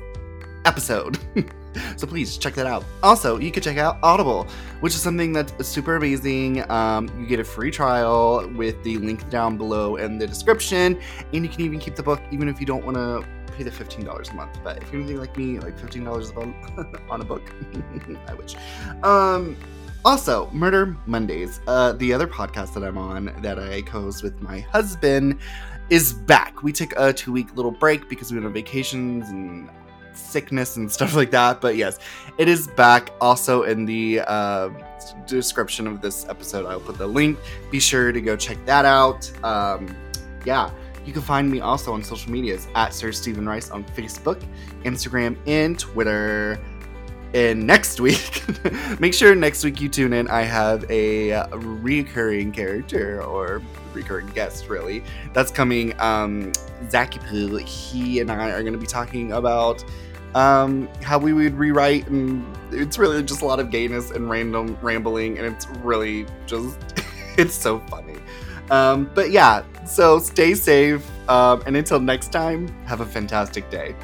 [0.67, 1.19] episode.
[1.97, 2.85] so please check that out.
[3.03, 4.47] Also, you can check out Audible,
[4.81, 6.71] which is something that's super amazing.
[6.71, 11.01] Um, you get a free trial with the link down below in the description,
[11.33, 13.27] and you can even keep the book even if you don't want to
[13.57, 14.59] pay the $15 a month.
[14.63, 17.51] But if you're anything like me, like $15 a month on a book,
[18.29, 18.55] I wish.
[19.03, 19.57] Um,
[20.05, 24.41] also, Murder Mondays, uh, the other podcast that I'm on that I co host with
[24.41, 25.39] my husband,
[25.91, 26.63] is back.
[26.63, 29.69] We took a two week little break because we went on vacations and
[30.13, 31.61] sickness and stuff like that.
[31.61, 31.99] But yes,
[32.39, 33.11] it is back.
[33.21, 34.71] Also in the uh,
[35.27, 37.39] description of this episode, I'll put the link.
[37.71, 39.31] Be sure to go check that out.
[39.45, 39.95] Um,
[40.45, 40.71] yeah.
[41.05, 44.43] You can find me also on social medias at Sir Steven Rice on Facebook,
[44.85, 46.61] Instagram, and Twitter.
[47.35, 48.43] And next week,
[49.01, 50.29] make sure next week you tune in.
[50.29, 55.03] I have a, recurring character or recurring guest, really.
[55.35, 55.99] That's coming.
[56.01, 56.53] Um,
[56.91, 57.57] Zaki Poo.
[57.57, 59.85] He and I are going to be talking about
[60.35, 64.79] um, how we would rewrite, and it's really just a lot of gayness and random
[64.81, 66.79] rambling, and it's really just
[67.37, 68.17] it's so funny.
[68.71, 73.95] Um, but yeah, so stay safe, um, and until next time, have a fantastic day.